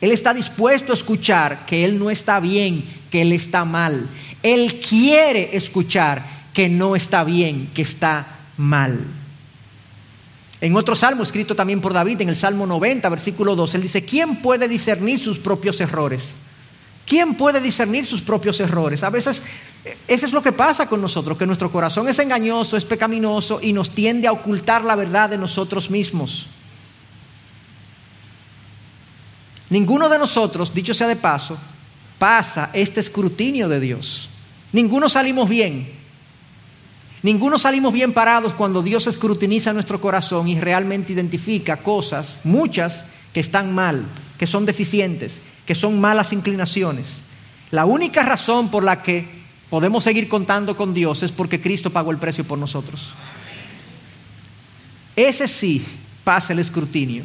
Él 0.00 0.12
está 0.12 0.34
dispuesto 0.34 0.92
a 0.92 0.96
escuchar 0.96 1.64
que 1.64 1.84
Él 1.84 1.98
no 1.98 2.10
está 2.10 2.38
bien, 2.38 2.84
que 3.10 3.22
Él 3.22 3.32
está 3.32 3.64
mal. 3.64 4.08
Él 4.42 4.74
quiere 4.86 5.56
escuchar 5.56 6.36
que 6.52 6.68
no 6.68 6.96
está 6.96 7.24
bien, 7.24 7.70
que 7.74 7.82
está 7.82 8.26
mal. 8.58 9.06
En 10.60 10.74
otro 10.74 10.96
salmo 10.96 11.22
escrito 11.22 11.54
también 11.54 11.80
por 11.80 11.92
David, 11.92 12.22
en 12.22 12.30
el 12.30 12.36
Salmo 12.36 12.66
90, 12.66 13.08
versículo 13.08 13.54
2, 13.54 13.74
él 13.74 13.82
dice, 13.82 14.04
¿quién 14.04 14.36
puede 14.36 14.68
discernir 14.68 15.18
sus 15.18 15.38
propios 15.38 15.80
errores? 15.80 16.34
¿Quién 17.06 17.34
puede 17.34 17.60
discernir 17.60 18.06
sus 18.06 18.22
propios 18.22 18.58
errores? 18.60 19.02
A 19.02 19.10
veces 19.10 19.42
eh, 19.84 19.96
eso 20.08 20.26
es 20.26 20.32
lo 20.32 20.42
que 20.42 20.52
pasa 20.52 20.88
con 20.88 21.00
nosotros, 21.00 21.36
que 21.36 21.46
nuestro 21.46 21.70
corazón 21.70 22.08
es 22.08 22.18
engañoso, 22.18 22.76
es 22.76 22.84
pecaminoso 22.84 23.60
y 23.62 23.72
nos 23.72 23.90
tiende 23.90 24.26
a 24.26 24.32
ocultar 24.32 24.82
la 24.82 24.96
verdad 24.96 25.30
de 25.30 25.38
nosotros 25.38 25.90
mismos. 25.90 26.46
Ninguno 29.68 30.08
de 30.08 30.18
nosotros, 30.18 30.72
dicho 30.72 30.94
sea 30.94 31.08
de 31.08 31.16
paso, 31.16 31.58
pasa 32.18 32.70
este 32.72 33.00
escrutinio 33.00 33.68
de 33.68 33.80
Dios. 33.80 34.30
Ninguno 34.72 35.08
salimos 35.08 35.48
bien. 35.48 36.05
Ninguno 37.26 37.58
salimos 37.58 37.92
bien 37.92 38.12
parados 38.12 38.52
cuando 38.52 38.84
Dios 38.84 39.08
escrutiniza 39.08 39.72
nuestro 39.72 40.00
corazón 40.00 40.46
y 40.46 40.60
realmente 40.60 41.12
identifica 41.12 41.78
cosas, 41.78 42.38
muchas, 42.44 43.04
que 43.32 43.40
están 43.40 43.74
mal, 43.74 44.04
que 44.38 44.46
son 44.46 44.64
deficientes, 44.64 45.40
que 45.66 45.74
son 45.74 46.00
malas 46.00 46.32
inclinaciones. 46.32 47.22
La 47.72 47.84
única 47.84 48.22
razón 48.22 48.70
por 48.70 48.84
la 48.84 49.02
que 49.02 49.26
podemos 49.68 50.04
seguir 50.04 50.28
contando 50.28 50.76
con 50.76 50.94
Dios 50.94 51.24
es 51.24 51.32
porque 51.32 51.60
Cristo 51.60 51.90
pagó 51.90 52.12
el 52.12 52.18
precio 52.18 52.44
por 52.44 52.60
nosotros. 52.60 53.12
Ese 55.16 55.48
sí 55.48 55.84
pasa 56.22 56.52
el 56.52 56.60
escrutinio. 56.60 57.24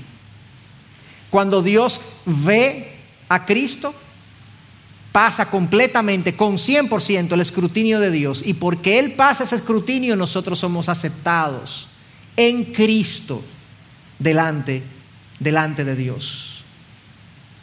Cuando 1.30 1.62
Dios 1.62 2.02
ve 2.26 2.96
a 3.30 3.46
Cristo, 3.46 3.94
pasa 5.12 5.50
completamente, 5.50 6.36
con 6.36 6.58
100% 6.58 7.34
el 7.34 7.42
escrutinio 7.42 8.00
de 8.00 8.12
Dios. 8.12 8.44
Y 8.46 8.54
porque 8.54 9.00
Él 9.00 9.14
pasa 9.14 9.44
ese 9.44 9.56
escrutinio, 9.56 10.16
nosotros 10.16 10.60
somos 10.60 10.90
aceptados 10.90 11.88
en 12.38 12.66
Cristo 12.66 13.42
delante, 14.20 14.84
delante 15.40 15.84
de 15.84 15.96
Dios. 15.96 16.64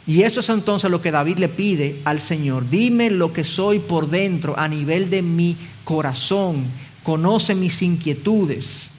Y 0.05 0.23
eso 0.23 0.39
es 0.39 0.49
entonces 0.49 0.89
lo 0.89 1.01
que 1.01 1.11
David 1.11 1.37
le 1.37 1.49
pide 1.49 2.01
al 2.03 2.19
Señor. 2.19 2.69
Dime 2.69 3.11
lo 3.11 3.31
que 3.31 3.43
soy 3.43 3.79
por 3.79 4.09
dentro 4.09 4.57
a 4.57 4.67
nivel 4.67 5.09
de 5.09 5.21
mi 5.21 5.55
corazón. 5.83 6.65
Conoce 7.03 7.53
mis 7.53 7.81
inquietudes. 7.81 8.89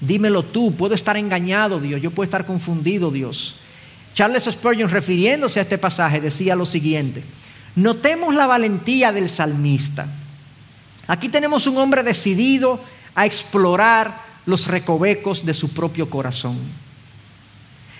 Dímelo 0.00 0.42
tú. 0.42 0.74
Puedo 0.74 0.94
estar 0.94 1.16
engañado, 1.18 1.80
Dios. 1.80 2.00
Yo 2.00 2.10
puedo 2.10 2.24
estar 2.24 2.46
confundido, 2.46 3.10
Dios. 3.10 3.56
Charles 4.14 4.44
Spurgeon, 4.44 4.88
refiriéndose 4.88 5.58
a 5.58 5.64
este 5.64 5.76
pasaje, 5.76 6.20
decía 6.20 6.56
lo 6.56 6.64
siguiente. 6.64 7.22
Notemos 7.76 8.34
la 8.34 8.46
valentía 8.46 9.12
del 9.12 9.28
salmista. 9.28 10.06
Aquí 11.06 11.28
tenemos 11.28 11.66
un 11.66 11.76
hombre 11.78 12.02
decidido 12.02 12.80
a 13.14 13.26
explorar 13.26 14.20
los 14.46 14.66
recovecos 14.66 15.44
de 15.44 15.54
su 15.54 15.70
propio 15.70 16.08
corazón. 16.08 16.58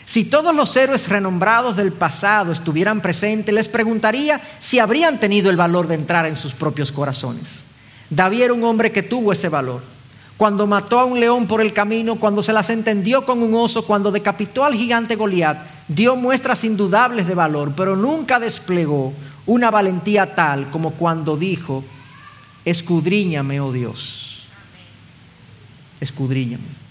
Si 0.04 0.24
todos 0.24 0.54
los 0.54 0.76
héroes 0.76 1.08
renombrados 1.08 1.76
del 1.76 1.92
pasado 1.92 2.52
estuvieran 2.52 3.00
presentes, 3.00 3.54
les 3.54 3.68
preguntaría 3.68 4.40
si 4.60 4.78
habrían 4.78 5.18
tenido 5.18 5.50
el 5.50 5.56
valor 5.56 5.88
de 5.88 5.94
entrar 5.94 6.26
en 6.26 6.37
sus 6.37 6.52
propios 6.52 6.92
corazones. 6.92 7.64
David 8.10 8.42
era 8.42 8.52
un 8.52 8.64
hombre 8.64 8.92
que 8.92 9.02
tuvo 9.02 9.32
ese 9.32 9.48
valor. 9.48 9.93
Cuando 10.37 10.66
mató 10.66 10.99
a 10.99 11.05
un 11.05 11.20
león 11.20 11.47
por 11.47 11.61
el 11.61 11.73
camino, 11.73 12.16
cuando 12.16 12.42
se 12.42 12.53
las 12.53 12.68
entendió 12.70 13.25
con 13.25 13.42
un 13.42 13.55
oso, 13.55 13.87
cuando 13.87 14.11
decapitó 14.11 14.64
al 14.64 14.75
gigante 14.75 15.14
Goliat, 15.14 15.59
dio 15.87 16.16
muestras 16.16 16.64
indudables 16.64 17.27
de 17.27 17.35
valor, 17.35 17.73
pero 17.77 17.94
nunca 17.97 18.40
desplegó 18.40 19.12
una 19.47 19.70
valentía 19.70 20.35
tal 20.35 20.70
como 20.70 20.92
cuando 20.92 21.37
dijo, 21.37 21.85
escudriñame, 22.64 23.61
oh 23.61 23.73
Dios, 23.73 24.47
escudriñame. 26.01 26.85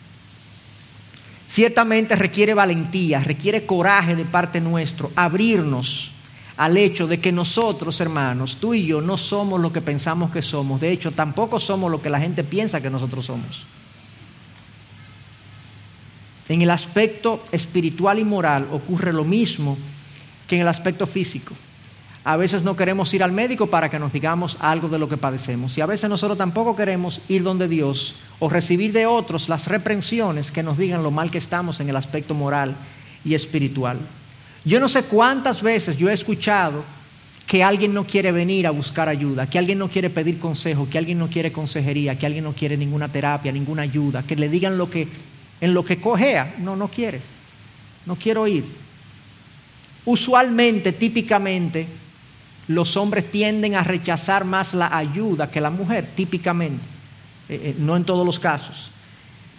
Ciertamente 1.48 2.16
requiere 2.16 2.54
valentía, 2.54 3.20
requiere 3.20 3.66
coraje 3.66 4.16
de 4.16 4.26
parte 4.26 4.62
nuestro, 4.62 5.12
abrirnos 5.16 6.14
al 6.58 6.78
hecho 6.78 7.08
de 7.08 7.20
que 7.20 7.32
nosotros, 7.32 8.00
hermanos, 8.00 8.58
tú 8.60 8.74
y 8.74 8.86
yo 8.86 9.02
no 9.02 9.18
somos 9.18 9.60
lo 9.60 9.74
que 9.74 9.82
pensamos 9.82 10.32
que 10.32 10.42
somos. 10.42 10.80
De 10.80 10.92
hecho, 10.92 11.12
tampoco 11.12 11.60
somos 11.60 11.90
lo 11.92 12.02
que 12.02 12.10
la 12.10 12.20
gente 12.20 12.44
piensa 12.44 12.82
que 12.82 12.90
nosotros 12.90 13.26
somos. 13.26 13.66
En 16.50 16.62
el 16.62 16.70
aspecto 16.70 17.44
espiritual 17.52 18.20
y 18.20 18.24
moral 18.24 18.68
ocurre 18.72 19.14
lo 19.14 19.24
mismo 19.24 19.78
que 20.48 20.56
en 20.56 20.62
el 20.62 20.68
aspecto 20.68 21.08
físico. 21.08 21.56
A 22.26 22.38
veces 22.38 22.64
no 22.64 22.76
queremos 22.76 23.14
ir 23.14 23.24
al 23.24 23.32
médico 23.32 23.68
para 23.68 23.90
que 23.90 24.00
nos 24.00 24.14
digamos 24.14 24.58
algo 24.62 24.88
de 24.88 25.00
lo 25.00 25.10
que 25.10 25.18
padecemos. 25.18 25.78
Y 25.78 25.82
a 25.82 25.86
veces 25.86 26.10
nosotros 26.10 26.38
tampoco 26.38 26.76
queremos 26.76 27.22
ir 27.28 27.44
donde 27.44 27.68
Dios 27.68 28.16
o 28.40 28.50
recibir 28.50 28.94
de 28.94 29.06
otros 29.06 29.50
las 29.50 29.68
reprensiones 29.68 30.52
que 30.52 30.64
nos 30.64 30.78
digan 30.78 31.04
lo 31.04 31.12
mal 31.12 31.32
que 31.32 31.38
estamos 31.38 31.80
en 31.80 31.90
el 31.90 31.96
aspecto 31.98 32.34
moral 32.34 32.76
y 33.26 33.34
espiritual. 33.34 34.00
Yo 34.66 34.80
no 34.80 34.88
sé 34.88 35.04
cuántas 35.04 35.62
veces 35.62 35.98
yo 35.98 36.10
he 36.10 36.14
escuchado 36.14 36.84
que 37.46 37.64
alguien 37.64 37.94
no 37.94 38.06
quiere 38.06 38.32
venir 38.32 38.66
a 38.66 38.72
buscar 38.72 39.10
ayuda, 39.10 39.50
que 39.50 39.60
alguien 39.60 39.78
no 39.80 39.90
quiere 39.90 40.10
pedir 40.10 40.40
consejo, 40.40 40.90
que 40.90 40.98
alguien 40.98 41.20
no 41.20 41.30
quiere 41.30 41.52
consejería, 41.52 42.18
que 42.18 42.26
alguien 42.26 42.46
no 42.46 42.54
quiere 42.54 42.78
ninguna 42.78 43.12
terapia, 43.12 43.52
ninguna 43.52 43.82
ayuda, 43.82 44.24
que 44.24 44.36
le 44.36 44.48
digan 44.48 44.78
lo 44.78 44.90
que 44.90 45.08
en 45.60 45.74
lo 45.74 45.84
que 45.84 46.00
cojea, 46.00 46.56
no 46.60 46.76
no 46.76 46.88
quiere. 46.88 47.22
No 48.06 48.16
quiero 48.16 48.48
ir. 48.48 48.66
Usualmente, 50.06 50.92
típicamente 50.92 51.88
los 52.68 52.96
hombres 52.96 53.30
tienden 53.30 53.76
a 53.76 53.84
rechazar 53.84 54.46
más 54.46 54.74
la 54.74 54.96
ayuda 54.96 55.52
que 55.52 55.60
la 55.60 55.70
mujer, 55.70 56.10
típicamente, 56.16 56.86
eh, 57.50 57.62
eh, 57.64 57.76
no 57.78 57.98
en 57.98 58.06
todos 58.06 58.26
los 58.26 58.40
casos. 58.40 58.90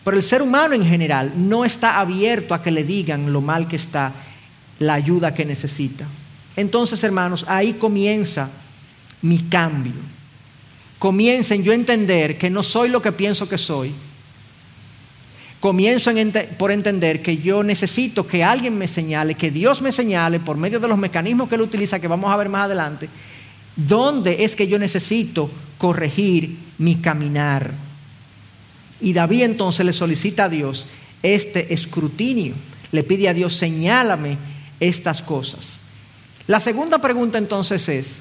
Pero 0.02 0.16
el 0.16 0.22
ser 0.22 0.42
humano 0.42 0.74
en 0.74 0.84
general 0.84 1.32
no 1.36 1.64
está 1.64 2.00
abierto 2.00 2.54
a 2.54 2.62
que 2.62 2.70
le 2.70 2.84
digan 2.84 3.32
lo 3.32 3.40
mal 3.40 3.68
que 3.68 3.76
está, 3.76 4.12
la 4.78 4.94
ayuda 4.94 5.34
que 5.34 5.44
necesita. 5.44 6.06
Entonces, 6.56 7.02
hermanos, 7.02 7.44
ahí 7.48 7.74
comienza 7.74 8.48
mi 9.22 9.38
cambio. 9.44 9.94
Comienza 10.98 11.54
en 11.54 11.64
yo 11.64 11.72
entender 11.72 12.38
que 12.38 12.50
no 12.50 12.62
soy 12.62 12.88
lo 12.88 13.02
que 13.02 13.12
pienso 13.12 13.48
que 13.48 13.58
soy, 13.58 13.92
comienzo 15.60 16.10
por 16.58 16.70
entender 16.70 17.22
que 17.22 17.38
yo 17.38 17.62
necesito 17.62 18.26
que 18.26 18.44
alguien 18.44 18.76
me 18.76 18.86
señale, 18.86 19.34
que 19.34 19.50
Dios 19.50 19.80
me 19.80 19.92
señale 19.92 20.38
por 20.38 20.56
medio 20.56 20.78
de 20.78 20.88
los 20.88 20.98
mecanismos 20.98 21.48
que 21.48 21.54
Él 21.54 21.62
utiliza, 21.62 21.98
que 21.98 22.06
vamos 22.06 22.30
a 22.30 22.36
ver 22.36 22.48
más 22.48 22.66
adelante, 22.66 23.08
dónde 23.74 24.44
es 24.44 24.54
que 24.54 24.68
yo 24.68 24.78
necesito 24.78 25.50
corregir 25.78 26.58
mi 26.78 26.96
caminar. 26.96 27.72
Y 29.00 29.12
David 29.12 29.42
entonces 29.42 29.84
le 29.84 29.92
solicita 29.92 30.44
a 30.44 30.48
Dios 30.48 30.86
este 31.22 31.72
escrutinio, 31.72 32.54
le 32.92 33.02
pide 33.02 33.28
a 33.28 33.34
Dios, 33.34 33.56
señálame 33.56 34.36
estas 34.80 35.22
cosas. 35.22 35.78
La 36.46 36.60
segunda 36.60 36.98
pregunta 36.98 37.38
entonces 37.38 37.88
es, 37.88 38.20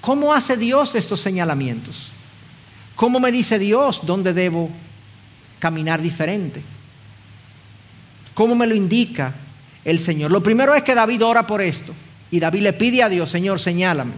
¿cómo 0.00 0.32
hace 0.32 0.56
Dios 0.56 0.94
estos 0.94 1.20
señalamientos? 1.20 2.10
¿Cómo 2.94 3.20
me 3.20 3.32
dice 3.32 3.58
Dios 3.58 4.00
dónde 4.04 4.32
debo 4.32 4.70
caminar 5.58 6.00
diferente. 6.00 6.62
¿Cómo 8.34 8.54
me 8.54 8.66
lo 8.66 8.74
indica 8.74 9.34
el 9.84 9.98
Señor? 9.98 10.30
Lo 10.30 10.42
primero 10.42 10.74
es 10.74 10.82
que 10.82 10.94
David 10.94 11.24
ora 11.24 11.46
por 11.46 11.62
esto 11.62 11.94
y 12.30 12.40
David 12.40 12.62
le 12.62 12.72
pide 12.72 13.02
a 13.02 13.08
Dios, 13.08 13.30
Señor, 13.30 13.60
señálame. 13.60 14.14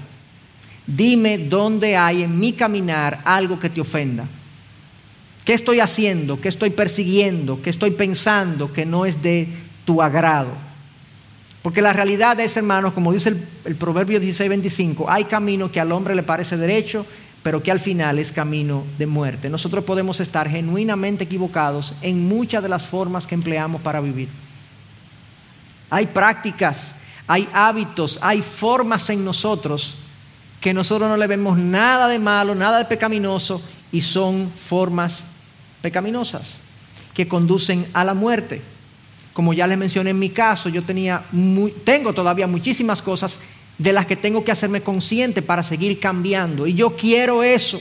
Dime 0.87 1.39
dónde 1.39 1.97
hay 1.97 2.23
en 2.23 2.39
mi 2.39 2.53
caminar 2.53 3.21
algo 3.25 3.61
que 3.61 3.71
te 3.71 3.81
ofenda. 3.81 4.27
¿Qué 5.45 5.55
estoy 5.55 5.81
haciendo? 5.81 6.41
¿Qué 6.41 6.49
estoy 6.49 6.71
persiguiendo? 6.71 7.63
¿Qué 7.63 7.71
estoy 7.71 7.93
pensando 7.93 8.73
que 8.73 8.85
no 8.85 9.07
es 9.07 9.23
de 9.23 9.49
tu 9.85 10.03
agrado? 10.03 10.68
Porque 11.63 11.83
la 11.83 11.93
realidad 11.93 12.39
es, 12.41 12.57
hermanos, 12.57 12.93
como 12.93 13.13
dice 13.13 13.35
el, 13.65 13.77
Proverbio 13.77 14.21
16, 14.21 14.49
25, 14.49 15.11
hay 15.11 15.25
camino 15.25 15.73
que 15.73 15.81
al 15.81 15.93
hombre 15.93 16.15
le 16.15 16.23
parece 16.23 16.57
derecho 16.57 17.05
pero 17.43 17.63
que 17.63 17.71
al 17.71 17.81
final 17.81 18.19
es 18.19 18.33
camino 18.33 18.85
de 18.99 19.07
muerte. 19.07 19.49
Nosotros 19.49 19.85
podemos 19.85 20.21
estar 20.21 20.49
genuinamente 20.49 21.25
equivocados 21.25 21.95
en 22.03 22.27
muchas 22.27 22.63
de 22.63 22.69
las 22.69 22.85
formas 22.85 23.27
que 23.27 23.35
empleamos 23.35 23.81
para 23.81 24.01
vivir. 24.01 24.29
Hay 25.89 26.07
prácticas, 26.07 26.95
hay 27.27 27.49
hábitos, 27.53 28.19
hay 28.21 28.43
formas 28.43 29.09
en 29.11 29.25
nosotros 29.25 29.97
que 30.61 30.75
nosotros 30.75 31.09
no 31.09 31.17
le 31.17 31.27
vemos 31.27 31.57
nada 31.57 32.09
de 32.09 32.19
malo, 32.19 32.55
nada 32.55 32.79
de 32.79 32.85
pecaminoso 32.85 33.63
y 33.93 34.03
son 34.03 34.51
formas 34.51 35.23
pecaminosas 35.81 36.57
que 37.15 37.29
conducen 37.29 37.87
a 37.93 38.05
la 38.05 38.15
muerte. 38.15 38.61
Como 39.39 39.53
ya 39.53 39.69
les 39.69 39.79
mencioné 39.79 40.11
en 40.11 40.19
mi 40.19 40.31
caso, 40.31 40.69
yo 40.69 40.83
tenía 40.83 41.23
tengo 41.85 42.13
todavía 42.13 42.49
muchísimas 42.49 43.01
cosas 43.01 43.39
de 43.79 43.93
las 43.93 44.05
que 44.05 44.17
tengo 44.17 44.43
que 44.43 44.51
hacerme 44.51 44.81
consciente 44.81 45.43
para 45.43 45.63
seguir 45.63 46.01
cambiando. 46.01 46.67
Y 46.67 46.75
yo 46.75 46.97
quiero 46.97 47.45
eso. 47.45 47.81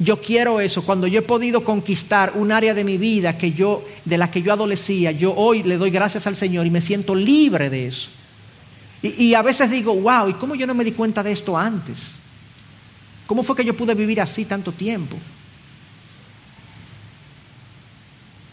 Yo 0.00 0.20
quiero 0.20 0.58
eso. 0.58 0.82
Cuando 0.82 1.06
yo 1.06 1.20
he 1.20 1.22
podido 1.22 1.62
conquistar 1.62 2.32
un 2.34 2.50
área 2.50 2.74
de 2.74 2.82
mi 2.82 2.98
vida 2.98 3.38
que 3.38 3.52
yo, 3.52 3.84
de 4.04 4.18
la 4.18 4.28
que 4.28 4.42
yo 4.42 4.52
adolecía, 4.52 5.12
yo 5.12 5.36
hoy 5.36 5.62
le 5.62 5.78
doy 5.78 5.90
gracias 5.92 6.26
al 6.26 6.34
Señor 6.34 6.66
y 6.66 6.70
me 6.70 6.80
siento 6.80 7.14
libre 7.14 7.70
de 7.70 7.86
eso. 7.86 8.10
Y, 9.02 9.26
y 9.26 9.34
a 9.36 9.42
veces 9.42 9.70
digo, 9.70 9.94
wow, 9.94 10.28
¿y 10.28 10.32
cómo 10.32 10.56
yo 10.56 10.66
no 10.66 10.74
me 10.74 10.82
di 10.82 10.90
cuenta 10.90 11.22
de 11.22 11.30
esto 11.30 11.56
antes? 11.56 11.96
¿Cómo 13.28 13.44
fue 13.44 13.54
que 13.54 13.64
yo 13.64 13.76
pude 13.76 13.94
vivir 13.94 14.20
así 14.20 14.46
tanto 14.46 14.72
tiempo? 14.72 15.16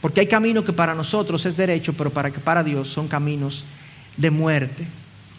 Porque 0.02 0.22
hay 0.22 0.28
caminos 0.28 0.64
que 0.64 0.74
para 0.74 0.96
nosotros 0.96 1.46
es 1.46 1.58
derecho, 1.58 1.94
pero 1.94 2.10
para 2.10 2.32
que 2.32 2.40
para 2.40 2.64
Dios 2.64 2.88
son 2.88 3.08
caminos 3.08 3.66
de 4.16 4.32
muerte. 4.32 4.88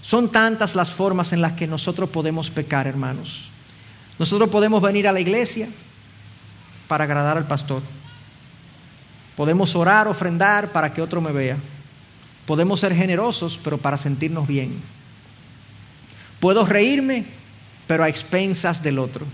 Son 0.02 0.30
tantas 0.30 0.74
las 0.74 0.90
formas 0.90 1.32
en 1.32 1.40
las 1.40 1.52
que 1.52 1.66
nosotros 1.66 2.10
podemos 2.10 2.50
pecar, 2.50 2.86
hermanos. 2.86 3.48
Nosotros 4.18 4.50
podemos 4.50 4.82
venir 4.82 5.08
a 5.08 5.12
la 5.12 5.20
iglesia 5.20 5.68
para 6.88 7.04
agradar 7.04 7.38
al 7.38 7.46
pastor. 7.46 7.82
Podemos 9.36 9.74
orar, 9.74 10.08
ofrendar 10.08 10.72
para 10.72 10.92
que 10.92 11.00
otro 11.00 11.20
me 11.20 11.32
vea. 11.32 11.56
Podemos 12.44 12.80
ser 12.80 12.94
generosos, 12.94 13.58
pero 13.62 13.78
para 13.78 13.96
sentirnos 13.96 14.46
bien. 14.46 14.82
Puedo 16.40 16.64
reírme, 16.64 17.24
pero 17.86 18.04
a 18.04 18.08
expensas 18.08 18.82
del 18.82 18.98
otro. 18.98 19.24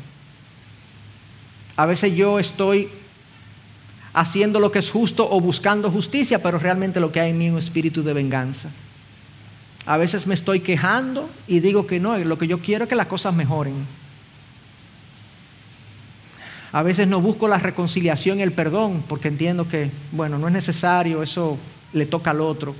A 1.77 1.87
veces 1.87 2.15
yo 2.15 2.39
estoy 2.39 2.89
haciendo 4.17 4.61
lo 4.61 4.73
que 4.73 4.79
es 4.79 4.91
justo 4.91 5.29
o 5.31 5.43
buscando 5.43 5.91
justicia, 5.91 6.43
pero 6.43 6.59
realmente 6.59 7.01
lo 7.01 7.13
que 7.13 7.21
hay 7.21 7.33
en 7.33 7.39
mí 7.39 7.47
es 7.49 7.53
un 7.53 7.59
espíritu 7.59 8.03
de 8.03 8.15
venganza. 8.15 8.71
A 9.85 9.99
veces 9.99 10.27
me 10.27 10.33
estoy 10.33 10.61
quejando 10.61 11.29
y 11.47 11.61
digo 11.61 11.87
que 11.87 12.01
no, 12.01 12.17
lo 12.17 12.39
que 12.39 12.47
yo 12.47 12.61
quiero 12.61 12.85
es 12.85 12.89
que 12.89 12.97
las 12.97 13.09
cosas 13.09 13.35
mejoren. 13.35 13.75
A 16.73 16.83
veces 16.83 17.07
no 17.07 17.21
busco 17.21 17.47
la 17.47 17.59
reconciliación 17.59 18.41
y 18.41 18.43
el 18.43 18.53
perdón 18.53 19.05
porque 19.07 19.29
entiendo 19.29 19.69
que, 19.69 19.91
bueno, 20.13 20.39
no 20.39 20.47
es 20.47 20.53
necesario, 20.55 21.23
eso 21.23 21.59
le 21.93 22.07
toca 22.07 22.31
al 22.31 22.41
otro. 22.41 22.75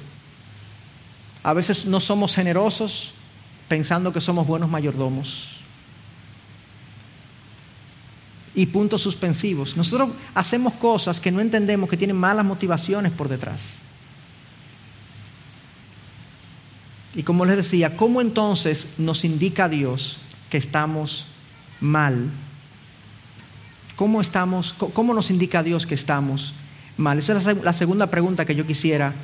A 1.43 1.53
veces 1.53 1.85
no 1.85 2.01
somos 2.01 2.35
generosos 2.35 3.13
pensando 3.69 4.11
que 4.11 4.23
somos 4.23 4.47
buenos 4.47 4.71
mayordomos. 4.71 5.56
Y 8.57 8.67
puntos 8.67 9.03
suspensivos. 9.03 9.77
Nosotros 9.77 10.11
hacemos 10.35 10.73
cosas 10.75 11.21
que 11.21 11.31
no 11.31 11.41
entendemos 11.41 11.89
que 11.89 11.97
tienen 11.97 12.17
malas 12.17 12.45
motivaciones 12.45 13.13
por 13.13 13.29
detrás. 13.29 13.77
Y 17.15 17.23
como 17.23 17.45
les 17.45 17.57
decía, 17.57 17.97
¿cómo 17.97 18.21
entonces 18.21 18.89
nos 18.99 19.25
indica 19.25 19.69
Dios 19.69 20.19
que 20.51 20.59
estamos 20.59 21.27
mal? 21.81 22.31
¿Cómo, 23.95 24.21
estamos, 24.21 24.75
cómo 24.75 25.15
nos 25.15 25.31
indica 25.31 25.63
Dios 25.63 25.87
que 25.87 25.95
estamos 25.95 26.53
mal? 26.99 27.19
Esa 27.19 27.37
es 27.39 27.63
la 27.63 27.73
segunda 27.73 28.09
pregunta 28.11 28.45
que 28.45 28.55
yo 28.55 28.67
quisiera 28.67 29.15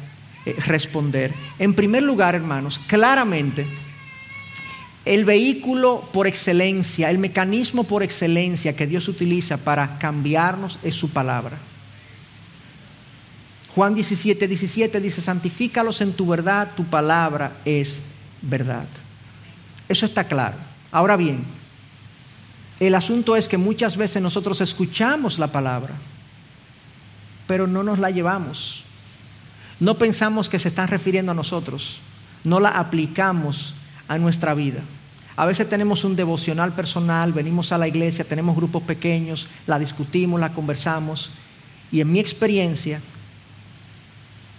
eh, 0.46 0.56
responder. 0.66 1.34
En 1.58 1.74
primer 1.74 2.02
lugar, 2.02 2.34
hermanos, 2.34 2.78
claramente, 2.86 3.66
el 5.04 5.24
vehículo 5.24 6.08
por 6.12 6.26
excelencia, 6.26 7.10
el 7.10 7.18
mecanismo 7.18 7.84
por 7.84 8.02
excelencia 8.02 8.76
que 8.76 8.86
Dios 8.86 9.08
utiliza 9.08 9.56
para 9.56 9.98
cambiarnos 9.98 10.78
es 10.82 10.94
su 10.94 11.10
palabra. 11.10 11.58
Juan 13.74 13.94
17, 13.94 14.46
17 14.46 15.00
dice, 15.00 15.22
santifícalos 15.22 16.00
en 16.02 16.12
tu 16.12 16.26
verdad, 16.26 16.72
tu 16.76 16.84
palabra 16.84 17.54
es 17.64 18.00
verdad. 18.42 18.86
Eso 19.88 20.06
está 20.06 20.24
claro. 20.24 20.56
Ahora 20.92 21.16
bien, 21.16 21.44
el 22.78 22.94
asunto 22.94 23.34
es 23.34 23.48
que 23.48 23.56
muchas 23.56 23.96
veces 23.96 24.22
nosotros 24.22 24.60
escuchamos 24.60 25.38
la 25.38 25.48
palabra, 25.48 25.94
pero 27.46 27.66
no 27.66 27.82
nos 27.82 27.98
la 27.98 28.10
llevamos. 28.10 28.84
No 29.80 29.96
pensamos 29.96 30.48
que 30.48 30.58
se 30.58 30.68
están 30.68 30.88
refiriendo 30.88 31.32
a 31.32 31.34
nosotros, 31.34 31.98
no 32.44 32.60
la 32.60 32.68
aplicamos 32.68 33.74
a 34.08 34.18
nuestra 34.18 34.54
vida. 34.54 34.80
A 35.36 35.46
veces 35.46 35.68
tenemos 35.68 36.04
un 36.04 36.14
devocional 36.14 36.74
personal, 36.74 37.32
venimos 37.32 37.72
a 37.72 37.78
la 37.78 37.88
iglesia, 37.88 38.24
tenemos 38.24 38.54
grupos 38.54 38.82
pequeños, 38.82 39.48
la 39.66 39.78
discutimos, 39.78 40.38
la 40.38 40.52
conversamos, 40.52 41.30
y 41.90 42.00
en 42.00 42.12
mi 42.12 42.18
experiencia, 42.18 43.00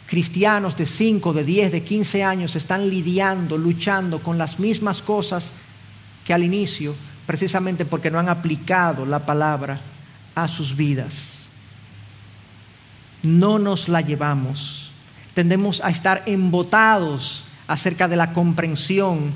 cristianos 0.08 0.76
de 0.76 0.86
5, 0.86 1.34
de 1.34 1.44
10, 1.44 1.72
de 1.72 1.84
15 1.84 2.24
años 2.24 2.56
están 2.56 2.90
lidiando, 2.90 3.58
luchando 3.58 4.22
con 4.22 4.38
las 4.38 4.60
mismas 4.60 5.02
cosas 5.02 5.52
que 6.26 6.34
al 6.34 6.44
inicio, 6.44 6.96
precisamente 7.26 7.86
porque 7.86 8.12
no 8.12 8.20
han 8.20 8.30
aplicado 8.30 9.06
la 9.06 9.26
palabra 9.26 9.80
a 10.36 10.48
sus 10.48 10.76
vidas. 10.76 11.40
No 13.22 13.60
nos 13.60 13.88
la 13.88 14.02
llevamos. 14.02 14.92
Tendemos 15.34 15.82
a 15.82 15.90
estar 15.90 16.24
embotados 16.26 17.46
acerca 17.68 18.08
de 18.08 18.16
la 18.16 18.34
comprensión 18.34 19.34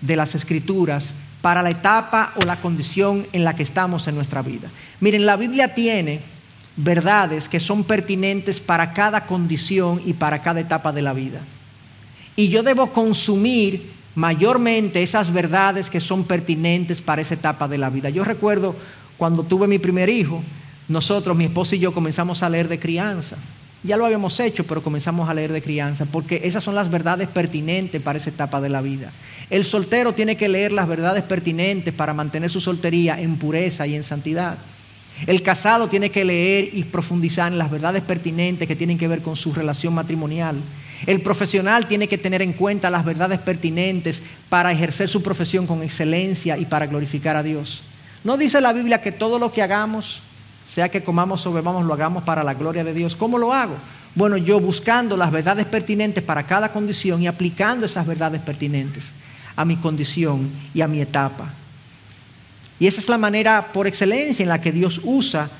de 0.00 0.16
las 0.16 0.34
escrituras 0.34 1.14
para 1.40 1.62
la 1.62 1.70
etapa 1.70 2.32
o 2.36 2.44
la 2.44 2.56
condición 2.56 3.26
en 3.32 3.44
la 3.44 3.54
que 3.54 3.62
estamos 3.62 4.06
en 4.08 4.14
nuestra 4.14 4.42
vida. 4.42 4.68
Miren, 5.00 5.26
la 5.26 5.36
Biblia 5.36 5.74
tiene 5.74 6.20
verdades 6.76 7.48
que 7.48 7.60
son 7.60 7.84
pertinentes 7.84 8.60
para 8.60 8.92
cada 8.92 9.26
condición 9.26 10.00
y 10.04 10.12
para 10.12 10.42
cada 10.42 10.60
etapa 10.60 10.92
de 10.92 11.02
la 11.02 11.12
vida. 11.12 11.40
Y 12.36 12.48
yo 12.48 12.62
debo 12.62 12.92
consumir 12.92 13.90
mayormente 14.14 15.02
esas 15.02 15.32
verdades 15.32 15.90
que 15.90 16.00
son 16.00 16.24
pertinentes 16.24 17.00
para 17.00 17.22
esa 17.22 17.34
etapa 17.34 17.68
de 17.68 17.78
la 17.78 17.90
vida. 17.90 18.10
Yo 18.10 18.24
recuerdo 18.24 18.76
cuando 19.16 19.42
tuve 19.42 19.66
mi 19.66 19.78
primer 19.78 20.08
hijo, 20.08 20.42
nosotros, 20.88 21.36
mi 21.36 21.44
esposa 21.44 21.76
y 21.76 21.80
yo, 21.80 21.92
comenzamos 21.92 22.42
a 22.42 22.48
leer 22.48 22.68
de 22.68 22.78
crianza. 22.78 23.36
Ya 23.84 23.96
lo 23.96 24.04
habíamos 24.04 24.38
hecho, 24.40 24.66
pero 24.66 24.82
comenzamos 24.82 25.28
a 25.28 25.34
leer 25.34 25.52
de 25.52 25.62
crianza, 25.62 26.04
porque 26.04 26.40
esas 26.44 26.64
son 26.64 26.74
las 26.74 26.90
verdades 26.90 27.28
pertinentes 27.28 28.02
para 28.02 28.18
esa 28.18 28.30
etapa 28.30 28.60
de 28.60 28.68
la 28.68 28.80
vida. 28.80 29.12
El 29.50 29.64
soltero 29.64 30.14
tiene 30.14 30.36
que 30.36 30.48
leer 30.48 30.72
las 30.72 30.88
verdades 30.88 31.22
pertinentes 31.22 31.94
para 31.94 32.12
mantener 32.12 32.50
su 32.50 32.60
soltería 32.60 33.20
en 33.20 33.36
pureza 33.36 33.86
y 33.86 33.94
en 33.94 34.02
santidad. 34.02 34.58
El 35.26 35.42
casado 35.42 35.88
tiene 35.88 36.10
que 36.10 36.24
leer 36.24 36.70
y 36.72 36.84
profundizar 36.84 37.50
en 37.50 37.58
las 37.58 37.70
verdades 37.70 38.02
pertinentes 38.02 38.68
que 38.68 38.76
tienen 38.76 38.98
que 38.98 39.08
ver 39.08 39.22
con 39.22 39.36
su 39.36 39.52
relación 39.52 39.94
matrimonial. 39.94 40.56
El 41.06 41.22
profesional 41.22 41.86
tiene 41.86 42.08
que 42.08 42.18
tener 42.18 42.42
en 42.42 42.52
cuenta 42.52 42.90
las 42.90 43.04
verdades 43.04 43.40
pertinentes 43.40 44.22
para 44.48 44.72
ejercer 44.72 45.08
su 45.08 45.22
profesión 45.22 45.66
con 45.66 45.82
excelencia 45.82 46.58
y 46.58 46.66
para 46.66 46.86
glorificar 46.86 47.36
a 47.36 47.42
Dios. 47.42 47.82
¿No 48.24 48.36
dice 48.36 48.60
la 48.60 48.72
Biblia 48.72 49.00
que 49.00 49.12
todo 49.12 49.38
lo 49.38 49.52
que 49.52 49.62
hagamos, 49.62 50.22
sea 50.68 50.90
que 50.90 51.02
comamos 51.02 51.46
o 51.46 51.52
bebamos, 51.52 51.84
lo 51.84 51.94
hagamos 51.94 52.22
para 52.24 52.44
la 52.44 52.54
gloria 52.54 52.84
de 52.84 52.92
Dios? 52.92 53.16
¿Cómo 53.16 53.38
lo 53.38 53.52
hago? 53.52 53.76
Bueno, 54.14 54.36
yo 54.36 54.60
buscando 54.60 55.16
las 55.16 55.32
verdades 55.32 55.66
pertinentes 55.66 56.22
para 56.22 56.46
cada 56.46 56.70
condición 56.72 57.22
y 57.22 57.26
aplicando 57.26 57.86
esas 57.86 58.06
verdades 58.06 58.42
pertinentes 58.42 59.12
a 59.56 59.64
mi 59.64 59.76
condición 59.76 60.50
y 60.74 60.82
a 60.82 60.88
mi 60.88 61.00
etapa. 61.00 61.50
Y 62.78 62.86
esa 62.86 63.00
es 63.00 63.08
la 63.08 63.18
manera 63.18 63.72
por 63.72 63.86
excelencia 63.86 64.42
en 64.42 64.50
la 64.50 64.60
que 64.60 64.70
Dios 64.70 65.00
usa 65.02 65.50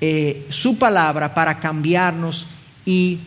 eh, 0.00 0.46
su 0.48 0.78
palabra 0.78 1.32
para 1.32 1.58
cambiarnos 1.58 2.46
y 2.84 3.20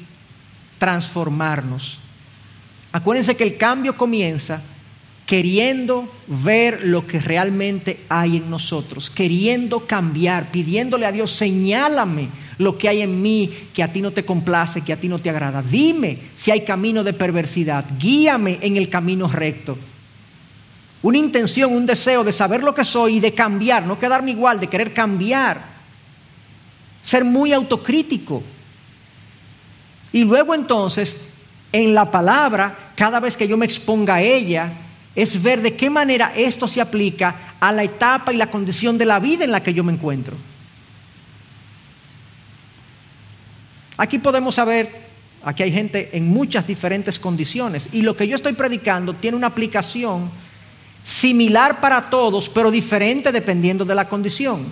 transformarnos. 0.77 1.99
Acuérdense 2.91 3.35
que 3.35 3.43
el 3.43 3.57
cambio 3.57 3.97
comienza 3.97 4.61
queriendo 5.25 6.07
ver 6.27 6.85
lo 6.85 7.07
que 7.07 7.19
realmente 7.19 7.99
hay 8.09 8.37
en 8.37 8.49
nosotros, 8.49 9.09
queriendo 9.09 9.87
cambiar, 9.87 10.51
pidiéndole 10.51 11.05
a 11.05 11.11
Dios, 11.11 11.31
señálame 11.31 12.29
lo 12.57 12.77
que 12.77 12.89
hay 12.89 13.01
en 13.01 13.21
mí 13.21 13.51
que 13.73 13.83
a 13.83 13.91
ti 13.91 14.01
no 14.01 14.11
te 14.11 14.23
complace, 14.23 14.81
que 14.81 14.93
a 14.93 14.99
ti 14.99 15.07
no 15.07 15.19
te 15.19 15.29
agrada. 15.29 15.61
Dime 15.61 16.19
si 16.35 16.51
hay 16.51 16.61
camino 16.61 17.03
de 17.03 17.13
perversidad, 17.13 17.85
guíame 17.99 18.59
en 18.61 18.77
el 18.77 18.89
camino 18.89 19.27
recto. 19.27 19.77
Una 21.01 21.17
intención, 21.17 21.73
un 21.73 21.85
deseo 21.85 22.23
de 22.23 22.31
saber 22.31 22.63
lo 22.63 22.73
que 22.73 22.85
soy 22.85 23.17
y 23.17 23.19
de 23.19 23.33
cambiar, 23.33 23.85
no 23.85 23.99
quedarme 23.99 24.31
igual, 24.31 24.59
de 24.59 24.67
querer 24.67 24.93
cambiar. 24.93 25.75
Ser 27.03 27.23
muy 27.23 27.53
autocrítico, 27.53 28.41
y 30.15 30.23
luego 30.23 30.55
entonces, 30.55 31.17
en 31.73 31.93
la 31.93 32.09
palabra, 32.09 32.93
cada 32.95 33.19
vez 33.19 33.35
que 33.35 33.49
yo 33.49 33.57
me 33.57 33.65
exponga 33.65 34.15
a 34.15 34.21
ella, 34.21 34.71
es 35.15 35.41
ver 35.41 35.61
de 35.61 35.75
qué 35.75 35.89
manera 35.89 36.33
esto 36.35 36.67
se 36.67 36.81
aplica 36.81 37.55
a 37.59 37.71
la 37.71 37.83
etapa 37.83 38.33
y 38.33 38.37
la 38.37 38.51
condición 38.51 38.97
de 38.97 39.05
la 39.05 39.19
vida 39.19 39.45
en 39.45 39.51
la 39.51 39.63
que 39.63 39.73
yo 39.73 39.83
me 39.83 39.93
encuentro. 39.93 40.35
Aquí 43.97 44.19
podemos 44.19 44.55
saber, 44.55 44.91
aquí 45.43 45.63
hay 45.63 45.71
gente 45.71 46.09
en 46.11 46.27
muchas 46.27 46.67
diferentes 46.67 47.17
condiciones 47.17 47.87
y 47.93 48.01
lo 48.01 48.17
que 48.17 48.27
yo 48.27 48.35
estoy 48.35 48.53
predicando 48.53 49.13
tiene 49.13 49.37
una 49.37 49.47
aplicación 49.47 50.29
similar 51.03 51.79
para 51.79 52.09
todos, 52.09 52.49
pero 52.49 52.69
diferente 52.69 53.31
dependiendo 53.31 53.85
de 53.85 53.95
la 53.95 54.09
condición. 54.09 54.65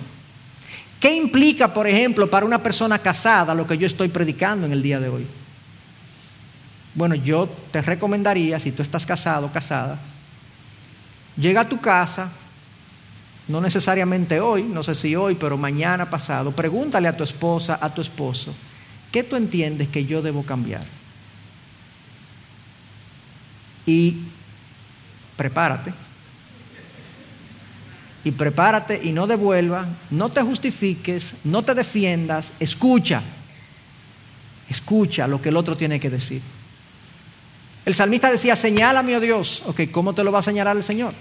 ¿Qué 1.00 1.14
implica, 1.14 1.72
por 1.72 1.86
ejemplo, 1.86 2.28
para 2.28 2.44
una 2.44 2.62
persona 2.62 2.98
casada 2.98 3.54
lo 3.54 3.66
que 3.66 3.78
yo 3.78 3.86
estoy 3.86 4.08
predicando 4.08 4.66
en 4.66 4.72
el 4.72 4.82
día 4.82 5.00
de 5.00 5.08
hoy? 5.08 5.26
Bueno, 6.94 7.14
yo 7.14 7.48
te 7.72 7.82
recomendaría, 7.82 8.58
si 8.58 8.72
tú 8.72 8.82
estás 8.82 9.04
casado 9.06 9.46
o 9.46 9.52
casada, 9.52 9.98
llega 11.36 11.62
a 11.62 11.68
tu 11.68 11.80
casa, 11.80 12.30
no 13.48 13.60
necesariamente 13.60 14.40
hoy, 14.40 14.62
no 14.62 14.82
sé 14.82 14.94
si 14.94 15.14
hoy, 15.14 15.34
pero 15.34 15.56
mañana 15.56 16.08
pasado, 16.08 16.52
pregúntale 16.52 17.08
a 17.08 17.16
tu 17.16 17.24
esposa, 17.24 17.78
a 17.80 17.92
tu 17.92 18.00
esposo, 18.00 18.54
¿qué 19.12 19.22
tú 19.22 19.36
entiendes 19.36 19.88
que 19.88 20.04
yo 20.04 20.22
debo 20.22 20.44
cambiar? 20.44 20.84
Y 23.86 24.22
prepárate 25.36 25.92
y 28.24 28.30
prepárate 28.30 29.00
y 29.04 29.12
no 29.12 29.26
devuelva, 29.26 29.86
no 30.10 30.30
te 30.30 30.40
justifiques, 30.40 31.34
no 31.44 31.62
te 31.62 31.74
defiendas, 31.74 32.52
escucha, 32.58 33.22
escucha 34.68 35.28
lo 35.28 35.42
que 35.42 35.50
el 35.50 35.56
otro 35.58 35.76
tiene 35.76 36.00
que 36.00 36.08
decir. 36.08 36.40
El 37.84 37.94
salmista 37.94 38.30
decía, 38.30 38.56
señálame, 38.56 39.16
oh 39.16 39.20
Dios, 39.20 39.62
ok, 39.66 39.82
¿cómo 39.90 40.14
te 40.14 40.24
lo 40.24 40.32
va 40.32 40.38
a 40.38 40.42
señalar 40.42 40.76
el 40.76 40.84
Señor? 40.84 41.12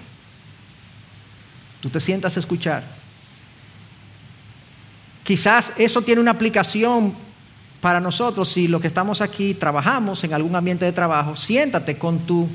Tú 1.82 1.90
te 1.90 2.00
sientas 2.00 2.38
a 2.38 2.40
escuchar. 2.40 2.84
Quizás 5.24 5.74
eso 5.78 6.02
tiene 6.02 6.22
una 6.22 6.32
aplicación 6.32 7.14
para 7.82 8.00
nosotros 8.00 8.48
si 8.48 8.70
lo 8.70 8.80
que 8.80 8.88
estamos 8.88 9.20
aquí 9.20 9.54
trabajamos 9.54 10.24
en 10.24 10.34
algún 10.34 10.56
ambiente 10.56 10.86
de 10.86 10.94
trabajo, 10.94 11.36
siéntate 11.36 11.98
con 11.98 12.20
tu 12.20 12.48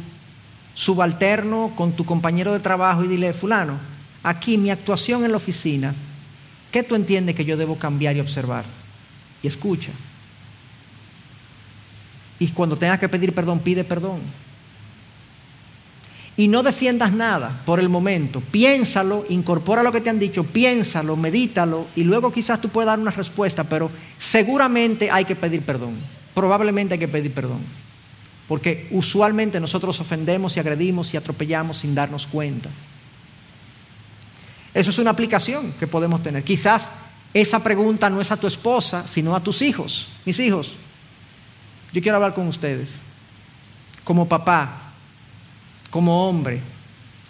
subalterno, 0.74 1.72
con 1.76 1.92
tu 1.92 2.06
compañero 2.06 2.52
de 2.52 2.60
trabajo 2.60 3.04
y 3.04 3.08
dile, 3.08 3.34
fulano, 3.34 3.74
aquí 4.22 4.56
mi 4.56 4.70
actuación 4.70 5.24
en 5.24 5.32
la 5.32 5.36
oficina, 5.36 5.94
¿qué 6.72 6.82
tú 6.82 6.94
entiendes 6.94 7.34
que 7.34 7.44
yo 7.44 7.58
debo 7.58 7.76
cambiar 7.76 8.16
y 8.16 8.20
observar? 8.20 8.64
Y 9.42 9.48
escucha. 9.48 9.90
Y 12.38 12.48
cuando 12.48 12.76
tengas 12.76 12.98
que 12.98 13.08
pedir 13.08 13.34
perdón, 13.34 13.60
pide 13.60 13.84
perdón. 13.84 14.20
y 16.38 16.46
no 16.46 16.62
defiendas 16.62 17.12
nada 17.12 17.62
por 17.66 17.80
el 17.80 17.88
momento. 17.88 18.40
Piénsalo, 18.40 19.26
incorpora 19.28 19.82
lo 19.82 19.90
que 19.90 20.00
te 20.00 20.08
han 20.08 20.20
dicho, 20.20 20.44
piénsalo, 20.44 21.16
medítalo 21.16 21.88
y 21.96 22.04
luego 22.04 22.32
quizás 22.32 22.60
tú 22.60 22.68
puedas 22.68 22.86
dar 22.86 23.00
una 23.00 23.10
respuesta, 23.10 23.64
pero 23.64 23.90
seguramente 24.18 25.10
hay 25.10 25.24
que 25.24 25.34
pedir 25.34 25.62
perdón. 25.62 25.96
Probablemente 26.34 26.94
hay 26.94 27.00
que 27.00 27.08
pedir 27.08 27.34
perdón. 27.34 27.58
Porque 28.46 28.86
usualmente 28.92 29.58
nosotros 29.58 29.98
ofendemos 29.98 30.56
y 30.56 30.60
agredimos 30.60 31.12
y 31.12 31.16
atropellamos 31.16 31.78
sin 31.78 31.92
darnos 31.96 32.28
cuenta. 32.28 32.70
Eso 34.72 34.90
es 34.90 34.98
una 35.00 35.10
aplicación 35.10 35.72
que 35.72 35.88
podemos 35.88 36.22
tener. 36.22 36.44
Quizás 36.44 36.88
esa 37.34 37.62
pregunta 37.64 38.08
no 38.08 38.20
es 38.20 38.30
a 38.30 38.36
tu 38.36 38.46
esposa, 38.46 39.08
sino 39.08 39.34
a 39.34 39.42
tus 39.42 39.60
hijos. 39.60 40.06
Mis 40.24 40.38
hijos, 40.38 40.76
yo 41.92 42.02
quiero 42.02 42.16
hablar 42.16 42.34
con 42.34 42.46
ustedes. 42.48 42.96
Como 44.04 44.28
papá, 44.28 44.92
como 45.90 46.28
hombre, 46.28 46.60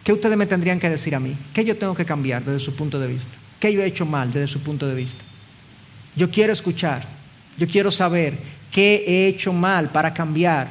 ¿qué 0.05 0.13
ustedes 0.13 0.37
me 0.37 0.47
tendrían 0.47 0.79
que 0.79 0.91
decir 0.91 1.15
a 1.15 1.21
mí? 1.21 1.37
¿Qué 1.53 1.65
yo 1.65 1.77
tengo 1.77 1.95
que 1.95 2.05
cambiar 2.05 2.45
desde 2.45 2.61
su 2.61 2.75
punto 2.75 2.99
de 2.99 3.09
vista? 3.09 3.33
¿Qué 3.61 3.73
yo 3.73 3.83
he 3.83 3.87
hecho 3.87 4.07
mal 4.07 4.33
desde 4.33 4.49
su 4.49 4.61
punto 4.61 4.87
de 4.87 4.95
vista? 4.95 5.25
Yo 6.15 6.31
quiero 6.31 6.53
escuchar, 6.53 7.07
yo 7.57 7.67
quiero 7.67 7.91
saber 7.91 8.39
qué 8.71 9.05
he 9.07 9.29
hecho 9.29 9.53
mal 9.53 9.91
para 9.91 10.15
cambiar, 10.15 10.69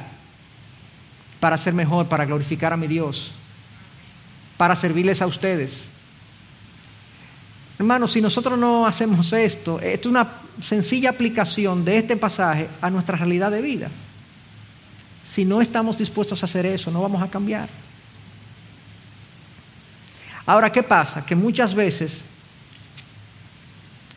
para 1.40 1.56
ser 1.56 1.74
mejor, 1.74 2.08
para 2.08 2.24
glorificar 2.24 2.72
a 2.72 2.76
mi 2.76 2.86
Dios, 2.86 3.32
para 4.56 4.74
servirles 4.74 5.22
a 5.22 5.26
ustedes. 5.26 5.88
Hermanos, 7.78 8.12
si 8.12 8.20
nosotros 8.20 8.58
no 8.58 8.86
hacemos 8.86 9.32
esto, 9.32 9.80
esto 9.80 10.08
es 10.08 10.10
una 10.10 10.47
sencilla 10.60 11.10
aplicación 11.10 11.84
de 11.84 11.98
este 11.98 12.16
pasaje 12.16 12.68
a 12.80 12.90
nuestra 12.90 13.16
realidad 13.16 13.50
de 13.50 13.62
vida. 13.62 13.88
Si 15.28 15.44
no 15.44 15.60
estamos 15.60 15.98
dispuestos 15.98 16.42
a 16.42 16.46
hacer 16.46 16.66
eso, 16.66 16.90
no 16.90 17.02
vamos 17.02 17.22
a 17.22 17.28
cambiar. 17.28 17.68
Ahora, 20.46 20.72
¿qué 20.72 20.82
pasa? 20.82 21.26
Que 21.26 21.34
muchas 21.34 21.74
veces, 21.74 22.24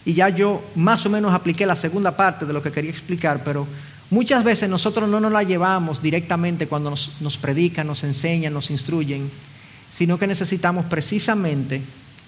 y 0.06 0.14
ya 0.14 0.30
yo 0.30 0.64
más 0.76 1.06
o 1.06 1.10
menos 1.10 1.34
apliqué 1.34 1.66
la 1.66 1.76
segunda 1.76 2.16
parte 2.16 2.46
de 2.46 2.54
lo 2.54 2.64
que 2.64 2.72
quería 2.72 2.90
explicar, 2.90 3.44
pero 3.44 3.68
muchas 4.10 4.44
veces 4.44 4.70
nosotros 4.70 5.10
no 5.10 5.20
nos 5.20 5.32
la 5.32 5.44
llevamos 5.44 6.02
directamente 6.02 6.68
cuando 6.68 6.90
nos, 6.90 7.20
nos 7.20 7.38
predican, 7.38 7.88
nos 7.88 8.04
enseñan, 8.04 8.54
nos 8.54 8.72
instruyen, 8.72 9.30
sino 9.90 10.18
que 10.18 10.26
necesitamos 10.26 10.86
precisamente 10.86 11.82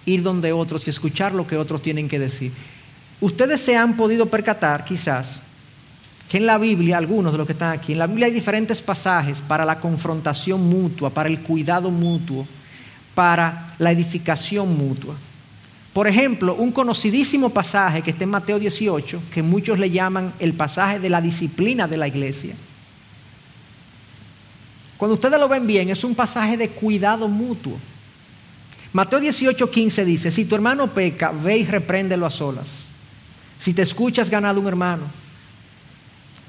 ir 0.06 0.22
donde 0.22 0.52
otros 0.52 0.86
y 0.86 0.90
escuchar 0.90 1.34
lo 1.34 1.48
que 1.48 1.56
otros 1.56 1.82
tienen 1.82 2.10
que 2.10 2.20
decir. 2.20 2.52
Ustedes 3.22 3.62
se 3.62 3.76
han 3.76 3.96
podido 3.96 4.26
percatar, 4.26 4.84
quizás, 4.84 5.42
que 6.30 6.38
en 6.38 6.46
la 6.46 6.58
Biblia, 6.58 6.98
algunos 6.98 7.32
de 7.32 7.38
los 7.38 7.48
que 7.48 7.54
están 7.54 7.72
aquí, 7.72 7.94
en 7.94 8.00
la 8.00 8.08
Biblia 8.08 8.26
hay 8.28 8.34
diferentes 8.34 8.82
pasajes 8.82 9.42
para 9.42 9.66
la 9.66 9.80
confrontación 9.80 10.68
mutua, 10.68 11.10
para 11.10 11.30
el 11.30 11.40
cuidado 11.42 11.92
mutuo, 11.92 12.48
para 13.14 13.76
la 13.78 13.92
edificación 13.92 14.76
mutua. 14.76 15.16
Por 15.94 16.08
ejemplo, 16.08 16.56
un 16.56 16.72
conocidísimo 16.72 17.52
pasaje 17.52 18.02
que 18.02 18.10
está 18.10 18.24
en 18.24 18.32
Mateo 18.32 18.58
18, 18.58 19.22
que 19.32 19.44
muchos 19.44 19.78
le 19.78 19.92
llaman 19.92 20.34
el 20.40 20.54
pasaje 20.54 21.00
de 21.00 21.10
la 21.10 21.22
disciplina 21.22 21.88
de 21.88 21.98
la 21.98 22.08
iglesia. 22.08 22.56
Cuando 24.98 25.14
ustedes 25.14 25.40
lo 25.40 25.48
ven 25.48 25.68
bien, 25.68 25.90
es 25.90 26.04
un 26.04 26.16
pasaje 26.16 26.58
de 26.58 26.70
cuidado 26.70 27.28
mutuo. 27.28 27.78
Mateo 28.92 29.20
18, 29.20 29.70
15 29.70 30.06
dice, 30.06 30.32
si 30.32 30.46
tu 30.46 30.56
hermano 30.56 30.92
peca, 30.92 31.32
ve 31.32 31.58
y 31.58 31.66
repréndelo 31.66 32.26
a 32.26 32.32
solas. 32.32 32.86
Si 33.60 33.74
te 33.74 33.82
escuchas, 33.82 34.30
ganado 34.30 34.60
un 34.60 34.68
hermano. 34.68 35.04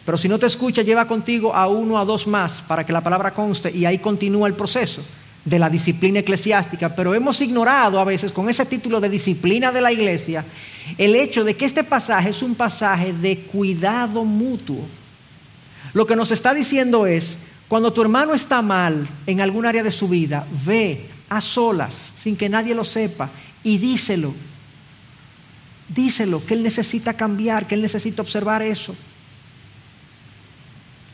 Pero 0.04 0.18
si 0.18 0.28
no 0.28 0.38
te 0.38 0.46
escucha, 0.46 0.82
lleva 0.82 1.06
contigo 1.06 1.54
a 1.54 1.66
uno 1.66 1.94
o 1.94 1.98
a 1.98 2.04
dos 2.04 2.26
más 2.26 2.62
para 2.62 2.84
que 2.84 2.92
la 2.92 3.02
palabra 3.02 3.32
conste 3.32 3.70
y 3.70 3.86
ahí 3.86 3.98
continúa 3.98 4.48
el 4.48 4.54
proceso 4.54 5.02
de 5.44 5.58
la 5.58 5.70
disciplina 5.70 6.20
eclesiástica. 6.20 6.94
Pero 6.94 7.14
hemos 7.14 7.40
ignorado 7.40 7.98
a 7.98 8.04
veces 8.04 8.32
con 8.32 8.48
ese 8.48 8.66
título 8.66 9.00
de 9.00 9.08
disciplina 9.08 9.72
de 9.72 9.80
la 9.80 9.92
iglesia 9.92 10.44
el 10.98 11.14
hecho 11.16 11.44
de 11.44 11.56
que 11.56 11.64
este 11.64 11.84
pasaje 11.84 12.30
es 12.30 12.42
un 12.42 12.54
pasaje 12.54 13.12
de 13.12 13.38
cuidado 13.40 14.24
mutuo. 14.24 14.84
Lo 15.94 16.06
que 16.06 16.16
nos 16.16 16.30
está 16.30 16.52
diciendo 16.52 17.06
es, 17.06 17.38
cuando 17.68 17.92
tu 17.92 18.02
hermano 18.02 18.34
está 18.34 18.60
mal 18.60 19.06
en 19.26 19.40
algún 19.40 19.64
área 19.64 19.82
de 19.82 19.90
su 19.90 20.08
vida, 20.08 20.46
ve 20.66 21.06
a 21.28 21.40
solas, 21.40 22.12
sin 22.16 22.36
que 22.36 22.48
nadie 22.48 22.74
lo 22.74 22.84
sepa, 22.84 23.30
y 23.62 23.78
díselo. 23.78 24.34
Díselo, 25.94 26.44
que 26.44 26.54
él 26.54 26.62
necesita 26.62 27.14
cambiar, 27.14 27.66
que 27.66 27.74
él 27.74 27.82
necesita 27.82 28.22
observar 28.22 28.62
eso. 28.62 28.94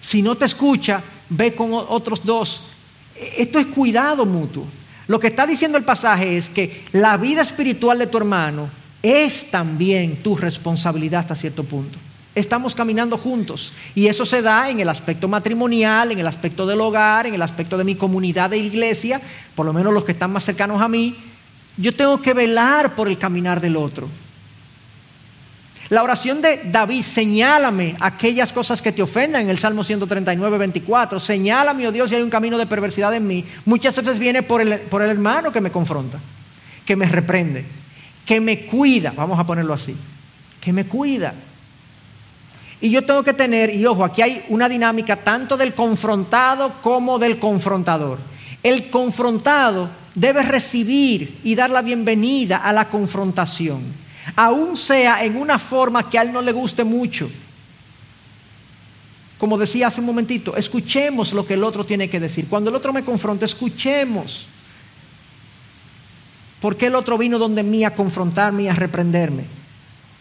Si 0.01 0.23
no 0.23 0.37
te 0.37 0.47
escucha, 0.47 1.03
ve 1.29 1.55
con 1.55 1.73
otros 1.73 2.25
dos. 2.25 2.63
Esto 3.15 3.59
es 3.59 3.67
cuidado 3.67 4.25
mutuo. 4.25 4.67
Lo 5.07 5.21
que 5.21 5.27
está 5.27 5.47
diciendo 5.47 5.77
el 5.77 5.85
pasaje 5.85 6.37
es 6.37 6.49
que 6.49 6.85
la 6.93 7.17
vida 7.17 7.43
espiritual 7.43 7.99
de 7.99 8.07
tu 8.07 8.17
hermano 8.17 8.71
es 9.03 9.51
también 9.51 10.23
tu 10.23 10.37
responsabilidad 10.37 11.21
hasta 11.21 11.35
cierto 11.35 11.65
punto. 11.65 11.99
Estamos 12.35 12.75
caminando 12.75 13.19
juntos 13.19 13.73
y 13.95 14.07
eso 14.07 14.25
se 14.25 14.41
da 14.41 14.71
en 14.71 14.79
el 14.79 14.89
aspecto 14.89 15.27
matrimonial, 15.27 16.13
en 16.13 16.21
el 16.21 16.27
aspecto 16.27 16.65
del 16.65 16.81
hogar, 16.81 17.27
en 17.27 17.35
el 17.35 17.43
aspecto 17.43 17.77
de 17.77 17.85
mi 17.85 17.97
comunidad 17.97 18.51
de 18.51 18.59
iglesia, 18.59 19.21
por 19.55 19.67
lo 19.67 19.73
menos 19.73 19.93
los 19.93 20.05
que 20.05 20.13
están 20.13 20.33
más 20.33 20.45
cercanos 20.45 20.81
a 20.81 20.89
mí. 20.89 21.17
Yo 21.77 21.95
tengo 21.95 22.23
que 22.23 22.33
velar 22.33 22.95
por 22.95 23.09
el 23.09 23.19
caminar 23.19 23.61
del 23.61 23.77
otro. 23.77 24.09
La 25.91 26.05
oración 26.05 26.41
de 26.41 26.61
David, 26.67 27.03
señálame 27.03 27.97
aquellas 27.99 28.53
cosas 28.53 28.81
que 28.81 28.93
te 28.93 29.03
ofendan 29.03 29.43
en 29.43 29.51
el 29.51 29.59
Salmo 29.59 29.83
139, 29.83 30.57
24. 30.57 31.19
Señálame, 31.19 31.89
oh 31.89 31.91
Dios, 31.93 32.09
si 32.09 32.15
hay 32.15 32.23
un 32.23 32.31
camino 32.31 32.57
de 32.57 32.67
perversidad 32.67 33.13
en 33.13 33.27
mí. 33.27 33.45
Muchas 33.65 33.97
veces 33.97 34.21
viene 34.21 34.45
por 34.45 34.61
el, 34.61 34.83
por 34.83 35.03
el 35.03 35.11
hermano 35.11 35.51
que 35.51 35.61
me 35.61 35.73
confronta, 35.73 36.21
que 36.87 36.95
me 36.95 37.07
reprende, 37.07 37.65
que 38.25 38.41
me 38.41 38.67
cuida, 38.67 39.13
vamos 39.17 39.37
a 39.41 39.45
ponerlo 39.45 39.75
así, 39.75 39.97
que 40.61 40.73
me 40.73 40.87
cuida. 40.87 41.35
Y 42.81 42.91
yo 42.91 43.05
tengo 43.05 43.25
que 43.25 43.35
tener, 43.35 43.75
y 43.75 43.85
ojo, 43.85 44.05
aquí 44.05 44.23
hay 44.23 44.45
una 44.49 44.69
dinámica 44.69 45.17
tanto 45.17 45.57
del 45.57 45.75
confrontado 45.75 46.75
como 46.83 47.19
del 47.19 47.41
confrontador. 47.41 48.21
El 48.63 48.91
confrontado 48.91 49.91
debe 50.15 50.45
recibir 50.45 51.41
y 51.43 51.57
dar 51.57 51.71
la 51.71 51.83
bienvenida 51.83 52.59
a 52.59 52.73
la 52.73 52.89
confrontación 52.89 54.00
aún 54.37 54.77
sea 54.77 55.25
en 55.25 55.37
una 55.37 55.59
forma 55.59 56.09
que 56.09 56.19
a 56.19 56.23
él 56.23 56.33
no 56.33 56.43
le 56.43 56.53
guste 56.53 56.85
mucho. 56.85 57.31
Como 59.39 59.57
decía 59.57 59.87
hace 59.87 60.01
un 60.01 60.07
momentito, 60.07 60.57
escuchemos 60.57 61.33
lo 61.33 61.47
que 61.47 61.55
el 61.55 61.65
otro 61.65 61.85
tiene 61.85 62.11
que 62.11 62.21
decir. 62.21 62.47
Cuando 62.49 62.69
el 62.69 62.77
otro 62.77 62.93
me 62.93 63.05
confronta, 63.05 63.47
escuchemos. 63.47 64.47
¿Por 66.61 66.77
qué 66.77 66.87
el 66.87 66.95
otro 66.95 67.17
vino 67.17 67.39
donde 67.39 67.63
mí 67.63 67.85
a 67.85 67.95
confrontarme 67.95 68.65
y 68.65 68.69
a 68.69 68.75
reprenderme? 68.75 69.45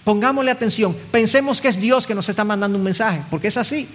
Pongámosle 0.06 0.52
atención. 0.52 0.96
Pensemos 1.12 1.60
que 1.60 1.68
es 1.68 1.80
Dios 1.80 2.08
que 2.08 2.16
nos 2.16 2.30
está 2.30 2.46
mandando 2.46 2.78
un 2.78 2.84
mensaje, 2.84 3.22
porque 3.30 3.50
es 3.50 3.58
así. 3.58 3.90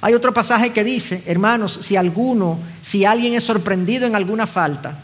Hay 0.00 0.14
otro 0.14 0.32
pasaje 0.32 0.70
que 0.70 0.84
dice, 0.84 1.22
hermanos, 1.26 1.80
si 1.82 1.96
alguno, 1.96 2.58
si 2.80 3.04
alguien 3.04 3.34
es 3.34 3.44
sorprendido 3.44 4.06
en 4.06 4.14
alguna 4.14 4.46
falta, 4.46 5.02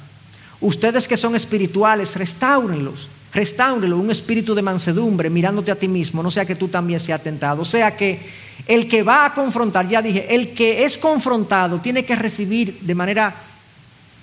Ustedes 0.63 1.09
que 1.09 1.17
son 1.17 1.35
espirituales, 1.37 2.17
restáurenlos. 2.17 3.09
Restáurenlo, 3.35 3.97
un 3.97 4.11
espíritu 4.11 4.55
de 4.55 4.63
mansedumbre, 4.63 5.29
mirándote 5.29 5.71
a 5.71 5.79
ti 5.79 5.89
mismo, 5.89 6.23
no 6.23 6.31
sea 6.31 6.45
que 6.45 6.55
tú 6.55 6.69
también 6.69 7.01
seas 7.01 7.23
tentado. 7.23 7.63
O 7.63 7.65
sea 7.65 7.97
que 7.97 8.21
el 8.67 8.89
que 8.89 9.03
va 9.03 9.27
a 9.27 9.35
confrontar, 9.35 9.89
ya 9.89 10.01
dije, 10.01 10.35
el 10.35 10.53
que 10.55 10.85
es 10.85 10.99
confrontado 10.99 11.81
tiene 11.81 12.05
que 12.05 12.15
recibir 12.15 12.79
de 12.81 12.95
manera 12.95 13.35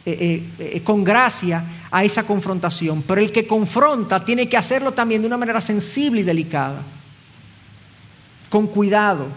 eh, 0.05 0.17
eh, 0.59 0.75
eh, 0.75 0.81
con 0.81 1.03
gracia 1.03 1.63
a 1.91 2.03
esa 2.03 2.23
confrontación, 2.23 3.01
pero 3.01 3.19
el 3.19 3.31
que 3.31 3.45
confronta 3.45 4.23
tiene 4.23 4.47
que 4.47 4.57
hacerlo 4.57 4.93
también 4.93 5.21
de 5.21 5.27
una 5.27 5.37
manera 5.37 5.59
sensible 5.59 6.21
y 6.21 6.23
delicada, 6.23 6.83
con 8.49 8.67
cuidado, 8.67 9.27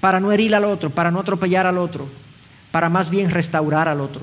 para 0.00 0.20
no 0.20 0.32
herir 0.32 0.54
al 0.54 0.64
otro, 0.64 0.90
para 0.90 1.10
no 1.10 1.20
atropellar 1.20 1.66
al 1.66 1.78
otro, 1.78 2.08
para 2.72 2.90
más 2.90 3.08
bien 3.08 3.30
restaurar 3.30 3.88
al 3.88 4.00
otro. 4.00 4.20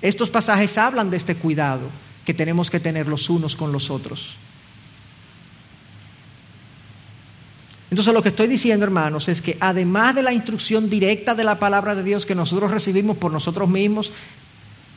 Estos 0.00 0.30
pasajes 0.30 0.78
hablan 0.78 1.10
de 1.10 1.16
este 1.16 1.34
cuidado 1.34 1.88
que 2.24 2.34
tenemos 2.34 2.70
que 2.70 2.80
tener 2.80 3.06
los 3.06 3.30
unos 3.30 3.56
con 3.56 3.72
los 3.72 3.90
otros. 3.90 4.36
Entonces 7.90 8.12
lo 8.12 8.22
que 8.22 8.28
estoy 8.28 8.48
diciendo, 8.48 8.84
hermanos, 8.84 9.28
es 9.28 9.40
que 9.40 9.56
además 9.60 10.14
de 10.14 10.22
la 10.22 10.32
instrucción 10.32 10.90
directa 10.90 11.34
de 11.34 11.44
la 11.44 11.58
palabra 11.58 11.94
de 11.94 12.02
Dios 12.02 12.26
que 12.26 12.34
nosotros 12.34 12.70
recibimos 12.70 13.16
por 13.16 13.32
nosotros 13.32 13.68
mismos, 13.68 14.12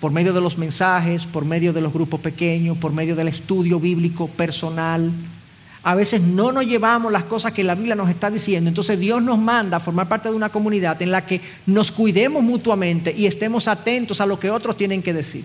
por 0.01 0.11
medio 0.11 0.33
de 0.33 0.41
los 0.41 0.57
mensajes, 0.57 1.25
por 1.25 1.45
medio 1.45 1.73
de 1.73 1.81
los 1.81 1.93
grupos 1.93 2.19
pequeños, 2.19 2.77
por 2.77 2.91
medio 2.91 3.15
del 3.15 3.29
estudio 3.29 3.79
bíblico 3.79 4.27
personal, 4.27 5.11
a 5.83 5.95
veces 5.95 6.21
no 6.21 6.51
nos 6.51 6.65
llevamos 6.65 7.11
las 7.11 7.23
cosas 7.23 7.53
que 7.53 7.63
la 7.63 7.73
Biblia 7.73 7.95
nos 7.95 8.09
está 8.09 8.29
diciendo. 8.29 8.67
Entonces 8.67 8.99
Dios 8.99 9.21
nos 9.21 9.39
manda 9.39 9.77
a 9.77 9.79
formar 9.79 10.07
parte 10.07 10.29
de 10.29 10.35
una 10.35 10.49
comunidad 10.49 11.01
en 11.01 11.11
la 11.11 11.25
que 11.25 11.41
nos 11.65 11.91
cuidemos 11.91 12.43
mutuamente 12.43 13.13
y 13.15 13.25
estemos 13.25 13.67
atentos 13.67 14.21
a 14.21 14.27
lo 14.27 14.39
que 14.39 14.51
otros 14.51 14.77
tienen 14.77 15.01
que 15.01 15.13
decir. 15.13 15.43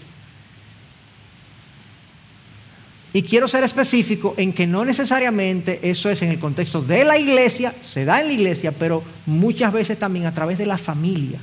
Y 3.14 3.22
quiero 3.22 3.48
ser 3.48 3.64
específico 3.64 4.34
en 4.36 4.52
que 4.52 4.66
no 4.66 4.84
necesariamente 4.84 5.80
eso 5.82 6.10
es 6.10 6.20
en 6.20 6.28
el 6.28 6.38
contexto 6.38 6.82
de 6.82 7.02
la 7.02 7.18
iglesia, 7.18 7.72
se 7.80 8.04
da 8.04 8.20
en 8.20 8.26
la 8.26 8.34
iglesia, 8.34 8.72
pero 8.72 9.02
muchas 9.24 9.72
veces 9.72 9.98
también 9.98 10.26
a 10.26 10.34
través 10.34 10.58
de 10.58 10.66
la 10.66 10.76
familia. 10.76 11.38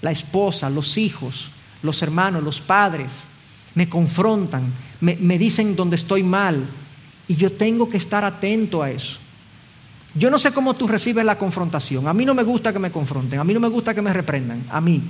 la 0.00 0.10
esposa, 0.10 0.68
los 0.68 0.98
hijos, 0.98 1.52
los 1.80 2.02
hermanos, 2.02 2.42
los 2.42 2.60
padres, 2.60 3.12
me 3.76 3.88
confrontan, 3.88 4.72
me, 5.00 5.14
me 5.14 5.38
dicen 5.38 5.76
dónde 5.76 5.94
estoy 5.94 6.24
mal, 6.24 6.66
y 7.32 7.36
yo 7.36 7.50
tengo 7.50 7.88
que 7.88 7.96
estar 7.96 8.26
atento 8.26 8.82
a 8.82 8.90
eso. 8.90 9.18
Yo 10.14 10.30
no 10.30 10.38
sé 10.38 10.52
cómo 10.52 10.74
tú 10.74 10.86
recibes 10.86 11.24
la 11.24 11.38
confrontación. 11.38 12.06
A 12.06 12.12
mí 12.12 12.26
no 12.26 12.34
me 12.34 12.42
gusta 12.42 12.74
que 12.74 12.78
me 12.78 12.92
confronten, 12.92 13.38
a 13.38 13.44
mí 13.44 13.54
no 13.54 13.60
me 13.60 13.68
gusta 13.68 13.94
que 13.94 14.02
me 14.02 14.12
reprendan, 14.12 14.66
a 14.68 14.82
mí. 14.82 15.02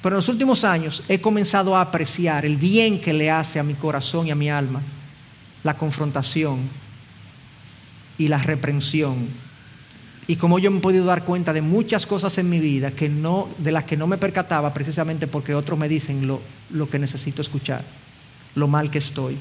Pero 0.00 0.14
en 0.14 0.18
los 0.18 0.28
últimos 0.28 0.62
años 0.62 1.02
he 1.08 1.20
comenzado 1.20 1.76
a 1.76 1.80
apreciar 1.80 2.46
el 2.46 2.58
bien 2.58 3.00
que 3.00 3.12
le 3.12 3.28
hace 3.28 3.58
a 3.58 3.64
mi 3.64 3.74
corazón 3.74 4.28
y 4.28 4.30
a 4.30 4.36
mi 4.36 4.48
alma 4.48 4.82
la 5.64 5.76
confrontación 5.76 6.60
y 8.16 8.28
la 8.28 8.38
reprensión. 8.38 9.26
Y 10.28 10.36
como 10.36 10.60
yo 10.60 10.70
me 10.70 10.78
he 10.78 10.80
podido 10.80 11.06
dar 11.06 11.24
cuenta 11.24 11.52
de 11.52 11.60
muchas 11.60 12.06
cosas 12.06 12.38
en 12.38 12.48
mi 12.48 12.60
vida 12.60 12.92
que 12.92 13.08
no, 13.08 13.48
de 13.58 13.72
las 13.72 13.82
que 13.82 13.96
no 13.96 14.06
me 14.06 14.16
percataba 14.16 14.72
precisamente 14.72 15.26
porque 15.26 15.56
otros 15.56 15.76
me 15.76 15.88
dicen 15.88 16.28
lo, 16.28 16.40
lo 16.70 16.88
que 16.88 17.00
necesito 17.00 17.42
escuchar, 17.42 17.82
lo 18.54 18.68
mal 18.68 18.92
que 18.92 18.98
estoy. 18.98 19.38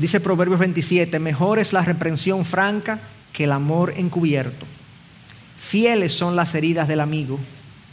Dice 0.00 0.18
Proverbios 0.18 0.58
27, 0.58 1.18
mejor 1.18 1.58
es 1.58 1.74
la 1.74 1.82
reprensión 1.82 2.46
franca 2.46 2.98
que 3.34 3.44
el 3.44 3.52
amor 3.52 3.92
encubierto. 3.98 4.64
Fieles 5.58 6.14
son 6.14 6.34
las 6.34 6.54
heridas 6.54 6.88
del 6.88 7.00
amigo, 7.00 7.38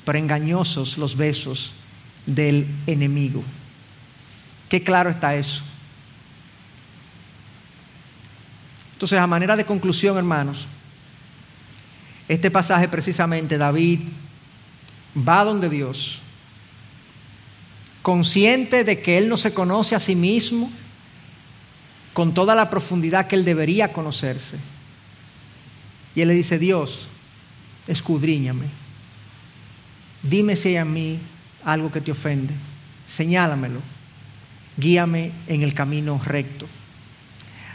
pero 0.05 0.17
engañosos 0.17 0.97
los 0.97 1.17
besos 1.17 1.73
del 2.25 2.65
enemigo. 2.87 3.43
Qué 4.69 4.81
claro 4.81 5.09
está 5.09 5.35
eso. 5.35 5.63
Entonces, 8.93 9.19
a 9.19 9.27
manera 9.27 9.57
de 9.57 9.65
conclusión, 9.65 10.17
hermanos, 10.17 10.65
este 12.29 12.49
pasaje 12.49 12.87
precisamente, 12.87 13.57
David 13.57 13.99
va 15.27 15.43
donde 15.43 15.69
Dios, 15.69 16.21
consciente 18.01 18.85
de 18.85 19.01
que 19.01 19.17
él 19.17 19.27
no 19.27 19.35
se 19.35 19.53
conoce 19.53 19.93
a 19.93 19.99
sí 19.99 20.15
mismo 20.15 20.71
con 22.17 22.33
toda 22.33 22.55
la 22.55 22.67
profundidad 22.67 23.27
que 23.27 23.35
él 23.35 23.45
debería 23.45 23.93
conocerse. 23.93 24.57
Y 26.15 26.21
él 26.21 26.29
le 26.29 26.33
dice, 26.33 26.57
Dios, 26.57 27.07
escudriñame. 27.85 28.65
Dime 30.23 30.55
si 30.55 30.69
hay 30.69 30.77
a 30.77 30.83
mí 30.83 31.19
algo 31.63 31.91
que 31.91 32.01
te 32.01 32.09
ofende. 32.09 32.55
Señálamelo. 33.05 33.81
Guíame 34.77 35.31
en 35.47 35.61
el 35.61 35.75
camino 35.75 36.19
recto. 36.25 36.65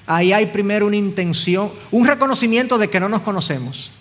Ahí 0.09 0.33
hay 0.33 0.47
primero 0.47 0.89
una 0.89 0.97
intención, 0.97 1.71
un 1.93 2.05
reconocimiento 2.05 2.79
de 2.79 2.91
que 2.91 2.99
no 2.99 3.09
nos 3.09 3.23
conocemos. 3.23 3.93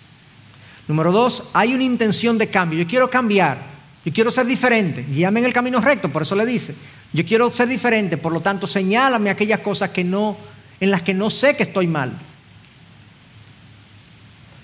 Número 0.88 1.12
dos, 1.12 1.44
hay 1.52 1.72
una 1.72 1.84
intención 1.84 2.36
de 2.36 2.48
cambio. 2.48 2.80
Yo 2.80 2.88
quiero 2.88 3.08
cambiar. 3.08 3.58
Yo 4.04 4.12
quiero 4.12 4.32
ser 4.32 4.46
diferente. 4.46 5.06
Guíame 5.08 5.38
en 5.38 5.46
el 5.46 5.52
camino 5.52 5.80
recto. 5.80 6.08
Por 6.08 6.22
eso 6.22 6.34
le 6.34 6.44
dice, 6.44 6.74
yo 7.12 7.26
quiero 7.26 7.50
ser 7.50 7.68
diferente. 7.68 8.16
Por 8.16 8.32
lo 8.32 8.40
tanto, 8.40 8.66
señálame 8.66 9.30
aquellas 9.30 9.60
cosas 9.60 9.90
que 9.90 10.04
no, 10.04 10.36
en 10.80 10.90
las 10.90 11.02
que 11.02 11.14
no 11.14 11.30
sé 11.30 11.56
que 11.56 11.64
estoy 11.64 11.86
mal. 11.86 12.12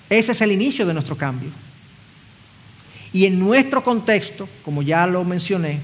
Ese 0.09 0.31
es 0.31 0.41
el 0.41 0.51
inicio 0.51 0.85
de 0.85 0.93
nuestro 0.93 1.15
cambio. 1.15 1.51
Y 3.13 3.25
en 3.25 3.39
nuestro 3.39 3.83
contexto, 3.83 4.49
como 4.63 4.81
ya 4.81 5.05
lo 5.07 5.23
mencioné, 5.23 5.79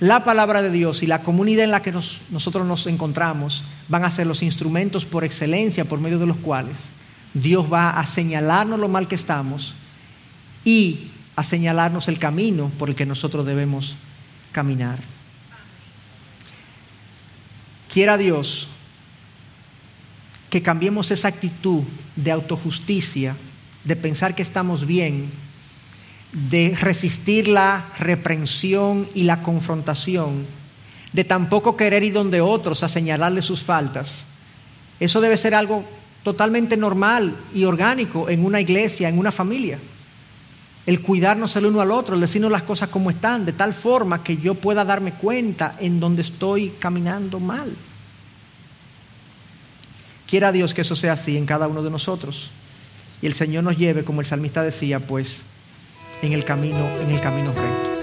la 0.00 0.24
palabra 0.24 0.60
de 0.60 0.70
Dios 0.70 1.02
y 1.02 1.06
la 1.06 1.22
comunidad 1.22 1.64
en 1.64 1.70
la 1.70 1.82
que 1.82 1.92
nosotros 1.92 2.66
nos 2.66 2.86
encontramos 2.86 3.64
van 3.88 4.04
a 4.04 4.10
ser 4.10 4.26
los 4.26 4.42
instrumentos 4.42 5.04
por 5.04 5.24
excelencia 5.24 5.84
por 5.84 6.00
medio 6.00 6.18
de 6.18 6.26
los 6.26 6.36
cuales 6.38 6.90
Dios 7.32 7.72
va 7.72 7.90
a 7.90 8.04
señalarnos 8.04 8.78
lo 8.78 8.88
mal 8.88 9.06
que 9.06 9.14
estamos 9.14 9.74
y 10.64 11.10
a 11.36 11.42
señalarnos 11.42 12.08
el 12.08 12.18
camino 12.18 12.70
por 12.78 12.88
el 12.88 12.94
que 12.94 13.06
nosotros 13.06 13.46
debemos 13.46 13.96
caminar. 14.54 15.00
Quiera 17.92 18.16
Dios 18.16 18.68
que 20.48 20.62
cambiemos 20.62 21.10
esa 21.10 21.28
actitud 21.28 21.82
de 22.14 22.30
autojusticia, 22.30 23.36
de 23.82 23.96
pensar 23.96 24.36
que 24.36 24.42
estamos 24.42 24.86
bien, 24.86 25.30
de 26.32 26.76
resistir 26.80 27.48
la 27.48 27.92
reprensión 27.98 29.08
y 29.14 29.24
la 29.24 29.42
confrontación, 29.42 30.46
de 31.12 31.24
tampoco 31.24 31.76
querer 31.76 32.04
ir 32.04 32.12
donde 32.12 32.40
otros 32.40 32.84
a 32.84 32.88
señalarles 32.88 33.44
sus 33.44 33.62
faltas. 33.62 34.24
Eso 35.00 35.20
debe 35.20 35.36
ser 35.36 35.56
algo 35.56 35.84
totalmente 36.22 36.76
normal 36.76 37.36
y 37.52 37.64
orgánico 37.64 38.28
en 38.30 38.44
una 38.44 38.60
iglesia, 38.60 39.08
en 39.08 39.18
una 39.18 39.32
familia. 39.32 39.78
El 40.86 41.00
cuidarnos 41.00 41.56
el 41.56 41.66
uno 41.66 41.80
al 41.80 41.90
otro, 41.90 42.14
el 42.14 42.20
decirnos 42.20 42.50
las 42.50 42.62
cosas 42.62 42.90
como 42.90 43.10
están, 43.10 43.46
de 43.46 43.52
tal 43.52 43.72
forma 43.72 44.22
que 44.22 44.36
yo 44.36 44.54
pueda 44.54 44.84
darme 44.84 45.14
cuenta 45.14 45.72
en 45.80 45.98
donde 45.98 46.22
estoy 46.22 46.70
caminando 46.78 47.40
mal. 47.40 47.74
Quiera 50.28 50.52
Dios 50.52 50.74
que 50.74 50.82
eso 50.82 50.94
sea 50.94 51.14
así 51.14 51.36
en 51.36 51.46
cada 51.46 51.68
uno 51.68 51.82
de 51.82 51.90
nosotros. 51.90 52.50
Y 53.22 53.26
el 53.26 53.34
Señor 53.34 53.64
nos 53.64 53.78
lleve, 53.78 54.04
como 54.04 54.20
el 54.20 54.26
salmista 54.26 54.62
decía, 54.62 55.00
pues 55.00 55.44
en 56.20 56.32
el 56.32 56.44
camino, 56.44 56.86
en 57.00 57.10
el 57.10 57.20
camino 57.20 57.52
recto. 57.52 57.93